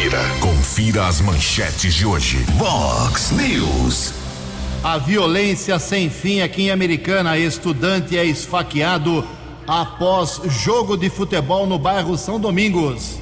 Confira. 0.00 0.30
Confira 0.40 1.06
as 1.08 1.20
manchetes 1.20 1.92
de 1.92 2.06
hoje. 2.06 2.38
Vox 2.56 3.32
News. 3.32 4.14
A 4.82 4.96
violência 4.96 5.78
sem 5.78 6.08
fim 6.08 6.40
aqui 6.40 6.62
em 6.62 6.70
Americana. 6.70 7.36
Estudante 7.36 8.16
é 8.16 8.24
esfaqueado 8.24 9.22
após 9.66 10.40
jogo 10.46 10.96
de 10.96 11.10
futebol 11.10 11.66
no 11.66 11.78
bairro 11.78 12.16
São 12.16 12.40
Domingos. 12.40 13.18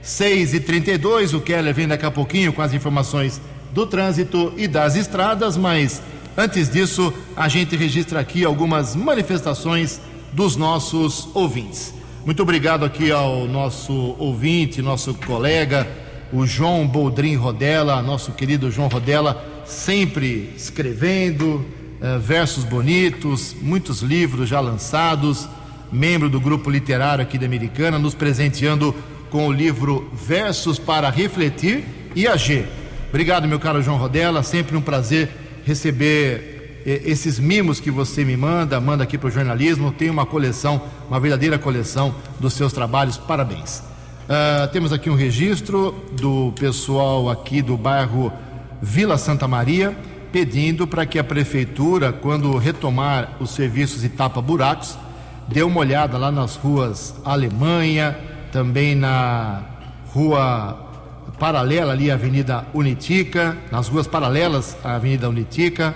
6 0.00 0.54
e 0.54 0.60
32 0.60 1.34
o 1.34 1.40
Keller 1.40 1.74
vem 1.74 1.88
daqui 1.88 2.04
a 2.04 2.10
pouquinho 2.10 2.52
com 2.52 2.62
as 2.62 2.74
informações 2.74 3.40
do 3.72 3.86
trânsito 3.86 4.52
e 4.56 4.68
das 4.68 4.94
estradas, 4.94 5.56
mas 5.56 6.00
antes 6.36 6.70
disso, 6.70 7.12
a 7.34 7.48
gente 7.48 7.74
registra 7.74 8.20
aqui 8.20 8.44
algumas 8.44 8.94
manifestações 8.94 10.00
dos 10.32 10.56
nossos 10.56 11.28
ouvintes. 11.34 11.92
Muito 12.24 12.42
obrigado 12.42 12.84
aqui 12.84 13.10
ao 13.10 13.46
nosso 13.46 14.14
ouvinte, 14.18 14.80
nosso 14.80 15.14
colega, 15.14 15.86
o 16.34 16.44
João 16.44 16.84
Boldrin 16.84 17.36
Rodela, 17.36 18.02
nosso 18.02 18.32
querido 18.32 18.68
João 18.68 18.88
Rodela, 18.88 19.62
sempre 19.64 20.52
escrevendo 20.56 21.64
uh, 22.00 22.18
versos 22.18 22.64
bonitos, 22.64 23.54
muitos 23.62 24.02
livros 24.02 24.48
já 24.48 24.58
lançados, 24.58 25.48
membro 25.92 26.28
do 26.28 26.40
grupo 26.40 26.68
literário 26.68 27.22
aqui 27.22 27.38
da 27.38 27.46
Americana, 27.46 28.00
nos 28.00 28.16
presenteando 28.16 28.92
com 29.30 29.46
o 29.46 29.52
livro 29.52 30.10
Versos 30.12 30.76
para 30.76 31.08
Refletir 31.08 31.84
e 32.16 32.26
Agir. 32.26 32.66
Obrigado, 33.10 33.46
meu 33.46 33.60
caro 33.60 33.80
João 33.80 33.96
Rodela, 33.96 34.42
sempre 34.42 34.76
um 34.76 34.82
prazer 34.82 35.30
receber 35.64 36.82
eh, 36.84 37.00
esses 37.04 37.38
mimos 37.38 37.78
que 37.78 37.92
você 37.92 38.24
me 38.24 38.36
manda, 38.36 38.80
manda 38.80 39.04
aqui 39.04 39.16
para 39.16 39.28
o 39.28 39.30
jornalismo. 39.30 39.92
Tem 39.92 40.10
uma 40.10 40.26
coleção, 40.26 40.82
uma 41.08 41.20
verdadeira 41.20 41.60
coleção 41.60 42.12
dos 42.40 42.54
seus 42.54 42.72
trabalhos. 42.72 43.16
Parabéns. 43.16 43.93
Uh, 44.24 44.66
temos 44.72 44.90
aqui 44.90 45.10
um 45.10 45.14
registro 45.14 45.94
do 46.12 46.50
pessoal 46.58 47.28
aqui 47.28 47.60
do 47.60 47.76
bairro 47.76 48.32
Vila 48.80 49.18
Santa 49.18 49.46
Maria 49.46 49.94
pedindo 50.32 50.86
para 50.86 51.04
que 51.04 51.18
a 51.18 51.22
prefeitura, 51.22 52.10
quando 52.10 52.56
retomar 52.56 53.36
os 53.38 53.50
serviços 53.50 54.02
e 54.02 54.08
tapa 54.08 54.40
buracos, 54.40 54.98
dê 55.46 55.62
uma 55.62 55.78
olhada 55.78 56.16
lá 56.16 56.32
nas 56.32 56.56
ruas 56.56 57.14
Alemanha, 57.22 58.16
também 58.50 58.94
na 58.94 59.62
rua 60.08 60.90
paralela 61.38 61.92
ali 61.92 62.10
à 62.10 62.14
Avenida 62.14 62.66
Unitica, 62.72 63.56
nas 63.70 63.88
ruas 63.88 64.06
paralelas 64.06 64.74
à 64.82 64.94
Avenida 64.94 65.28
Unitica, 65.28 65.94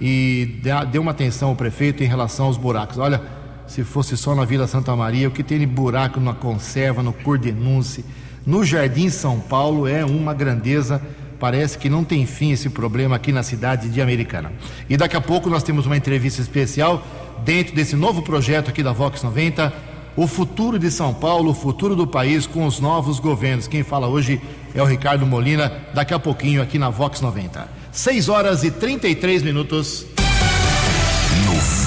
e 0.00 0.60
dê 0.90 0.98
uma 0.98 1.10
atenção 1.10 1.50
ao 1.50 1.56
prefeito 1.56 2.02
em 2.02 2.06
relação 2.06 2.46
aos 2.46 2.56
buracos. 2.56 2.96
Olha, 2.96 3.20
se 3.66 3.84
fosse 3.84 4.16
só 4.16 4.34
na 4.34 4.44
Vila 4.44 4.66
Santa 4.66 4.94
Maria, 4.94 5.28
o 5.28 5.30
que 5.30 5.42
tem 5.42 5.58
de 5.58 5.66
buraco 5.66 6.20
na 6.20 6.34
conserva, 6.34 7.02
no 7.02 7.12
Cordenunce, 7.12 8.04
no 8.46 8.64
Jardim 8.64 9.10
São 9.10 9.40
Paulo 9.40 9.88
é 9.88 10.04
uma 10.04 10.32
grandeza. 10.32 11.02
Parece 11.38 11.76
que 11.76 11.90
não 11.90 12.04
tem 12.04 12.24
fim 12.24 12.52
esse 12.52 12.70
problema 12.70 13.16
aqui 13.16 13.32
na 13.32 13.42
cidade 13.42 13.88
de 13.88 14.00
Americana. 14.00 14.52
E 14.88 14.96
daqui 14.96 15.16
a 15.16 15.20
pouco 15.20 15.50
nós 15.50 15.62
temos 15.62 15.84
uma 15.84 15.96
entrevista 15.96 16.40
especial 16.40 17.04
dentro 17.44 17.74
desse 17.74 17.96
novo 17.96 18.22
projeto 18.22 18.70
aqui 18.70 18.82
da 18.82 18.92
Vox 18.92 19.22
90, 19.22 19.72
o 20.16 20.26
futuro 20.26 20.78
de 20.78 20.90
São 20.90 21.12
Paulo, 21.12 21.50
o 21.50 21.54
futuro 21.54 21.94
do 21.94 22.06
país 22.06 22.46
com 22.46 22.66
os 22.66 22.80
novos 22.80 23.18
governos. 23.18 23.68
Quem 23.68 23.82
fala 23.82 24.06
hoje 24.06 24.40
é 24.74 24.82
o 24.82 24.86
Ricardo 24.86 25.26
Molina, 25.26 25.70
daqui 25.92 26.14
a 26.14 26.18
pouquinho 26.18 26.62
aqui 26.62 26.78
na 26.78 26.88
Vox 26.88 27.20
90. 27.20 27.68
6 27.92 28.28
horas 28.28 28.64
e 28.64 28.70
33 28.70 29.42
minutos. 29.42 30.15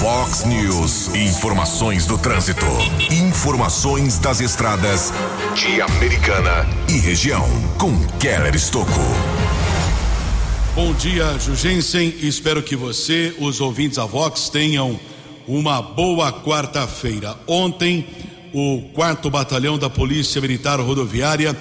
Fox 0.00 0.44
News, 0.46 1.14
informações 1.14 2.06
do 2.06 2.16
trânsito, 2.16 2.64
informações 3.10 4.18
das 4.18 4.40
estradas 4.40 5.12
de 5.54 5.78
Americana 5.82 6.66
e 6.88 6.98
região, 6.98 7.46
com 7.76 7.92
Keller 8.18 8.56
Estocco. 8.56 8.98
Bom 10.74 10.94
dia, 10.94 11.38
Jugensen. 11.38 12.14
Espero 12.22 12.62
que 12.62 12.74
você, 12.74 13.36
os 13.38 13.60
ouvintes 13.60 13.98
da 13.98 14.06
Vox, 14.06 14.48
tenham 14.48 14.98
uma 15.46 15.82
boa 15.82 16.32
quarta-feira. 16.32 17.36
Ontem, 17.46 18.06
o 18.54 18.80
quarto 18.94 19.28
batalhão 19.28 19.76
da 19.76 19.90
Polícia 19.90 20.40
Militar 20.40 20.80
Rodoviária 20.80 21.54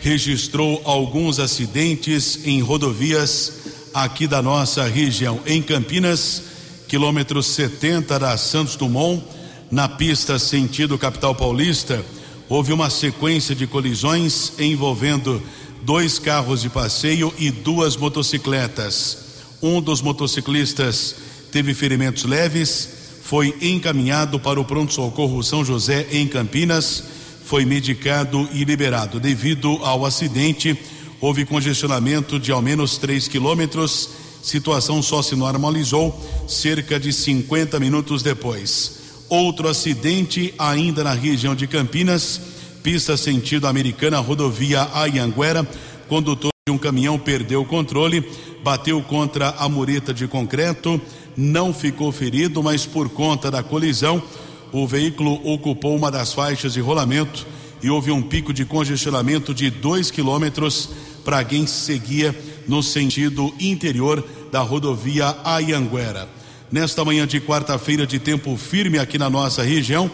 registrou 0.00 0.82
alguns 0.84 1.38
acidentes 1.38 2.40
em 2.44 2.60
rodovias 2.60 3.54
aqui 3.94 4.26
da 4.26 4.42
nossa 4.42 4.84
região. 4.86 5.40
Em 5.46 5.62
Campinas, 5.62 6.55
quilômetro 6.88 7.42
70 7.42 8.18
da 8.18 8.36
Santos 8.36 8.76
Dumont, 8.76 9.22
na 9.70 9.88
pista 9.88 10.38
sentido 10.38 10.96
capital 10.98 11.34
paulista, 11.34 12.04
houve 12.48 12.72
uma 12.72 12.90
sequência 12.90 13.54
de 13.54 13.66
colisões 13.66 14.52
envolvendo 14.58 15.42
dois 15.82 16.18
carros 16.18 16.62
de 16.62 16.68
passeio 16.68 17.32
e 17.38 17.50
duas 17.50 17.96
motocicletas. 17.96 19.18
Um 19.62 19.80
dos 19.80 20.00
motociclistas 20.00 21.16
teve 21.50 21.74
ferimentos 21.74 22.24
leves 22.24 22.96
foi 23.26 23.52
encaminhado 23.60 24.38
para 24.38 24.60
o 24.60 24.64
pronto-socorro 24.64 25.42
São 25.42 25.64
José 25.64 26.06
em 26.12 26.28
Campinas, 26.28 27.02
foi 27.44 27.64
medicado 27.64 28.48
e 28.52 28.62
liberado. 28.62 29.18
Devido 29.18 29.80
ao 29.82 30.06
acidente, 30.06 30.78
houve 31.20 31.44
congestionamento 31.44 32.38
de 32.38 32.52
ao 32.52 32.62
menos 32.62 32.98
3 32.98 33.26
quilômetros. 33.26 34.10
Situação 34.46 35.02
só 35.02 35.22
se 35.22 35.34
normalizou 35.34 36.16
cerca 36.46 37.00
de 37.00 37.12
50 37.12 37.80
minutos 37.80 38.22
depois. 38.22 39.00
Outro 39.28 39.68
acidente 39.68 40.54
ainda 40.56 41.02
na 41.02 41.12
região 41.12 41.52
de 41.52 41.66
Campinas, 41.66 42.40
pista 42.80 43.16
sentido 43.16 43.66
americana, 43.66 44.20
rodovia 44.20 44.88
Ayanguera, 44.94 45.68
condutor 46.08 46.52
de 46.64 46.72
um 46.72 46.78
caminhão 46.78 47.18
perdeu 47.18 47.62
o 47.62 47.66
controle, 47.66 48.24
bateu 48.62 49.02
contra 49.02 49.48
a 49.48 49.68
mureta 49.68 50.14
de 50.14 50.28
concreto, 50.28 51.00
não 51.36 51.74
ficou 51.74 52.12
ferido, 52.12 52.62
mas 52.62 52.86
por 52.86 53.08
conta 53.08 53.50
da 53.50 53.64
colisão, 53.64 54.22
o 54.70 54.86
veículo 54.86 55.40
ocupou 55.44 55.96
uma 55.96 56.08
das 56.08 56.32
faixas 56.32 56.72
de 56.72 56.80
rolamento 56.80 57.44
e 57.82 57.90
houve 57.90 58.12
um 58.12 58.22
pico 58.22 58.52
de 58.52 58.64
congestionamento 58.64 59.52
de 59.52 59.70
dois 59.70 60.08
quilômetros 60.08 60.90
para 61.24 61.42
quem 61.42 61.66
seguia 61.66 62.32
no 62.68 62.84
sentido 62.84 63.52
interior 63.58 64.24
da 64.50 64.60
rodovia 64.60 65.36
Ayanguera. 65.44 66.28
Nesta 66.70 67.04
manhã 67.04 67.26
de 67.26 67.40
quarta-feira, 67.40 68.06
de 68.06 68.18
tempo 68.18 68.56
firme 68.56 68.98
aqui 68.98 69.18
na 69.18 69.30
nossa 69.30 69.62
região, 69.62 70.10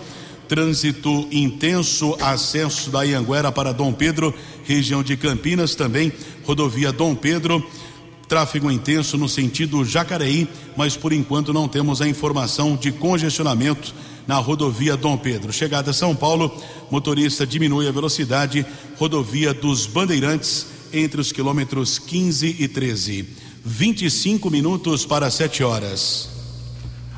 trânsito 0.48 1.26
intenso, 1.30 2.16
acesso 2.20 2.90
da 2.90 3.00
Ayanguera 3.00 3.50
para 3.50 3.72
Dom 3.72 3.92
Pedro, 3.92 4.34
região 4.64 5.02
de 5.02 5.16
Campinas, 5.16 5.74
também 5.74 6.12
rodovia 6.44 6.92
Dom 6.92 7.14
Pedro 7.14 7.64
tráfego 8.32 8.70
intenso 8.70 9.18
no 9.18 9.28
sentido 9.28 9.84
Jacareí, 9.84 10.48
mas 10.74 10.96
por 10.96 11.12
enquanto 11.12 11.52
não 11.52 11.68
temos 11.68 12.00
a 12.00 12.08
informação 12.08 12.76
de 12.76 12.90
congestionamento 12.90 13.94
na 14.26 14.36
rodovia 14.36 14.96
Dom 14.96 15.18
Pedro. 15.18 15.52
Chegada 15.52 15.90
a 15.90 15.92
São 15.92 16.16
Paulo, 16.16 16.50
motorista 16.90 17.46
diminui 17.46 17.86
a 17.86 17.92
velocidade, 17.92 18.64
rodovia 18.96 19.52
dos 19.52 19.86
Bandeirantes, 19.86 20.66
entre 20.94 21.20
os 21.20 21.30
quilômetros 21.30 21.98
15 21.98 22.56
e 22.58 22.66
13. 22.68 23.26
25 23.64 24.50
minutos 24.50 25.06
para 25.06 25.30
7 25.30 25.62
horas. 25.62 26.28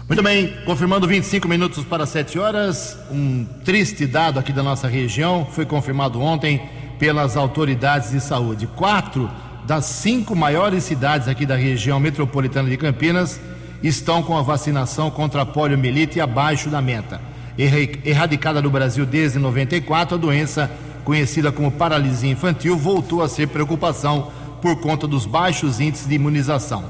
Muito 0.07 0.23
bem, 0.23 0.53
confirmando 0.67 1.09
25 1.09 1.49
minutos 1.49 1.85
para 1.85 2.05
7 2.05 2.39
horas, 2.39 2.99
um 3.11 3.47
triste 3.65 4.07
dado 4.07 4.39
aqui 4.39 4.53
da 4.53 4.63
nossa 4.63 4.87
região, 4.87 5.47
foi 5.51 5.65
confirmado 5.65 6.21
ontem 6.21 6.61
pelas 6.99 7.35
autoridades 7.37 8.11
de 8.11 8.21
saúde. 8.21 8.67
Quatro 8.67 9.31
das 9.67 9.87
cinco 9.87 10.37
maiores 10.37 10.85
cidades 10.85 11.29
aqui 11.29 11.47
da 11.47 11.57
região 11.57 11.99
metropolitana 11.99 12.69
de 12.69 12.77
Campinas 12.77 13.41
estão 13.83 14.23
com 14.23 14.37
a 14.37 14.43
vacinação 14.43 15.11
contra 15.11 15.41
a 15.43 15.47
poliomielite 15.47 16.21
abaixo 16.21 16.69
da 16.69 16.83
meta. 16.83 17.23
Erradicada 17.57 18.61
no 18.61 18.69
Brasil 18.69 19.07
desde 19.07 19.39
94, 19.39 20.17
a 20.17 20.19
doença, 20.19 20.71
conhecida 21.05 21.51
como 21.51 21.73
paralisia 21.73 22.31
infantil, 22.31 22.77
voltou 22.77 23.23
a 23.23 23.29
ser 23.29 23.49
preocupação 23.49 24.31
por 24.65 24.75
conta 24.77 25.07
dos 25.07 25.27
baixos 25.27 25.79
índices 25.79 26.09
de 26.09 26.15
imunização. 26.15 26.87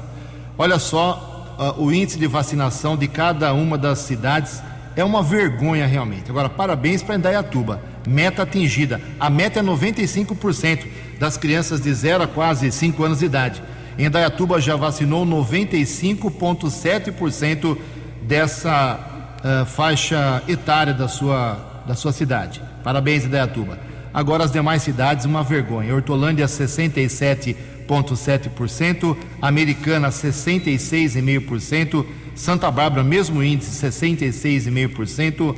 Olha 0.57 0.79
só, 0.79 1.53
uh, 1.59 1.83
o 1.83 1.91
índice 1.91 2.17
de 2.17 2.25
vacinação 2.25 2.95
de 2.95 3.05
cada 3.05 3.53
uma 3.53 3.77
das 3.77 3.99
cidades 3.99 4.63
é 4.95 5.03
uma 5.03 5.21
vergonha 5.21 5.85
realmente. 5.85 6.31
Agora, 6.31 6.47
parabéns 6.47 7.03
para 7.03 7.15
Indaiatuba. 7.15 7.81
Meta 8.07 8.43
atingida. 8.43 9.01
A 9.19 9.29
meta 9.29 9.59
é 9.59 9.61
95% 9.61 10.87
das 11.19 11.35
crianças 11.35 11.81
de 11.81 11.93
0 11.93 12.23
a 12.23 12.27
quase 12.27 12.71
5 12.71 13.03
anos 13.03 13.19
de 13.19 13.25
idade. 13.25 13.61
Indaiatuba 13.99 14.61
já 14.61 14.77
vacinou 14.77 15.25
95,7% 15.25 17.77
dessa 18.21 19.35
uh, 19.43 19.65
faixa 19.65 20.41
etária 20.47 20.93
da 20.93 21.09
sua, 21.09 21.83
da 21.85 21.93
sua 21.93 22.13
cidade. 22.13 22.61
Parabéns, 22.81 23.25
Indaiatuba. 23.25 23.77
Agora 24.15 24.43
as 24.45 24.51
demais 24.51 24.81
cidades, 24.81 25.25
uma 25.25 25.43
vergonha. 25.43 25.93
Hortolândia, 25.93 26.45
67,7%, 26.45 29.17
Americana, 29.41 30.07
66,5%, 30.07 32.05
Santa 32.33 32.71
Bárbara, 32.71 33.03
mesmo 33.03 33.43
índice, 33.43 33.85
66,5%, 33.85 35.57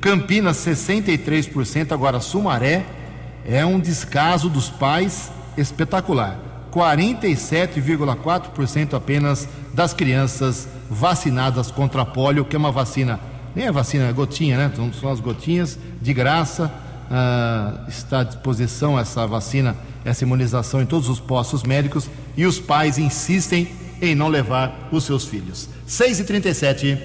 Campinas, 0.00 0.56
63%. 0.56 1.92
Agora, 1.92 2.18
Sumaré 2.18 2.86
é 3.44 3.66
um 3.66 3.78
descaso 3.78 4.48
dos 4.48 4.70
pais 4.70 5.30
espetacular. 5.54 6.40
47,4% 6.72 8.94
apenas 8.94 9.46
das 9.74 9.92
crianças 9.92 10.66
vacinadas 10.88 11.70
contra 11.70 12.00
a 12.00 12.06
polio, 12.06 12.46
que 12.46 12.56
é 12.56 12.58
uma 12.58 12.72
vacina, 12.72 13.20
nem 13.54 13.66
é 13.66 13.72
vacina, 13.72 14.08
é 14.08 14.12
gotinha, 14.14 14.56
né? 14.56 14.72
São 14.98 15.10
as 15.10 15.20
gotinhas 15.20 15.78
de 16.00 16.14
graça. 16.14 16.87
Uh, 17.10 17.88
está 17.88 18.20
à 18.20 18.24
disposição 18.24 18.98
essa 18.98 19.26
vacina, 19.26 19.74
essa 20.04 20.24
imunização 20.24 20.82
em 20.82 20.86
todos 20.86 21.08
os 21.08 21.18
postos 21.18 21.62
médicos 21.62 22.08
e 22.36 22.44
os 22.44 22.60
pais 22.60 22.98
insistem 22.98 23.68
em 24.00 24.14
não 24.14 24.28
levar 24.28 24.88
os 24.92 25.04
seus 25.04 25.24
filhos. 25.24 25.68
6 25.86 26.20
e 26.20 26.24
37 26.24 26.98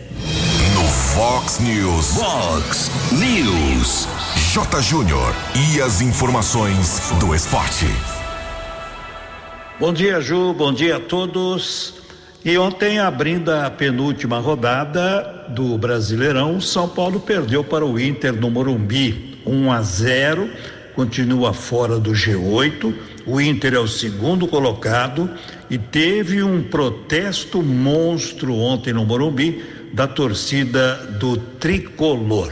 No 0.75 0.83
Fox 1.15 1.59
News. 1.59 2.17
Fox 2.17 2.91
News. 3.13 4.07
J. 4.51 4.81
Júnior. 4.81 5.33
E 5.55 5.81
as 5.81 6.01
informações 6.01 7.11
do 7.19 7.33
esporte. 7.33 7.87
Bom 9.79 9.91
dia, 9.91 10.21
Ju. 10.21 10.53
Bom 10.53 10.71
dia 10.71 10.97
a 10.97 10.99
todos. 10.99 11.95
E 12.45 12.57
ontem, 12.57 12.99
abrindo 12.99 13.49
a 13.49 13.71
penúltima 13.71 14.37
rodada 14.37 15.47
do 15.49 15.77
Brasileirão, 15.77 16.59
São 16.59 16.89
Paulo 16.89 17.21
perdeu 17.21 17.63
para 17.63 17.85
o 17.85 17.97
Inter 17.97 18.33
no 18.33 18.51
Morumbi, 18.51 19.32
1 19.45 19.71
a 19.71 19.81
0, 19.81 20.49
continua 20.95 21.53
fora 21.53 21.99
do 21.99 22.11
G8. 22.11 22.93
O 23.25 23.39
Inter 23.39 23.73
é 23.75 23.79
o 23.79 23.87
segundo 23.87 24.47
colocado 24.47 25.29
e 25.69 25.77
teve 25.77 26.43
um 26.43 26.61
protesto 26.61 27.61
monstro 27.61 28.55
ontem 28.55 28.93
no 28.93 29.05
Morumbi 29.05 29.63
da 29.93 30.07
torcida 30.07 30.95
do 31.19 31.37
Tricolor. 31.37 32.51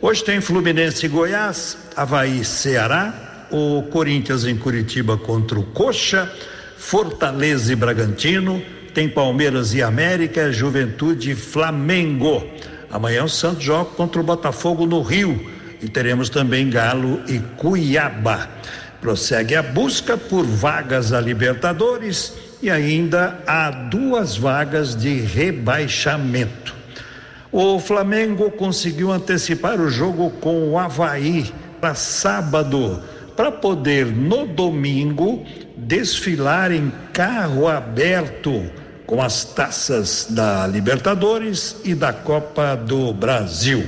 Hoje 0.00 0.24
tem 0.24 0.40
Fluminense 0.40 1.06
e 1.06 1.08
Goiás, 1.08 1.78
Havaí 1.94 2.44
Ceará, 2.44 3.46
o 3.50 3.82
Corinthians 3.84 4.44
em 4.44 4.56
Curitiba 4.56 5.16
contra 5.16 5.58
o 5.58 5.62
Coxa, 5.62 6.30
Fortaleza 6.76 7.72
e 7.72 7.76
Bragantino, 7.76 8.60
tem 8.92 9.08
Palmeiras 9.08 9.72
e 9.74 9.82
América, 9.82 10.50
Juventude 10.50 11.30
e 11.30 11.34
Flamengo. 11.36 12.44
Amanhã 12.90 13.24
o 13.24 13.28
Santos 13.28 13.62
joga 13.62 13.90
contra 13.90 14.20
o 14.20 14.24
Botafogo 14.24 14.84
no 14.86 15.00
Rio 15.02 15.61
e 15.82 15.88
teremos 15.88 16.30
também 16.30 16.70
Galo 16.70 17.20
e 17.26 17.40
Cuiabá. 17.56 18.48
Prossegue 19.00 19.56
a 19.56 19.62
busca 19.62 20.16
por 20.16 20.46
vagas 20.46 21.12
a 21.12 21.20
Libertadores 21.20 22.32
e 22.62 22.70
ainda 22.70 23.42
há 23.46 23.70
duas 23.70 24.36
vagas 24.36 24.94
de 24.94 25.20
rebaixamento. 25.20 26.72
O 27.50 27.80
Flamengo 27.80 28.50
conseguiu 28.52 29.10
antecipar 29.10 29.80
o 29.80 29.90
jogo 29.90 30.30
com 30.40 30.70
o 30.70 30.78
Havaí 30.78 31.52
para 31.80 31.94
sábado 31.94 33.02
para 33.36 33.50
poder 33.50 34.06
no 34.06 34.46
domingo 34.46 35.44
desfilar 35.76 36.70
em 36.70 36.92
carro 37.12 37.66
aberto 37.66 38.70
com 39.04 39.20
as 39.20 39.44
taças 39.44 40.28
da 40.30 40.66
Libertadores 40.66 41.76
e 41.84 41.94
da 41.94 42.12
Copa 42.12 42.76
do 42.76 43.12
Brasil. 43.12 43.84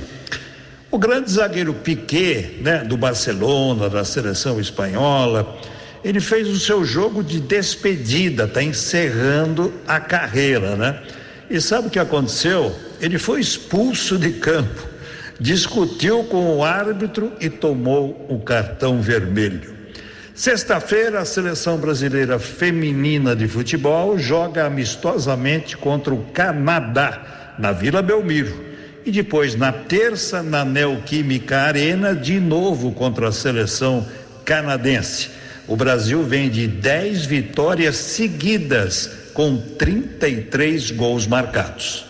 O 0.95 0.97
grande 0.97 1.29
zagueiro 1.29 1.73
Piquet, 1.73 2.61
né, 2.61 2.77
do 2.85 2.95
Barcelona, 2.95 3.89
da 3.89 4.05
seleção 4.05 4.61
espanhola, 4.61 5.59
ele 6.01 6.21
fez 6.21 6.47
o 6.47 6.57
seu 6.57 6.85
jogo 6.85 7.21
de 7.21 7.37
despedida, 7.37 8.45
está 8.45 8.63
encerrando 8.63 9.73
a 9.85 9.99
carreira, 9.99 10.77
né? 10.77 11.03
E 11.49 11.59
sabe 11.59 11.89
o 11.89 11.91
que 11.91 11.99
aconteceu? 11.99 12.73
Ele 13.01 13.17
foi 13.17 13.41
expulso 13.41 14.17
de 14.17 14.31
campo 14.31 14.87
discutiu 15.37 16.23
com 16.23 16.55
o 16.55 16.63
árbitro 16.63 17.33
e 17.41 17.49
tomou 17.49 18.25
o 18.29 18.39
cartão 18.39 19.01
vermelho. 19.01 19.75
Sexta-feira, 20.33 21.19
a 21.19 21.25
seleção 21.25 21.77
brasileira 21.77 22.39
feminina 22.39 23.35
de 23.35 23.49
futebol 23.49 24.17
joga 24.17 24.65
amistosamente 24.65 25.75
contra 25.75 26.13
o 26.13 26.23
Canadá, 26.31 27.53
na 27.59 27.73
Vila 27.73 28.01
Belmiro. 28.01 28.64
E 29.05 29.11
depois, 29.11 29.55
na 29.55 29.71
terça, 29.71 30.41
na 30.41 30.65
Neoquímica 30.65 31.59
Arena, 31.59 32.15
de 32.15 32.39
novo 32.39 32.91
contra 32.91 33.29
a 33.29 33.31
seleção 33.31 34.03
canadense. 34.43 35.29
O 35.67 35.75
Brasil 35.75 36.23
vem 36.23 36.49
de 36.49 36.67
10 36.67 37.25
vitórias 37.27 37.97
seguidas, 37.97 39.09
com 39.33 39.57
33 39.57 40.89
gols 40.91 41.27
marcados. 41.27 42.05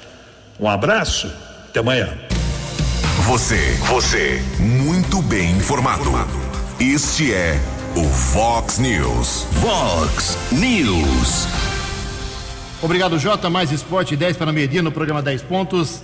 Um 0.57 0.69
abraço, 0.69 1.29
até 1.67 1.81
amanhã. 1.81 2.17
Você, 3.23 3.59
você, 3.87 4.41
muito 4.59 5.21
bem 5.21 5.51
informado. 5.51 6.11
Este 6.79 7.33
é 7.33 7.59
o 7.95 8.03
Fox 8.03 8.77
News. 8.77 9.47
Fox 9.61 10.37
News. 10.51 11.47
Obrigado, 12.81 13.17
Jota. 13.17 13.49
Mais 13.49 13.71
esporte 13.71 14.15
10 14.15 14.37
para 14.37 14.53
meio-dia 14.53 14.81
no 14.83 14.91
programa 14.91 15.21
10 15.21 15.41
pontos. 15.41 16.01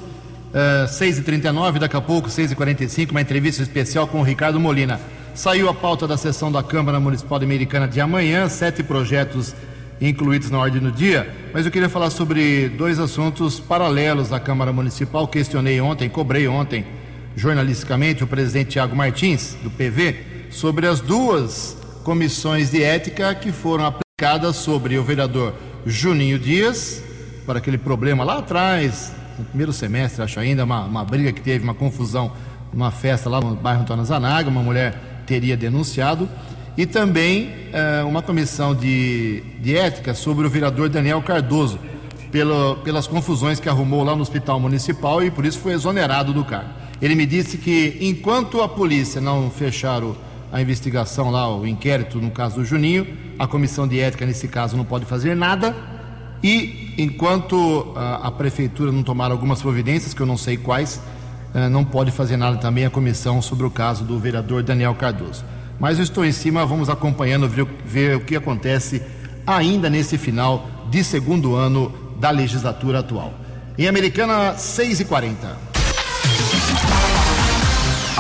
Uh, 0.51 0.85
6 0.85 1.19
e 1.19 1.21
39 1.21 1.79
daqui 1.79 1.95
a 1.95 2.01
pouco, 2.01 2.29
6 2.29 2.51
e 2.51 2.55
45 2.55 3.11
uma 3.11 3.21
entrevista 3.21 3.63
especial 3.63 4.05
com 4.05 4.19
o 4.19 4.23
Ricardo 4.23 4.59
Molina. 4.59 4.99
Saiu 5.33 5.69
a 5.69 5.73
pauta 5.73 6.05
da 6.05 6.17
sessão 6.17 6.51
da 6.51 6.61
Câmara 6.61 6.99
Municipal 6.99 7.41
Americana 7.41 7.87
de 7.87 8.01
amanhã, 8.01 8.49
sete 8.49 8.83
projetos 8.83 9.55
incluídos 10.01 10.49
na 10.49 10.59
ordem 10.59 10.81
do 10.81 10.91
dia, 10.91 11.33
mas 11.53 11.65
eu 11.65 11.71
queria 11.71 11.87
falar 11.87 12.09
sobre 12.09 12.67
dois 12.67 12.99
assuntos 12.99 13.59
paralelos 13.59 14.27
da 14.27 14.41
Câmara 14.41 14.73
Municipal. 14.73 15.25
Questionei 15.27 15.79
ontem, 15.79 16.09
cobrei 16.09 16.49
ontem 16.49 16.85
jornalisticamente 17.33 18.23
o 18.23 18.27
presidente 18.27 18.71
Tiago 18.71 18.93
Martins, 18.93 19.55
do 19.63 19.69
PV, 19.69 20.49
sobre 20.49 20.85
as 20.85 20.99
duas 20.99 21.77
comissões 22.03 22.71
de 22.71 22.83
ética 22.83 23.33
que 23.33 23.53
foram 23.53 23.85
aplicadas 23.85 24.57
sobre 24.57 24.97
o 24.97 25.03
vereador 25.03 25.53
Juninho 25.85 26.37
Dias, 26.37 27.01
para 27.45 27.59
aquele 27.59 27.77
problema 27.77 28.23
lá 28.23 28.39
atrás, 28.39 29.13
no 29.41 29.47
primeiro 29.47 29.73
semestre, 29.73 30.23
acho 30.23 30.39
ainda, 30.39 30.63
uma, 30.63 30.85
uma 30.85 31.03
briga 31.03 31.31
que 31.31 31.41
teve, 31.41 31.63
uma 31.63 31.73
confusão, 31.73 32.31
uma 32.73 32.91
festa 32.91 33.29
lá 33.29 33.39
no 33.41 33.55
bairro 33.55 33.81
Antônio 33.81 34.05
Zanaga, 34.05 34.49
uma 34.49 34.63
mulher 34.63 35.23
teria 35.25 35.57
denunciado, 35.57 36.29
e 36.77 36.85
também 36.85 37.53
eh, 37.73 38.03
uma 38.03 38.21
comissão 38.21 38.73
de, 38.73 39.41
de 39.59 39.75
ética 39.75 40.13
sobre 40.13 40.47
o 40.47 40.49
vereador 40.49 40.87
Daniel 40.89 41.21
Cardoso, 41.21 41.79
pelo, 42.31 42.77
pelas 42.77 43.07
confusões 43.07 43.59
que 43.59 43.67
arrumou 43.67 44.03
lá 44.03 44.15
no 44.15 44.21
Hospital 44.21 44.59
Municipal 44.59 45.21
e 45.21 45.29
por 45.29 45.45
isso 45.45 45.59
foi 45.59 45.73
exonerado 45.73 46.33
do 46.33 46.45
cargo. 46.45 46.69
Ele 47.01 47.13
me 47.13 47.25
disse 47.25 47.57
que 47.57 47.97
enquanto 47.99 48.61
a 48.61 48.69
polícia 48.69 49.19
não 49.19 49.51
fechar 49.51 50.01
o, 50.01 50.15
a 50.51 50.61
investigação 50.61 51.31
lá, 51.31 51.53
o 51.53 51.65
inquérito 51.65 52.19
no 52.19 52.29
caso 52.29 52.55
do 52.55 52.65
Juninho. 52.65 53.07
A 53.39 53.47
comissão 53.47 53.87
de 53.87 53.99
ética, 53.99 54.25
nesse 54.25 54.47
caso, 54.47 54.75
não 54.75 54.83
pode 54.83 55.05
fazer 55.05 55.35
nada. 55.35 55.75
E 56.43 56.93
enquanto 56.97 57.93
a, 57.95 58.27
a 58.27 58.31
prefeitura 58.31 58.91
não 58.91 59.03
tomar 59.03 59.31
algumas 59.31 59.61
providências, 59.61 60.13
que 60.13 60.21
eu 60.21 60.25
não 60.25 60.37
sei 60.37 60.57
quais, 60.57 61.01
uh, 61.53 61.69
não 61.69 61.85
pode 61.85 62.11
fazer 62.11 62.37
nada 62.37 62.57
também 62.57 62.85
a 62.85 62.89
comissão 62.89 63.41
sobre 63.41 63.65
o 63.65 63.71
caso 63.71 64.03
do 64.03 64.19
vereador 64.19 64.63
Daniel 64.63 64.95
Cardoso. 64.95 65.43
Mas 65.79 65.97
eu 65.97 66.03
estou 66.03 66.25
em 66.25 66.31
cima, 66.31 66.65
vamos 66.65 66.89
acompanhando, 66.89 67.47
ver, 67.47 67.65
ver 67.85 68.17
o 68.17 68.21
que 68.21 68.35
acontece 68.35 69.01
ainda 69.45 69.89
nesse 69.89 70.17
final 70.17 70.67
de 70.89 71.03
segundo 71.03 71.55
ano 71.55 71.91
da 72.19 72.29
legislatura 72.29 72.99
atual. 72.99 73.33
Em 73.77 73.87
Americana, 73.87 74.55
6 74.57 74.99
e 74.99 75.05
40 75.05 75.71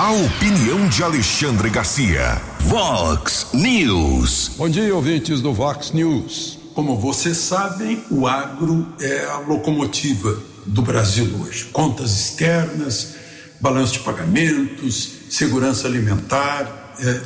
a 0.01 0.09
opinião 0.13 0.87
de 0.87 1.03
Alexandre 1.03 1.69
Garcia. 1.69 2.41
Vox 2.61 3.47
News. 3.53 4.51
Bom 4.57 4.67
dia, 4.67 4.95
ouvintes 4.95 5.41
do 5.41 5.53
Vox 5.53 5.91
News. 5.91 6.60
Como 6.73 6.97
vocês 6.97 7.37
sabem, 7.37 8.01
o 8.09 8.25
agro 8.25 8.87
é 8.99 9.25
a 9.25 9.39
locomotiva 9.39 10.41
do 10.65 10.81
Brasil 10.81 11.29
hoje. 11.41 11.65
Contas 11.65 12.11
externas, 12.11 13.15
balanço 13.59 13.93
de 13.93 13.99
pagamentos, 13.99 15.11
segurança 15.29 15.87
alimentar, 15.87 16.95
é, 16.99 17.21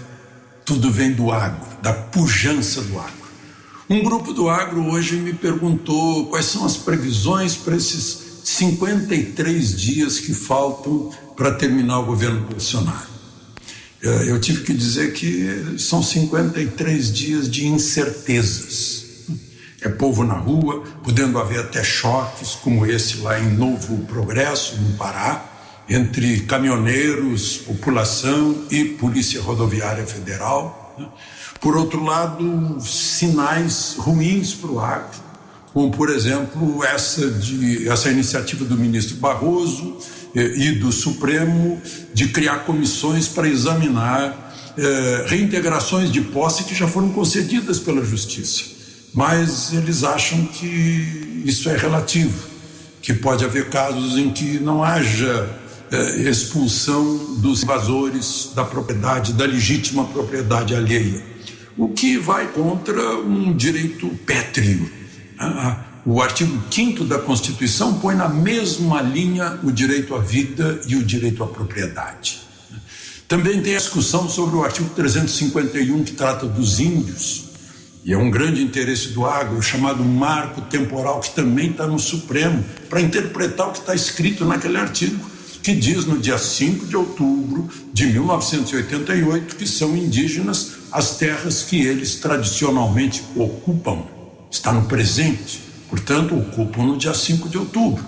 tudo 0.66 0.92
vem 0.92 1.14
do 1.14 1.32
agro, 1.32 1.68
da 1.82 1.94
pujança 1.94 2.82
do 2.82 3.00
agro. 3.00 3.25
Um 3.88 4.04
grupo 4.04 4.34
do 4.34 4.50
agro 4.50 4.84
hoje 4.90 5.16
me 5.16 5.34
perguntou 5.34 6.25
quais 6.25 6.46
são 6.46 6.66
as 6.66 6.75
previsões 6.75 7.56
para 7.56 7.75
esses 7.75 8.42
53 8.44 9.80
dias 9.80 10.20
que 10.20 10.34
faltam 10.34 11.12
para 11.36 11.52
terminar 11.52 12.00
o 12.00 12.06
governo 12.06 12.42
Bolsonaro. 12.48 13.14
É, 14.02 14.32
eu 14.32 14.40
tive 14.40 14.64
que 14.64 14.74
dizer 14.74 15.14
que 15.14 15.75
são 15.78 16.02
53 16.02 17.14
dias 17.14 17.50
de 17.50 17.68
incertezas. 17.68 19.05
É 19.86 19.89
povo 19.89 20.24
na 20.24 20.34
rua, 20.34 20.84
podendo 21.04 21.38
haver 21.38 21.60
até 21.60 21.84
choques, 21.84 22.56
como 22.56 22.88
esse 22.88 23.18
lá 23.18 23.39
em 23.39 23.54
Novo 23.54 24.00
Progresso, 24.06 24.82
no 24.82 24.98
Pará, 24.98 25.46
entre 25.88 26.39
caminhoneiros, 26.39 27.58
população 27.58 28.65
e 28.72 28.84
Polícia 28.86 29.39
Rodoviária 29.39 30.04
Federal. 30.08 30.96
Né? 30.98 31.06
Por 31.62 31.77
outro 31.77 32.04
lado, 32.04 32.80
sinais 32.82 33.96
ruins 34.00 34.56
para 34.56 34.72
o 34.72 34.80
agro 34.80 35.25
como 35.72 35.92
por 35.92 36.10
exemplo 36.10 36.82
essa, 36.86 37.30
de, 37.30 37.89
essa 37.89 38.10
iniciativa 38.10 38.63
do 38.63 38.77
ministro 38.77 39.18
Barroso 39.18 39.98
eh, 40.34 40.54
e 40.56 40.72
do 40.72 40.89
Supremo 40.89 41.82
de 42.13 42.30
criar 42.30 42.60
comissões 42.60 43.27
para 43.27 43.46
examinar 43.50 44.56
eh, 44.77 45.25
reintegrações 45.27 46.10
de 46.10 46.22
posse 46.22 46.63
que 46.63 46.74
já 46.74 46.88
foram 46.88 47.10
concedidas 47.10 47.77
pela 47.77 48.06
Justiça. 48.06 48.75
Mas 49.16 49.74
eles 49.74 50.04
acham 50.04 50.46
que 50.46 51.44
isso 51.46 51.70
é 51.70 51.78
relativo, 51.78 52.48
que 53.02 53.14
pode 53.14 53.44
haver 53.44 53.70
casos 53.70 54.18
em 54.18 54.30
que 54.30 54.60
não 54.60 54.84
haja 54.84 55.50
eh, 55.92 56.30
expulsão 56.30 57.36
dos 57.38 57.64
invasores 57.64 58.52
da 58.54 58.64
propriedade, 58.64 59.34
da 59.34 59.46
legítima 59.46 60.06
propriedade 60.06 60.76
alheia, 60.76 61.24
o 61.78 61.90
que 61.90 62.18
vai 62.18 62.48
contra 62.50 63.18
um 63.18 63.56
direito 63.56 64.08
pétreo 64.26 64.92
o 66.06 66.22
artigo 66.22 66.62
5 66.70 67.04
da 67.06 67.18
Constituição 67.18 67.96
põe 67.96 68.14
na 68.14 68.30
mesma 68.30 69.02
linha 69.02 69.60
o 69.64 69.72
direito 69.72 70.14
à 70.14 70.20
vida 70.20 70.80
e 70.88 70.96
o 70.96 71.04
direito 71.04 71.44
à 71.44 71.48
propriedade. 71.48 72.42
Também 73.28 73.60
tem 73.60 73.74
a 73.74 73.80
discussão 73.80 74.30
sobre 74.30 74.56
o 74.56 74.64
artigo 74.64 74.88
351, 74.90 76.04
que 76.04 76.12
trata 76.12 76.46
dos 76.46 76.80
índios, 76.80 77.45
e 78.06 78.14
é 78.14 78.18
um 78.18 78.30
grande 78.30 78.62
interesse 78.62 79.10
do 79.10 79.26
agro, 79.26 79.62
chamado 79.62 80.06
marco 80.06 80.62
temporal, 80.62 81.20
que 81.20 81.36
também 81.36 81.72
está 81.72 81.88
no 81.88 82.00
Supremo, 82.00 82.64
para 82.88 83.02
interpretar 83.02 83.68
o 83.68 83.72
que 83.72 83.80
está 83.80 83.96
escrito 83.96 84.46
naquele 84.46 84.78
artigo, 84.78 85.20
que 85.62 85.74
diz 85.74 86.06
no 86.06 86.20
dia 86.20 86.38
5 86.38 86.86
de 86.86 86.96
outubro 86.96 87.68
de 87.92 88.06
1988 88.06 89.56
que 89.56 89.68
são 89.68 89.98
indígenas 89.98 90.74
as 90.92 91.18
terras 91.18 91.64
que 91.64 91.82
eles 91.82 92.16
tradicionalmente 92.18 93.24
ocupam 93.36 94.16
está 94.56 94.72
no 94.72 94.86
presente, 94.86 95.62
portanto, 95.90 96.38
ocupam 96.38 96.84
no 96.84 96.98
dia 96.98 97.14
5 97.14 97.50
de 97.50 97.58
outubro. 97.58 98.04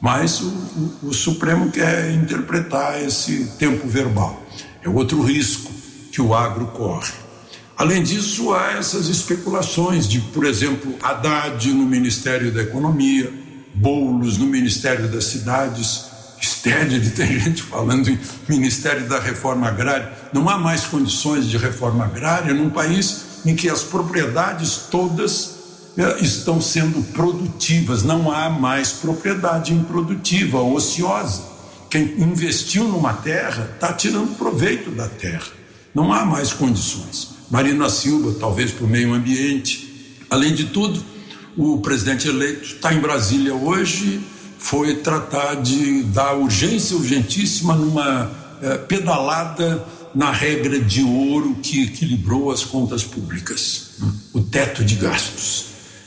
Mas 0.00 0.40
o, 0.40 0.48
o, 1.02 1.08
o 1.08 1.14
Supremo 1.14 1.70
quer 1.70 2.12
interpretar 2.12 3.00
esse 3.02 3.52
tempo 3.58 3.86
verbal. 3.86 4.42
É 4.82 4.88
outro 4.88 5.22
risco 5.22 5.70
que 6.10 6.20
o 6.20 6.34
agro 6.34 6.66
corre. 6.68 7.12
Além 7.76 8.02
disso, 8.02 8.52
há 8.52 8.72
essas 8.72 9.08
especulações 9.08 10.08
de, 10.08 10.20
por 10.20 10.44
exemplo, 10.44 10.94
Haddad 11.02 11.72
no 11.72 11.86
Ministério 11.86 12.52
da 12.52 12.62
Economia, 12.62 13.32
Boulos 13.74 14.36
no 14.38 14.46
Ministério 14.46 15.08
das 15.08 15.24
Cidades, 15.24 16.12
Stedley, 16.40 17.10
tem 17.10 17.38
gente 17.40 17.62
falando 17.62 18.08
em 18.08 18.18
Ministério 18.48 19.08
da 19.08 19.18
Reforma 19.18 19.68
Agrária. 19.68 20.12
Não 20.32 20.48
há 20.48 20.58
mais 20.58 20.84
condições 20.84 21.48
de 21.48 21.56
reforma 21.56 22.04
agrária 22.04 22.52
num 22.52 22.70
país 22.70 23.42
em 23.44 23.56
que 23.56 23.68
as 23.68 23.82
propriedades 23.82 24.86
todas 24.90 25.62
é, 25.96 26.22
estão 26.22 26.60
sendo 26.60 27.02
produtivas, 27.12 28.02
não 28.02 28.30
há 28.30 28.48
mais 28.48 28.92
propriedade 28.92 29.72
improdutiva, 29.72 30.60
ociosa. 30.60 31.42
Quem 31.90 32.14
investiu 32.18 32.84
numa 32.84 33.12
terra 33.12 33.70
está 33.74 33.92
tirando 33.92 34.36
proveito 34.36 34.90
da 34.90 35.08
terra. 35.08 35.48
Não 35.94 36.12
há 36.12 36.24
mais 36.24 36.52
condições. 36.52 37.31
Marina 37.52 37.90
Silva, 37.90 38.34
talvez 38.40 38.70
para 38.70 38.86
o 38.86 38.88
meio 38.88 39.12
ambiente. 39.12 40.16
Além 40.30 40.54
de 40.54 40.64
tudo, 40.64 41.04
o 41.54 41.82
presidente 41.82 42.26
eleito 42.26 42.64
está 42.64 42.94
em 42.94 42.98
Brasília 42.98 43.54
hoje, 43.54 44.22
foi 44.58 44.94
tratar 44.94 45.56
de 45.56 46.02
dar 46.04 46.32
urgência 46.32 46.96
urgentíssima 46.96 47.74
numa 47.74 48.32
é, 48.62 48.78
pedalada 48.78 49.86
na 50.14 50.32
regra 50.32 50.80
de 50.80 51.02
ouro 51.02 51.56
que 51.62 51.82
equilibrou 51.82 52.50
as 52.50 52.64
contas 52.64 53.04
públicas, 53.04 53.98
o 54.32 54.40
teto 54.40 54.82
de 54.82 54.94
gastos 54.94 55.66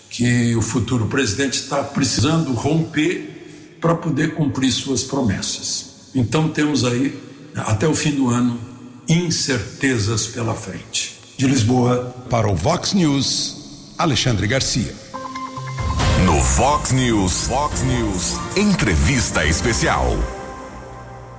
que 0.09 0.55
o 0.55 0.63
futuro 0.63 1.05
presidente 1.05 1.59
está 1.59 1.83
precisando 1.83 2.53
romper 2.53 3.77
para 3.79 3.93
poder 3.93 4.33
cumprir 4.33 4.71
suas 4.71 5.03
promessas. 5.03 6.09
Então 6.15 6.49
temos 6.49 6.83
aí, 6.83 7.19
até 7.53 7.87
o 7.87 7.93
fim 7.93 8.11
do 8.11 8.29
ano, 8.29 8.59
incertezas 9.07 10.25
pela 10.25 10.55
frente. 10.55 11.14
De 11.37 11.47
Lisboa, 11.47 12.15
para 12.29 12.47
o 12.47 12.55
Vox 12.55 12.93
News, 12.93 13.93
Alexandre 13.97 14.47
Garcia. 14.47 14.95
No 16.25 16.39
Vox 16.39 16.93
News, 16.93 17.47
Vox 17.47 17.83
News, 17.83 18.39
entrevista 18.55 19.45
especial. 19.45 20.05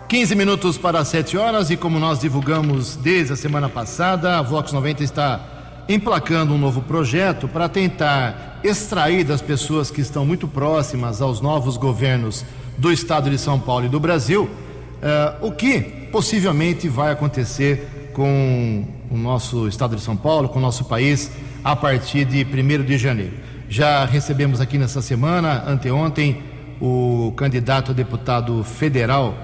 15 0.07 0.35
minutos 0.35 0.77
para 0.77 1.03
7 1.03 1.39
horas 1.39 1.71
e 1.71 1.79
como 1.79 1.99
nós 1.99 2.21
divulgamos 2.21 2.95
desde 2.97 3.33
a 3.33 3.37
semana 3.37 3.71
passada, 3.71 4.39
a 4.39 4.43
Vox 4.43 4.71
90 4.71 5.03
está 5.03 5.85
emplacando 5.89 6.53
um 6.53 6.59
novo 6.59 6.83
projeto 6.83 7.49
para 7.49 7.67
tentar 7.67 8.61
extrair 8.63 9.25
das 9.25 9.41
pessoas 9.41 9.91
que 9.91 10.03
estão 10.03 10.27
muito 10.27 10.47
próximas 10.47 11.23
aos 11.23 11.41
novos 11.41 11.79
governos 11.79 12.45
do 12.77 12.93
estado 12.93 13.31
de 13.31 13.39
São 13.39 13.59
Paulo 13.59 13.87
e 13.87 13.89
do 13.89 13.99
Brasil 13.99 14.43
uh, 14.43 15.47
o 15.47 15.53
que 15.53 15.81
possivelmente 16.13 16.87
vai 16.87 17.13
acontecer 17.13 18.11
com 18.13 18.96
o 19.11 19.17
nosso 19.17 19.69
estado 19.69 19.97
de 19.97 20.03
São 20.03 20.17
Paulo, 20.17 20.49
com 20.49 20.59
o 20.59 20.63
nosso 20.63 20.85
país, 20.85 21.31
a 21.63 21.75
partir 21.75 22.25
de 22.25 22.45
1 22.45 22.85
de 22.85 22.99
janeiro. 22.99 23.35
Já 23.69 24.05
recebemos 24.05 24.61
aqui 24.61 24.79
nessa 24.79 25.03
semana, 25.03 25.65
anteontem, 25.67 26.43
o 26.81 27.33
candidato 27.37 27.91
a 27.91 27.95
deputado 27.95 28.63
federal 28.63 29.35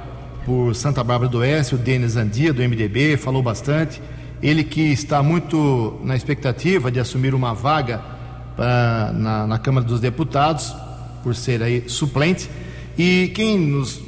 por 0.44 0.74
Santa 0.74 1.02
Bárbara 1.02 1.30
do 1.30 1.38
Oeste, 1.38 1.74
o 1.74 1.78
Denis 1.78 2.16
Andia, 2.16 2.52
do 2.52 2.62
MDB, 2.62 3.16
falou 3.16 3.42
bastante. 3.42 4.00
Ele 4.42 4.64
que 4.64 4.80
está 4.80 5.22
muito 5.22 5.98
na 6.02 6.16
expectativa 6.16 6.90
de 6.90 6.98
assumir 6.98 7.34
uma 7.34 7.54
vaga 7.54 8.02
pra, 8.56 9.12
na, 9.14 9.46
na, 9.46 9.58
Câmara 9.58 9.86
dos 9.86 10.00
Deputados, 10.00 10.74
por 11.22 11.34
ser 11.34 11.62
aí 11.62 11.88
suplente. 11.88 12.50
E 12.98 13.30
quem 13.34 13.58
nos 13.58 14.00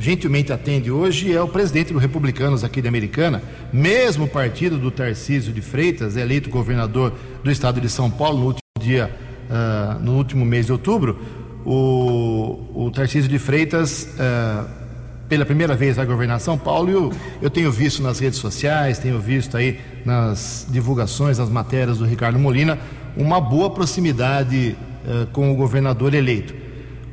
gentilmente 0.00 0.52
atende 0.52 0.90
hoje 0.90 1.32
é 1.32 1.40
o 1.40 1.46
presidente 1.46 1.92
do 1.92 1.98
Republicanos 1.98 2.64
aqui 2.64 2.82
de 2.82 2.88
Americana, 2.88 3.42
mesmo 3.72 4.28
partido 4.28 4.78
do 4.78 4.90
Tarcísio 4.90 5.52
de 5.52 5.62
Freitas, 5.62 6.16
eleito 6.16 6.50
governador 6.50 7.14
do 7.42 7.50
estado 7.50 7.80
de 7.80 7.88
São 7.88 8.10
Paulo 8.10 8.38
no 8.38 8.46
último 8.46 8.62
dia, 8.80 9.10
uh, 9.48 10.02
no 10.02 10.16
último 10.16 10.44
mês 10.44 10.66
de 10.66 10.72
outubro. 10.72 11.18
O, 11.64 12.86
o 12.86 12.90
Tarcísio 12.90 13.30
de 13.30 13.38
Freitas. 13.38 14.08
Uh, 14.14 14.82
pela 15.28 15.46
primeira 15.46 15.74
vez 15.74 15.96
vai 15.96 16.04
governar 16.04 16.38
São 16.40 16.58
Paulo 16.58 16.90
eu, 16.90 17.12
eu 17.40 17.48
tenho 17.48 17.72
visto 17.72 18.02
nas 18.02 18.18
redes 18.18 18.38
sociais, 18.38 18.98
tenho 18.98 19.18
visto 19.18 19.56
aí 19.56 19.80
nas 20.04 20.66
divulgações, 20.68 21.38
nas 21.38 21.48
matérias 21.48 21.96
do 21.96 22.04
Ricardo 22.04 22.38
Molina, 22.38 22.78
uma 23.16 23.40
boa 23.40 23.70
proximidade 23.70 24.76
uh, 25.06 25.26
com 25.28 25.50
o 25.50 25.56
governador 25.56 26.12
eleito. 26.12 26.54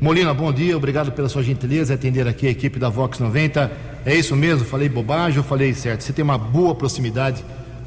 Molina, 0.01 0.33
bom 0.33 0.51
dia, 0.51 0.75
obrigado 0.75 1.13
pela 1.13 1.29
sua 1.29 1.43
gentileza 1.43 1.93
atender 1.93 2.27
aqui 2.27 2.47
a 2.47 2.49
equipe 2.49 2.77
da 2.77 2.89
Vox 2.89 3.19
90. 3.19 3.88
É 4.05 4.15
isso 4.15 4.35
mesmo? 4.35 4.65
Falei 4.65 4.87
bobagem 4.87 5.39
ou 5.39 5.43
falei 5.43 5.73
certo? 5.73 6.01
Você 6.01 6.13
tem 6.13 6.23
uma 6.23 6.37
boa 6.37 6.73
proximidade 6.73 7.43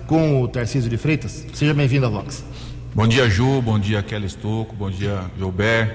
com 0.07 0.43
o 0.43 0.49
Tarcísio 0.49 0.91
de 0.91 0.97
Freitas. 0.97 1.47
Seja 1.55 1.73
bem-vindo 1.73 2.05
à 2.07 2.09
Vox. 2.09 2.45
Bom 2.95 3.07
dia, 3.07 3.29
Ju. 3.31 3.63
Bom 3.63 3.79
dia, 3.79 4.03
Kelly 4.03 4.27
Estocco. 4.27 4.77
Bom 4.77 4.91
dia, 4.91 5.25
Gilbert. 5.39 5.95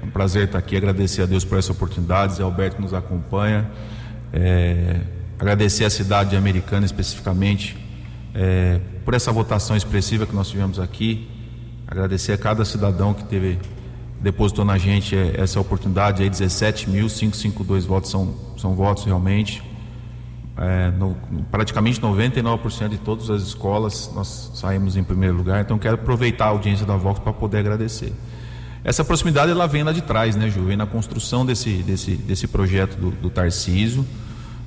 É 0.00 0.04
um 0.04 0.10
prazer 0.10 0.44
estar 0.44 0.58
aqui. 0.58 0.76
Agradecer 0.76 1.22
a 1.22 1.26
Deus 1.26 1.44
por 1.44 1.58
essa 1.58 1.72
oportunidade. 1.72 2.34
Zé 2.34 2.44
Alberto 2.44 2.76
que 2.76 2.82
nos 2.82 2.94
acompanha. 2.94 3.68
É, 4.32 5.00
agradecer 5.38 5.84
a 5.84 5.90
cidade 5.90 6.30
de 6.30 6.36
Americana 6.36 6.86
especificamente 6.86 7.76
é, 8.34 8.80
por 9.04 9.14
essa 9.14 9.32
votação 9.32 9.76
expressiva 9.76 10.24
que 10.24 10.34
nós 10.34 10.48
tivemos 10.48 10.78
aqui. 10.78 11.28
Agradecer 11.86 12.32
a 12.32 12.38
cada 12.38 12.64
cidadão 12.64 13.12
que 13.12 13.24
teve 13.24 13.58
depositou 14.20 14.64
na 14.64 14.78
gente 14.78 15.16
é, 15.16 15.40
essa 15.40 15.60
oportunidade 15.60 16.22
aí, 16.22 16.30
17.552 16.30 17.80
votos 17.82 18.10
são, 18.10 18.34
são 18.56 18.74
votos 18.74 19.04
realmente. 19.04 19.62
É, 20.56 20.90
no, 20.90 21.16
praticamente 21.52 22.00
99% 22.00 22.88
de 22.88 22.98
todas 22.98 23.30
as 23.30 23.42
escolas 23.42 24.10
nós 24.12 24.50
saímos 24.54 24.96
em 24.96 25.04
primeiro 25.04 25.36
lugar, 25.36 25.60
então 25.60 25.78
quero 25.78 25.94
aproveitar 25.94 26.46
a 26.46 26.48
audiência 26.48 26.84
da 26.84 26.96
Vox 26.96 27.20
para 27.20 27.32
poder 27.32 27.58
agradecer. 27.58 28.12
Essa 28.82 29.04
proximidade 29.04 29.52
ela 29.52 29.66
vem 29.66 29.82
lá 29.82 29.92
de 29.92 30.02
trás, 30.02 30.34
né, 30.34 30.48
Ju? 30.48 30.64
Vem 30.64 30.76
na 30.76 30.86
construção 30.86 31.44
desse, 31.44 31.82
desse, 31.82 32.16
desse 32.16 32.48
projeto 32.48 32.96
do, 32.96 33.10
do 33.10 33.30
Tarciso. 33.30 34.06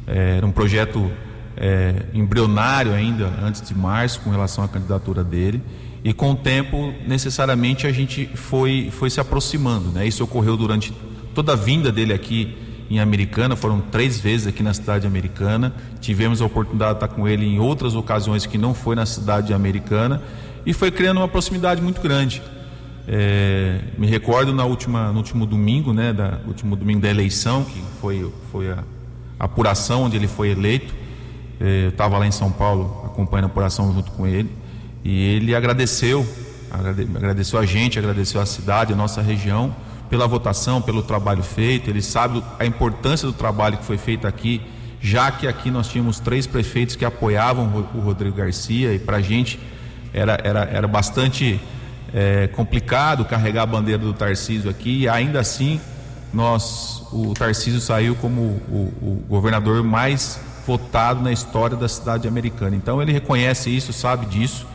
É, 0.05 0.37
era 0.37 0.45
um 0.45 0.51
projeto 0.51 1.11
é, 1.57 2.05
embrionário 2.13 2.93
ainda, 2.93 3.31
antes 3.41 3.61
de 3.61 3.75
março, 3.75 4.21
com 4.21 4.29
relação 4.29 4.63
à 4.63 4.67
candidatura 4.67 5.23
dele. 5.23 5.61
E 6.03 6.13
com 6.13 6.31
o 6.31 6.35
tempo, 6.35 6.93
necessariamente, 7.05 7.85
a 7.85 7.91
gente 7.91 8.25
foi, 8.33 8.89
foi 8.91 9.09
se 9.09 9.19
aproximando. 9.19 9.89
Né? 9.91 10.07
Isso 10.07 10.23
ocorreu 10.23 10.57
durante 10.57 10.91
toda 11.35 11.53
a 11.53 11.55
vinda 11.55 11.91
dele 11.91 12.11
aqui 12.11 12.57
em 12.89 12.99
Americana, 12.99 13.55
foram 13.55 13.79
três 13.79 14.19
vezes 14.19 14.47
aqui 14.47 14.63
na 14.63 14.73
cidade 14.73 15.07
americana. 15.07 15.73
Tivemos 16.01 16.41
a 16.41 16.45
oportunidade 16.45 16.99
de 16.99 17.05
estar 17.05 17.07
com 17.07 17.27
ele 17.27 17.45
em 17.45 17.59
outras 17.59 17.95
ocasiões 17.95 18.45
que 18.45 18.57
não 18.57 18.73
foi 18.73 18.95
na 18.95 19.05
cidade 19.05 19.53
americana 19.53 20.21
e 20.65 20.73
foi 20.73 20.91
criando 20.91 21.17
uma 21.17 21.27
proximidade 21.27 21.81
muito 21.81 22.01
grande. 22.01 22.41
É, 23.07 23.79
me 23.97 24.07
recordo 24.07 24.53
na 24.53 24.65
última, 24.65 25.11
no 25.11 25.17
último 25.17 25.45
domingo, 25.45 25.93
né, 25.93 26.11
da, 26.11 26.39
último 26.45 26.75
domingo 26.75 26.99
da 26.99 27.09
eleição, 27.09 27.63
que 27.63 27.81
foi, 28.01 28.29
foi 28.51 28.71
a, 28.71 28.83
apuração 29.39 30.03
onde 30.03 30.17
ele 30.17 30.27
foi 30.27 30.49
eleito. 30.49 30.93
É, 31.59 31.85
eu 31.85 31.89
estava 31.89 32.17
lá 32.17 32.27
em 32.27 32.31
São 32.31 32.51
Paulo 32.51 33.03
acompanhando 33.05 33.45
a 33.45 33.47
apuração 33.47 33.93
junto 33.93 34.11
com 34.11 34.27
ele 34.27 34.49
e 35.03 35.35
ele 35.35 35.55
agradeceu, 35.55 36.25
agradeceu 37.15 37.59
a 37.59 37.65
gente, 37.65 37.97
agradeceu 37.97 38.39
a 38.39 38.45
cidade, 38.45 38.93
a 38.93 38.95
nossa 38.95 39.21
região 39.21 39.75
pela 40.09 40.27
votação, 40.27 40.81
pelo 40.81 41.01
trabalho 41.01 41.41
feito. 41.41 41.89
Ele 41.89 42.01
sabe 42.01 42.43
a 42.59 42.65
importância 42.65 43.25
do 43.25 43.33
trabalho 43.33 43.77
que 43.77 43.85
foi 43.85 43.97
feito 43.97 44.27
aqui, 44.27 44.61
já 45.01 45.31
que 45.31 45.47
aqui 45.47 45.71
nós 45.71 45.87
tínhamos 45.87 46.19
três 46.19 46.45
prefeitos 46.45 46.95
que 46.95 47.03
apoiavam 47.03 47.87
o 47.95 47.99
Rodrigo 47.99 48.35
Garcia 48.35 48.93
e 48.93 48.99
para 48.99 49.17
a 49.17 49.21
gente 49.21 49.59
era, 50.13 50.37
era, 50.43 50.63
era 50.65 50.87
bastante 50.87 51.59
é, 52.13 52.47
complicado 52.47 53.25
carregar 53.25 53.63
a 53.63 53.65
bandeira 53.65 54.03
do 54.03 54.13
Tarcísio 54.13 54.69
aqui 54.69 54.99
e 54.99 55.09
ainda 55.09 55.39
assim 55.39 55.79
nós, 56.31 57.03
o 57.11 57.33
Tarcísio 57.33 57.81
saiu 57.81 58.15
como 58.15 58.41
o, 58.41 58.93
o 59.01 59.25
governador 59.27 59.83
mais 59.83 60.39
votado 60.67 61.21
na 61.21 61.31
história 61.31 61.75
da 61.75 61.89
cidade 61.89 62.27
americana. 62.27 62.75
Então 62.75 63.01
ele 63.01 63.11
reconhece 63.11 63.75
isso, 63.75 63.91
sabe 63.91 64.27
disso 64.27 64.67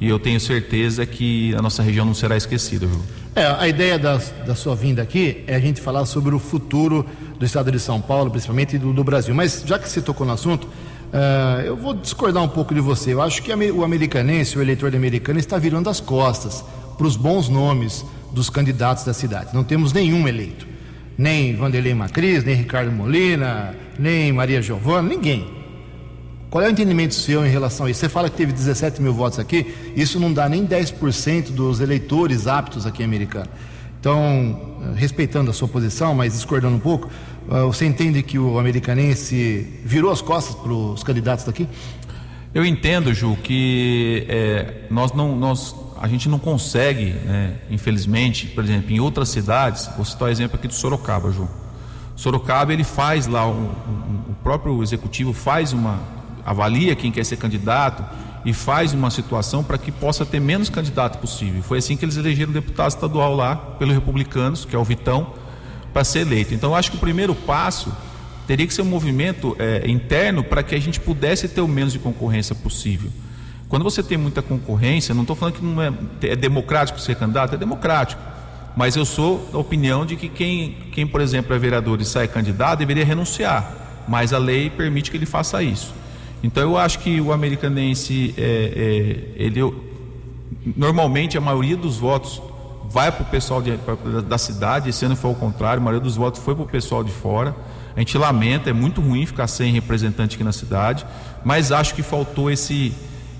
e 0.00 0.08
eu 0.08 0.18
tenho 0.18 0.38
certeza 0.38 1.04
que 1.04 1.54
a 1.54 1.62
nossa 1.62 1.82
região 1.82 2.04
não 2.04 2.14
será 2.14 2.36
esquecida, 2.36 2.86
viu? 2.86 3.00
É, 3.34 3.46
a 3.46 3.68
ideia 3.68 3.98
da, 3.98 4.16
da 4.46 4.54
sua 4.54 4.74
vinda 4.74 5.02
aqui 5.02 5.44
é 5.46 5.54
a 5.54 5.60
gente 5.60 5.80
falar 5.80 6.04
sobre 6.06 6.34
o 6.34 6.38
futuro 6.38 7.06
do 7.38 7.44
estado 7.44 7.70
de 7.70 7.78
São 7.78 8.00
Paulo, 8.00 8.30
principalmente 8.30 8.78
do, 8.78 8.92
do 8.92 9.04
Brasil. 9.04 9.34
Mas 9.34 9.62
já 9.64 9.78
que 9.78 9.88
você 9.88 10.00
tocou 10.00 10.26
no 10.26 10.32
assunto, 10.32 10.64
uh, 10.64 11.60
eu 11.64 11.76
vou 11.76 11.94
discordar 11.94 12.42
um 12.42 12.48
pouco 12.48 12.74
de 12.74 12.80
você. 12.80 13.12
Eu 13.12 13.22
acho 13.22 13.42
que 13.42 13.52
o 13.52 13.84
americanense, 13.84 14.58
o 14.58 14.62
eleitor 14.62 14.90
de 14.90 14.96
americana, 14.96 15.38
está 15.38 15.58
virando 15.58 15.88
as 15.88 16.00
costas 16.00 16.64
para 16.96 17.06
os 17.06 17.16
bons 17.16 17.48
nomes 17.48 18.04
dos 18.32 18.50
candidatos 18.50 19.04
da 19.04 19.12
cidade. 19.12 19.54
Não 19.54 19.62
temos 19.62 19.92
nenhum 19.92 20.26
eleito. 20.26 20.66
Nem 21.16 21.54
Vanderlei 21.54 21.94
Macris, 21.94 22.44
nem 22.44 22.54
Ricardo 22.54 22.92
Molina, 22.92 23.74
nem 23.98 24.32
Maria 24.32 24.62
Giovana, 24.62 25.08
ninguém. 25.08 25.57
Qual 26.50 26.64
é 26.64 26.68
o 26.68 26.70
entendimento 26.70 27.14
seu 27.14 27.46
em 27.46 27.50
relação 27.50 27.84
a 27.84 27.90
isso? 27.90 28.00
Você 28.00 28.08
fala 28.08 28.30
que 28.30 28.36
teve 28.36 28.52
17 28.52 29.02
mil 29.02 29.12
votos 29.12 29.38
aqui, 29.38 29.74
isso 29.94 30.18
não 30.18 30.32
dá 30.32 30.48
nem 30.48 30.66
10% 30.66 31.50
dos 31.50 31.80
eleitores 31.80 32.46
aptos 32.46 32.86
aqui 32.86 33.02
em 33.02 33.04
Americana. 33.04 33.50
Então, 34.00 34.58
eh, 34.82 34.98
respeitando 34.98 35.50
a 35.50 35.52
sua 35.52 35.68
posição, 35.68 36.14
mas 36.14 36.32
discordando 36.32 36.74
um 36.74 36.80
pouco, 36.80 37.10
eh, 37.50 37.62
você 37.64 37.84
entende 37.84 38.22
que 38.22 38.38
o 38.38 38.58
americanense 38.58 39.66
virou 39.84 40.10
as 40.10 40.22
costas 40.22 40.54
para 40.54 40.72
os 40.72 41.02
candidatos 41.02 41.44
daqui? 41.44 41.68
Eu 42.54 42.64
entendo, 42.64 43.12
Ju, 43.12 43.36
que 43.42 44.24
é, 44.26 44.86
nós 44.90 45.12
não, 45.12 45.36
nós, 45.36 45.76
a 46.00 46.08
gente 46.08 46.30
não 46.30 46.38
consegue, 46.38 47.10
né, 47.10 47.56
infelizmente, 47.70 48.46
por 48.46 48.64
exemplo, 48.64 48.90
em 48.90 49.00
outras 49.00 49.28
cidades, 49.28 49.90
vou 49.94 50.04
citar 50.04 50.28
o 50.28 50.30
exemplo 50.30 50.56
aqui 50.56 50.66
de 50.66 50.74
Sorocaba, 50.74 51.30
Ju. 51.30 51.46
Sorocaba 52.16 52.72
ele 52.72 52.84
faz 52.84 53.26
lá, 53.26 53.46
um, 53.46 53.64
um, 53.64 54.30
o 54.30 54.34
próprio 54.42 54.82
executivo 54.82 55.34
faz 55.34 55.74
uma, 55.74 56.00
avalia 56.50 56.96
quem 56.96 57.12
quer 57.12 57.24
ser 57.24 57.36
candidato 57.36 58.04
e 58.44 58.52
faz 58.52 58.94
uma 58.94 59.10
situação 59.10 59.62
para 59.62 59.76
que 59.76 59.92
possa 59.92 60.24
ter 60.24 60.40
menos 60.40 60.70
candidato 60.70 61.18
possível. 61.18 61.62
Foi 61.62 61.78
assim 61.78 61.96
que 61.96 62.04
eles 62.04 62.16
elegeram 62.16 62.50
o 62.50 62.54
deputado 62.54 62.88
estadual 62.90 63.34
lá, 63.34 63.56
pelos 63.56 63.94
republicanos, 63.94 64.64
que 64.64 64.74
é 64.74 64.78
o 64.78 64.84
Vitão, 64.84 65.34
para 65.92 66.04
ser 66.04 66.20
eleito. 66.20 66.54
Então, 66.54 66.74
acho 66.74 66.90
que 66.90 66.96
o 66.96 67.00
primeiro 67.00 67.34
passo 67.34 67.92
teria 68.46 68.66
que 68.66 68.72
ser 68.72 68.82
um 68.82 68.86
movimento 68.86 69.54
é, 69.58 69.88
interno 69.90 70.42
para 70.42 70.62
que 70.62 70.74
a 70.74 70.80
gente 70.80 70.98
pudesse 70.98 71.48
ter 71.48 71.60
o 71.60 71.68
menos 71.68 71.92
de 71.92 71.98
concorrência 71.98 72.54
possível. 72.54 73.10
Quando 73.68 73.82
você 73.82 74.02
tem 74.02 74.16
muita 74.16 74.40
concorrência, 74.40 75.14
não 75.14 75.22
estou 75.22 75.36
falando 75.36 75.54
que 75.54 75.64
não 75.64 75.82
é, 75.82 75.92
é 76.22 76.34
democrático 76.34 76.98
ser 76.98 77.16
candidato, 77.16 77.54
é 77.54 77.58
democrático. 77.58 78.22
Mas 78.74 78.96
eu 78.96 79.04
sou 79.04 79.46
da 79.52 79.58
opinião 79.58 80.06
de 80.06 80.16
que 80.16 80.28
quem, 80.28 80.76
quem, 80.92 81.06
por 81.06 81.20
exemplo, 81.20 81.54
é 81.54 81.58
vereador 81.58 82.00
e 82.00 82.04
sai 82.04 82.28
candidato 82.28 82.78
deveria 82.78 83.04
renunciar. 83.04 84.04
Mas 84.08 84.32
a 84.32 84.38
lei 84.38 84.70
permite 84.70 85.10
que 85.10 85.16
ele 85.16 85.26
faça 85.26 85.62
isso. 85.62 85.92
Então 86.42 86.62
eu 86.62 86.76
acho 86.76 87.00
que 87.00 87.20
o 87.20 87.32
americanense, 87.32 88.34
é, 88.38 89.32
é, 89.36 89.42
ele, 89.42 89.60
normalmente 90.76 91.36
a 91.36 91.40
maioria 91.40 91.76
dos 91.76 91.96
votos 91.96 92.40
vai 92.90 93.12
para 93.12 93.22
o 93.22 93.26
pessoal 93.26 93.60
de, 93.60 93.72
pra, 93.78 93.94
da 94.22 94.38
cidade, 94.38 94.88
esse 94.88 95.04
ano 95.04 95.16
foi 95.16 95.30
o 95.30 95.34
contrário, 95.34 95.80
a 95.80 95.84
maioria 95.84 96.02
dos 96.02 96.16
votos 96.16 96.40
foi 96.42 96.54
para 96.54 96.64
o 96.64 96.68
pessoal 96.68 97.04
de 97.04 97.10
fora. 97.10 97.54
A 97.94 97.98
gente 97.98 98.16
lamenta, 98.16 98.70
é 98.70 98.72
muito 98.72 99.00
ruim 99.00 99.26
ficar 99.26 99.48
sem 99.48 99.72
representante 99.72 100.36
aqui 100.36 100.44
na 100.44 100.52
cidade, 100.52 101.04
mas 101.44 101.72
acho 101.72 101.94
que 101.94 102.02
faltou 102.02 102.50
esse, 102.50 102.92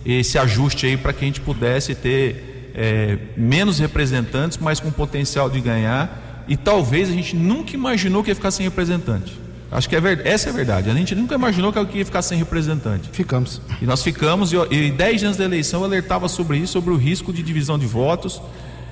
esse 0.04 0.36
ajuste 0.36 0.86
aí 0.86 0.96
para 0.96 1.12
que 1.12 1.24
a 1.24 1.28
gente 1.28 1.40
pudesse 1.40 1.94
ter 1.94 2.72
é, 2.74 3.18
menos 3.36 3.78
representantes, 3.78 4.58
mas 4.58 4.80
com 4.80 4.90
potencial 4.90 5.48
de 5.48 5.60
ganhar. 5.60 6.44
E 6.48 6.56
talvez 6.56 7.08
a 7.08 7.12
gente 7.12 7.36
nunca 7.36 7.74
imaginou 7.74 8.22
que 8.24 8.30
ia 8.30 8.34
ficar 8.34 8.50
sem 8.50 8.64
representante. 8.64 9.38
Acho 9.70 9.88
que 9.88 9.96
é 9.96 10.00
verdade. 10.00 10.28
Essa 10.28 10.48
é 10.48 10.52
a 10.52 10.54
verdade. 10.54 10.90
A 10.90 10.94
gente 10.94 11.14
nunca 11.14 11.34
imaginou 11.34 11.72
que 11.72 11.78
eu 11.78 11.88
ia 11.92 12.04
ficar 12.04 12.22
sem 12.22 12.38
representante. 12.38 13.10
Ficamos. 13.12 13.60
E 13.80 13.84
nós 13.84 14.02
ficamos, 14.02 14.52
e, 14.52 14.56
e 14.70 14.90
dez 14.90 15.22
anos 15.22 15.36
da 15.36 15.44
eleição 15.44 15.80
eu 15.80 15.86
alertava 15.86 16.28
sobre 16.28 16.56
isso, 16.56 16.72
sobre 16.72 16.92
o 16.92 16.96
risco 16.96 17.32
de 17.32 17.42
divisão 17.42 17.78
de 17.78 17.86
votos. 17.86 18.40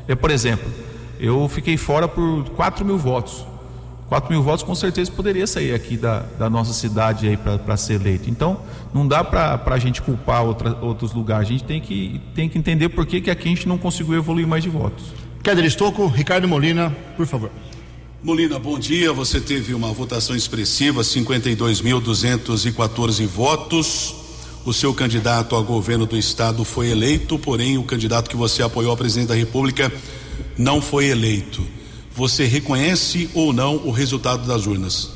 Eu, 0.06 0.16
por 0.16 0.30
exemplo, 0.30 0.70
eu 1.18 1.48
fiquei 1.48 1.76
fora 1.76 2.06
por 2.06 2.44
4 2.50 2.84
mil 2.84 2.98
votos. 2.98 3.46
4 4.08 4.30
mil 4.30 4.42
votos 4.42 4.62
com 4.62 4.74
certeza 4.74 5.10
poderia 5.10 5.46
sair 5.46 5.74
aqui 5.74 5.96
da, 5.96 6.20
da 6.38 6.48
nossa 6.48 6.72
cidade 6.72 7.26
aí 7.26 7.36
para 7.36 7.76
ser 7.76 7.94
eleito. 7.94 8.30
Então, 8.30 8.60
não 8.94 9.06
dá 9.06 9.24
para 9.24 9.60
a 9.66 9.78
gente 9.78 10.00
culpar 10.00 10.44
outra, 10.44 10.76
outros 10.80 11.12
lugares. 11.12 11.48
A 11.48 11.52
gente 11.52 11.64
tem 11.64 11.80
que, 11.80 12.20
tem 12.34 12.48
que 12.48 12.58
entender 12.58 12.90
por 12.90 13.04
que, 13.04 13.20
que 13.20 13.30
aqui 13.30 13.48
a 13.48 13.50
gente 13.50 13.66
não 13.66 13.78
conseguiu 13.78 14.14
evoluir 14.14 14.46
mais 14.46 14.62
de 14.62 14.68
votos. 14.68 15.12
Kéder 15.42 15.64
Estocco, 15.64 16.06
Ricardo 16.06 16.46
Molina, 16.46 16.94
por 17.16 17.26
favor. 17.26 17.50
Molina, 18.26 18.58
bom 18.58 18.76
dia. 18.76 19.12
Você 19.12 19.40
teve 19.40 19.72
uma 19.72 19.92
votação 19.92 20.34
expressiva, 20.34 21.02
52.214 21.02 23.24
votos. 23.24 24.16
O 24.64 24.72
seu 24.72 24.92
candidato 24.92 25.54
a 25.54 25.62
governo 25.62 26.06
do 26.06 26.16
estado 26.16 26.64
foi 26.64 26.90
eleito, 26.90 27.38
porém 27.38 27.78
o 27.78 27.84
candidato 27.84 28.28
que 28.28 28.34
você 28.34 28.64
apoiou 28.64 28.92
a 28.92 28.96
presidente 28.96 29.28
da 29.28 29.36
República 29.36 29.92
não 30.58 30.82
foi 30.82 31.06
eleito. 31.06 31.64
Você 32.16 32.46
reconhece 32.46 33.30
ou 33.32 33.52
não 33.52 33.76
o 33.76 33.92
resultado 33.92 34.44
das 34.44 34.66
urnas? 34.66 35.12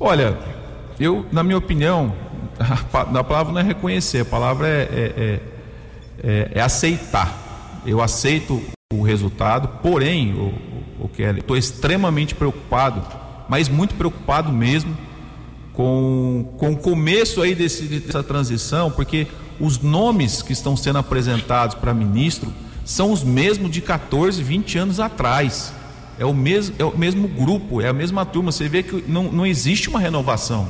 Olha, 0.00 0.36
eu, 0.98 1.24
na 1.30 1.44
minha 1.44 1.58
opinião, 1.58 2.12
a, 2.58 3.22
palavra 3.22 3.52
não 3.52 3.60
é 3.60 3.64
reconhecer, 3.64 4.22
a 4.22 4.24
palavra 4.24 4.66
é, 4.66 4.82
é, 4.82 5.14
é, 5.16 5.40
é, 6.24 6.50
é 6.56 6.60
aceitar. 6.60 7.82
Eu 7.86 8.02
aceito 8.02 8.60
o 8.92 9.02
resultado, 9.02 9.78
porém, 9.80 10.34
o, 10.34 10.52
o 11.00 11.08
Kelly. 11.08 11.40
Estou 11.40 11.56
extremamente 11.56 12.34
preocupado, 12.34 13.02
mas 13.48 13.68
muito 13.68 13.94
preocupado 13.94 14.52
mesmo 14.52 14.96
com, 15.72 16.52
com 16.58 16.72
o 16.72 16.76
começo 16.76 17.40
aí 17.40 17.54
desse, 17.54 17.84
dessa 17.84 18.22
transição, 18.22 18.90
porque 18.90 19.26
os 19.58 19.78
nomes 19.78 20.42
que 20.42 20.52
estão 20.52 20.76
sendo 20.76 20.98
apresentados 20.98 21.74
para 21.74 21.94
ministro 21.94 22.52
são 22.84 23.12
os 23.12 23.22
mesmos 23.22 23.70
de 23.70 23.80
14, 23.80 24.42
20 24.42 24.78
anos 24.78 25.00
atrás. 25.00 25.72
É 26.18 26.24
o 26.24 26.34
mesmo, 26.34 26.74
é 26.78 26.84
o 26.84 26.96
mesmo 26.96 27.28
grupo, 27.28 27.80
é 27.80 27.88
a 27.88 27.92
mesma 27.92 28.26
turma. 28.26 28.52
Você 28.52 28.68
vê 28.68 28.82
que 28.82 29.04
não, 29.08 29.24
não 29.24 29.46
existe 29.46 29.88
uma 29.88 29.98
renovação. 29.98 30.68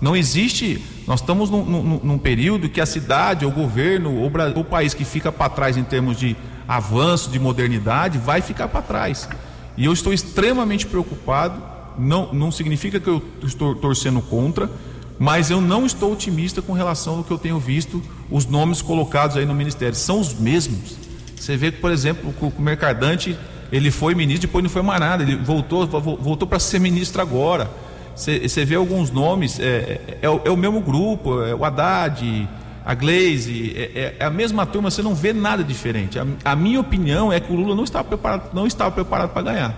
Não 0.00 0.14
existe. 0.14 0.80
Nós 1.06 1.20
estamos 1.20 1.50
num, 1.50 1.64
num, 1.64 2.00
num 2.02 2.18
período 2.18 2.68
que 2.68 2.80
a 2.80 2.86
cidade, 2.86 3.44
o 3.46 3.50
governo, 3.50 4.24
o 4.56 4.64
país 4.64 4.94
que 4.94 5.04
fica 5.04 5.32
para 5.32 5.48
trás 5.48 5.76
em 5.76 5.82
termos 5.82 6.16
de 6.16 6.36
avanço, 6.68 7.30
de 7.30 7.38
modernidade, 7.38 8.18
vai 8.18 8.40
ficar 8.40 8.68
para 8.68 8.82
trás. 8.82 9.28
E 9.76 9.84
eu 9.84 9.92
estou 9.92 10.12
extremamente 10.12 10.86
preocupado. 10.86 11.62
Não, 11.98 12.32
não 12.32 12.50
significa 12.50 12.98
que 12.98 13.08
eu 13.08 13.22
estou 13.42 13.74
torcendo 13.74 14.20
contra, 14.22 14.70
mas 15.18 15.50
eu 15.50 15.60
não 15.60 15.84
estou 15.84 16.12
otimista 16.12 16.62
com 16.62 16.72
relação 16.72 17.18
ao 17.18 17.24
que 17.24 17.30
eu 17.30 17.38
tenho 17.38 17.58
visto, 17.58 18.02
os 18.30 18.46
nomes 18.46 18.80
colocados 18.80 19.36
aí 19.36 19.44
no 19.44 19.54
ministério. 19.54 19.94
São 19.94 20.20
os 20.20 20.34
mesmos. 20.34 20.96
Você 21.36 21.56
vê 21.56 21.70
que, 21.70 21.80
por 21.80 21.90
exemplo, 21.90 22.34
o, 22.40 22.46
o 22.46 22.62
Mercadante, 22.62 23.36
ele 23.70 23.90
foi 23.90 24.14
ministro, 24.14 24.46
depois 24.46 24.62
não 24.62 24.70
foi 24.70 24.82
mais 24.82 25.00
nada, 25.00 25.22
ele 25.22 25.36
voltou, 25.36 25.86
voltou 25.86 26.48
para 26.48 26.58
ser 26.58 26.78
ministro 26.78 27.20
agora. 27.20 27.70
Você 28.14 28.64
vê 28.64 28.74
alguns 28.74 29.10
nomes, 29.10 29.58
é, 29.58 29.64
é, 29.64 30.18
é, 30.22 30.26
é, 30.26 30.50
o 30.50 30.56
mesmo 30.56 30.80
grupo, 30.80 31.42
é 31.42 31.54
o 31.54 31.64
Haddad, 31.64 32.48
a 32.84 32.94
Glaze, 32.94 33.72
é, 33.76 33.82
é, 33.94 34.16
é, 34.18 34.24
a 34.24 34.30
mesma 34.30 34.66
turma, 34.66 34.90
você 34.90 35.02
não 35.02 35.14
vê 35.14 35.32
nada 35.32 35.62
diferente. 35.62 36.18
A, 36.18 36.26
a, 36.44 36.56
minha 36.56 36.80
opinião 36.80 37.32
é 37.32 37.38
que 37.38 37.52
o 37.52 37.56
Lula 37.56 37.74
não 37.76 37.84
estava 37.84 38.04
preparado, 38.04 38.50
não 38.52 38.66
estava 38.66 38.90
preparado 38.90 39.30
para 39.30 39.42
ganhar. 39.42 39.76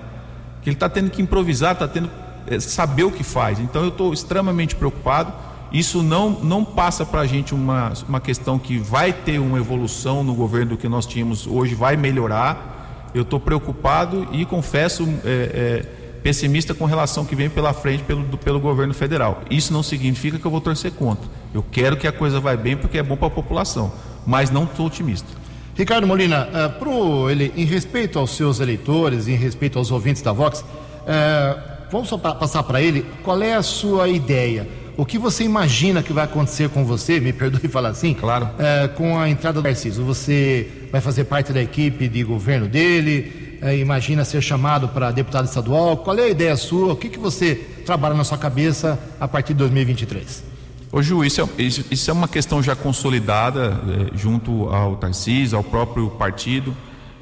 Que 0.62 0.70
ele 0.70 0.76
está 0.76 0.88
tendo 0.88 1.10
que 1.10 1.20
improvisar, 1.20 1.72
está 1.72 1.86
tendo 1.86 2.10
é, 2.46 2.58
saber 2.58 3.04
o 3.04 3.10
que 3.10 3.22
faz. 3.22 3.60
Então 3.60 3.82
eu 3.82 3.88
estou 3.88 4.12
extremamente 4.12 4.74
preocupado. 4.74 5.32
Isso 5.70 6.02
não, 6.02 6.30
não 6.30 6.64
passa 6.64 7.04
para 7.04 7.20
a 7.20 7.26
gente 7.26 7.52
uma, 7.52 7.92
uma 8.08 8.20
questão 8.20 8.58
que 8.58 8.78
vai 8.78 9.12
ter 9.12 9.38
uma 9.38 9.58
evolução 9.58 10.22
no 10.22 10.34
governo 10.34 10.70
do 10.70 10.76
que 10.76 10.88
nós 10.88 11.04
tínhamos 11.04 11.46
hoje, 11.46 11.74
vai 11.74 11.96
melhorar. 11.96 13.10
Eu 13.12 13.22
estou 13.22 13.38
preocupado 13.38 14.26
e 14.32 14.44
confesso 14.44 15.06
é, 15.24 15.86
é 15.90 16.03
pessimista 16.24 16.72
com 16.72 16.86
relação 16.86 17.22
ao 17.22 17.28
que 17.28 17.36
vem 17.36 17.50
pela 17.50 17.74
frente 17.74 18.02
pelo, 18.02 18.24
pelo 18.38 18.58
governo 18.58 18.94
federal. 18.94 19.42
Isso 19.50 19.74
não 19.74 19.82
significa 19.82 20.38
que 20.38 20.44
eu 20.46 20.50
vou 20.50 20.60
torcer 20.60 20.90
contra. 20.92 21.28
Eu 21.52 21.62
quero 21.70 21.98
que 21.98 22.06
a 22.06 22.12
coisa 22.12 22.40
vá 22.40 22.56
bem 22.56 22.78
porque 22.78 22.96
é 22.96 23.02
bom 23.02 23.14
para 23.14 23.26
a 23.26 23.30
população, 23.30 23.92
mas 24.26 24.50
não 24.50 24.64
estou 24.64 24.86
otimista. 24.86 25.28
Ricardo 25.76 26.06
Molina, 26.06 26.48
uh, 26.48 26.78
pro 26.78 27.28
ele, 27.30 27.52
em 27.54 27.66
respeito 27.66 28.18
aos 28.18 28.30
seus 28.30 28.58
eleitores, 28.58 29.28
em 29.28 29.36
respeito 29.36 29.78
aos 29.78 29.90
ouvintes 29.90 30.22
da 30.22 30.32
Vox, 30.32 30.60
uh, 30.60 31.60
vamos 31.92 32.08
só 32.08 32.16
pra, 32.16 32.34
passar 32.34 32.62
para 32.62 32.80
ele 32.80 33.04
qual 33.22 33.42
é 33.42 33.54
a 33.54 33.62
sua 33.62 34.08
ideia. 34.08 34.66
O 34.96 35.04
que 35.04 35.18
você 35.18 35.44
imagina 35.44 36.02
que 36.02 36.12
vai 36.12 36.24
acontecer 36.24 36.70
com 36.70 36.86
você, 36.86 37.20
me 37.20 37.34
perdoe 37.34 37.68
falar 37.68 37.90
assim, 37.90 38.14
claro. 38.14 38.46
Uh, 38.46 38.88
com 38.94 39.18
a 39.18 39.28
entrada 39.28 39.60
do 39.60 39.68
Narciso? 39.68 40.02
Você 40.04 40.88
vai 40.90 41.02
fazer 41.02 41.24
parte 41.24 41.52
da 41.52 41.60
equipe 41.60 42.08
de 42.08 42.24
governo 42.24 42.66
dele? 42.66 43.43
É, 43.64 43.78
imagina 43.78 44.26
ser 44.26 44.42
chamado 44.42 44.88
para 44.88 45.10
deputado 45.10 45.46
estadual? 45.46 45.96
Qual 45.96 46.18
é 46.18 46.24
a 46.24 46.28
ideia 46.28 46.54
sua? 46.54 46.92
O 46.92 46.96
que, 46.96 47.08
que 47.08 47.18
você 47.18 47.54
trabalha 47.86 48.14
na 48.14 48.22
sua 48.22 48.36
cabeça 48.36 48.98
a 49.18 49.26
partir 49.26 49.54
de 49.54 49.60
2023? 49.60 50.44
Ô 50.92 51.02
Ju, 51.02 51.24
isso 51.24 51.40
é, 51.40 51.62
isso 51.62 52.10
é 52.10 52.12
uma 52.12 52.28
questão 52.28 52.62
já 52.62 52.76
consolidada 52.76 53.80
é, 54.12 54.16
junto 54.16 54.68
ao 54.68 54.96
Tarcísio, 54.96 55.56
ao 55.56 55.64
próprio 55.64 56.10
partido, 56.10 56.76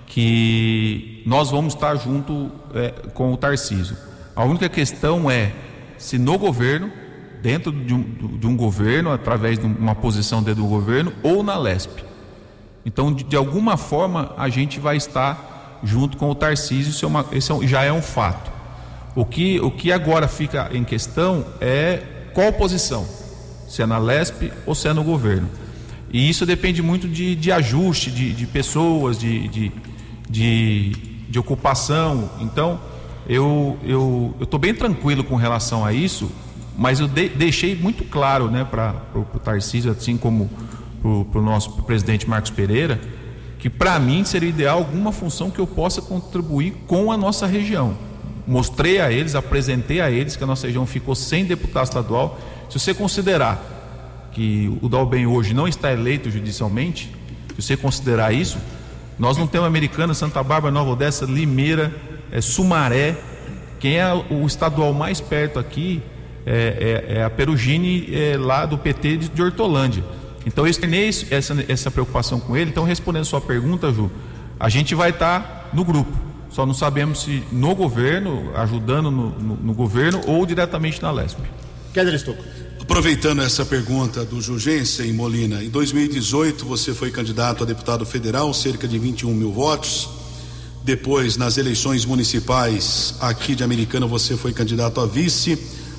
que 0.05 1.22
nós 1.24 1.48
vamos 1.48 1.74
estar 1.74 1.94
junto 1.94 2.50
é, 2.74 2.90
com 3.14 3.33
o 3.33 3.37
Tarcísio. 3.37 3.96
A 4.35 4.44
única 4.44 4.68
questão 4.68 5.31
é 5.31 5.52
se 5.96 6.18
no 6.18 6.37
governo, 6.37 6.90
dentro 7.40 7.70
de 7.70 7.94
um, 7.94 8.02
de 8.38 8.46
um 8.48 8.57
governo, 8.57 9.12
através 9.12 9.61
de 9.61 9.64
uma 9.64 9.94
posição 9.94 10.42
dentro 10.42 10.62
do 10.62 10.68
governo, 10.68 11.12
ou 11.22 11.44
na 11.44 11.57
LESP. 11.57 12.02
Então, 12.85 13.12
de, 13.12 13.22
de 13.22 13.37
alguma 13.37 13.76
forma, 13.76 14.35
a 14.37 14.48
gente 14.48 14.81
vai 14.81 14.96
estar 14.96 15.52
junto 15.83 16.16
com 16.16 16.31
o 16.31 16.35
Tarcísio, 16.35 16.90
isso, 16.90 17.05
é 17.05 17.09
uma, 17.09 17.27
é 17.33 17.66
já 17.66 17.83
é 17.83 17.92
um 17.92 18.03
fato. 18.03 18.51
O 19.14 19.25
que, 19.25 19.61
o 19.61 19.71
que 19.71 19.92
agora 19.92 20.27
fica 20.27 20.71
em 20.73 20.85
questão 20.85 21.45
é 21.61 22.03
qual 22.33 22.53
posição, 22.53 23.07
se 23.68 23.83
é 23.83 23.87
na 23.87 23.99
LESP 23.99 24.53
ou 24.64 24.75
se 24.75 24.88
é 24.88 24.92
no 24.92 25.05
governo. 25.05 25.49
E 26.12 26.29
isso 26.29 26.45
depende 26.45 26.83
muito 26.83 27.09
de, 27.09 27.35
de 27.35 27.51
ajuste 27.51 28.11
de, 28.11 28.33
de 28.33 28.47
pessoas, 28.47 29.18
de, 29.18 29.49
de, 29.49 29.73
de, 30.29 30.90
de 31.29 31.38
ocupação. 31.38 32.31
Então, 32.40 32.79
eu 33.27 34.35
estou 34.40 34.59
bem 34.59 34.75
tranquilo 34.75 35.25
com 35.25 35.37
relação 35.37 35.85
a 35.85 35.92
isso, 35.92 36.31
mas 36.77 37.01
eu 37.01 37.09
de, 37.09 37.29
deixei 37.29 37.75
muito 37.75 38.05
claro 38.05 38.51
né, 38.51 38.64
para 38.64 38.95
o 39.14 39.38
Tarcísio, 39.38 39.90
assim 39.90 40.16
como 40.16 40.51
para 41.31 41.40
o 41.40 41.45
nosso 41.45 41.83
presidente 41.83 42.29
Marcos 42.29 42.51
Pereira, 42.51 43.01
que 43.62 43.70
para 43.70 43.96
mim 44.01 44.25
seria 44.25 44.48
ideal 44.48 44.79
alguma 44.79 45.12
função 45.12 45.48
que 45.48 45.61
eu 45.61 45.68
possa 45.68 46.03
contribuir 46.03 46.72
com 46.88 47.12
a 47.12 47.16
nossa 47.16 47.46
região. 47.46 47.96
Mostrei 48.44 49.01
a 49.01 49.12
eles, 49.12 49.37
apresentei 49.37 50.01
a 50.01 50.11
eles 50.11 50.35
que 50.35 50.42
a 50.42 50.46
nossa 50.48 50.66
região 50.66 50.85
ficou 50.85 51.14
sem 51.14 51.44
deputado 51.44 51.85
estadual. 51.85 52.40
Se 52.68 52.81
você 52.81 52.92
considerar 52.92 53.62
que 54.33 54.77
o 54.83 54.88
Dalben 54.88 55.29
hoje 55.29 55.55
não 55.55 55.68
está 55.68 55.92
eleito 55.92 56.29
judicialmente, 56.29 57.14
se 57.55 57.62
você 57.62 57.77
considerar 57.77 58.35
isso, 58.35 58.59
nós 59.16 59.37
não 59.37 59.46
temos 59.46 59.68
Americana, 59.68 60.12
Santa 60.12 60.42
Bárbara, 60.42 60.75
Nova 60.75 60.90
Odessa, 60.90 61.25
Limeira, 61.25 61.94
é, 62.33 62.40
Sumaré. 62.40 63.14
Quem 63.79 63.98
é 64.01 64.12
o 64.29 64.44
estadual 64.44 64.92
mais 64.92 65.20
perto 65.20 65.61
aqui 65.61 66.03
é, 66.44 67.05
é, 67.07 67.18
é 67.18 67.22
a 67.22 67.31
Perugine 67.31 68.09
é, 68.12 68.37
lá 68.37 68.66
do 68.66 68.77
PT 68.77 69.18
de, 69.18 69.29
de 69.29 69.40
Hortolândia. 69.40 70.03
Então 70.46 70.64
eu 70.64 70.70
externei 70.70 71.09
essa, 71.31 71.64
essa 71.68 71.90
preocupação 71.90 72.40
com 72.40 72.57
ele. 72.57 72.70
Então, 72.70 72.85
respondendo 72.85 73.22
a 73.22 73.26
sua 73.26 73.40
pergunta, 73.40 73.92
Ju, 73.92 74.11
a 74.59 74.68
gente 74.68 74.94
vai 74.94 75.11
estar 75.11 75.40
tá 75.40 75.70
no 75.72 75.85
grupo. 75.85 76.12
Só 76.50 76.66
não 76.66 76.74
sabemos 76.74 77.22
se 77.22 77.42
no 77.50 77.74
governo, 77.74 78.50
ajudando 78.55 79.11
no, 79.11 79.31
no, 79.31 79.57
no 79.57 79.74
governo 79.74 80.20
ou 80.26 80.44
diretamente 80.44 81.00
na 81.00 81.11
LESP. 81.11 81.40
Keller 81.94 82.14
Estouco. 82.14 82.42
Aproveitando 82.81 83.42
essa 83.42 83.64
pergunta 83.64 84.24
do 84.24 84.40
Jugensen 84.40 85.12
Molina, 85.12 85.62
em 85.62 85.70
2018 85.70 86.66
você 86.66 86.92
foi 86.92 87.11
candidato 87.11 87.62
a 87.62 87.66
deputado 87.66 88.05
federal, 88.05 88.52
cerca 88.52 88.88
de 88.88 88.98
21 88.98 89.33
mil 89.33 89.52
votos. 89.52 90.09
Depois, 90.85 91.37
nas 91.37 91.59
eleições 91.59 92.05
municipais 92.05 93.14
aqui 93.20 93.55
de 93.55 93.62
Americana, 93.62 94.05
você 94.05 94.37
foi 94.37 94.52
candidato 94.52 95.00
a 95.00 95.07
vice 95.07 95.57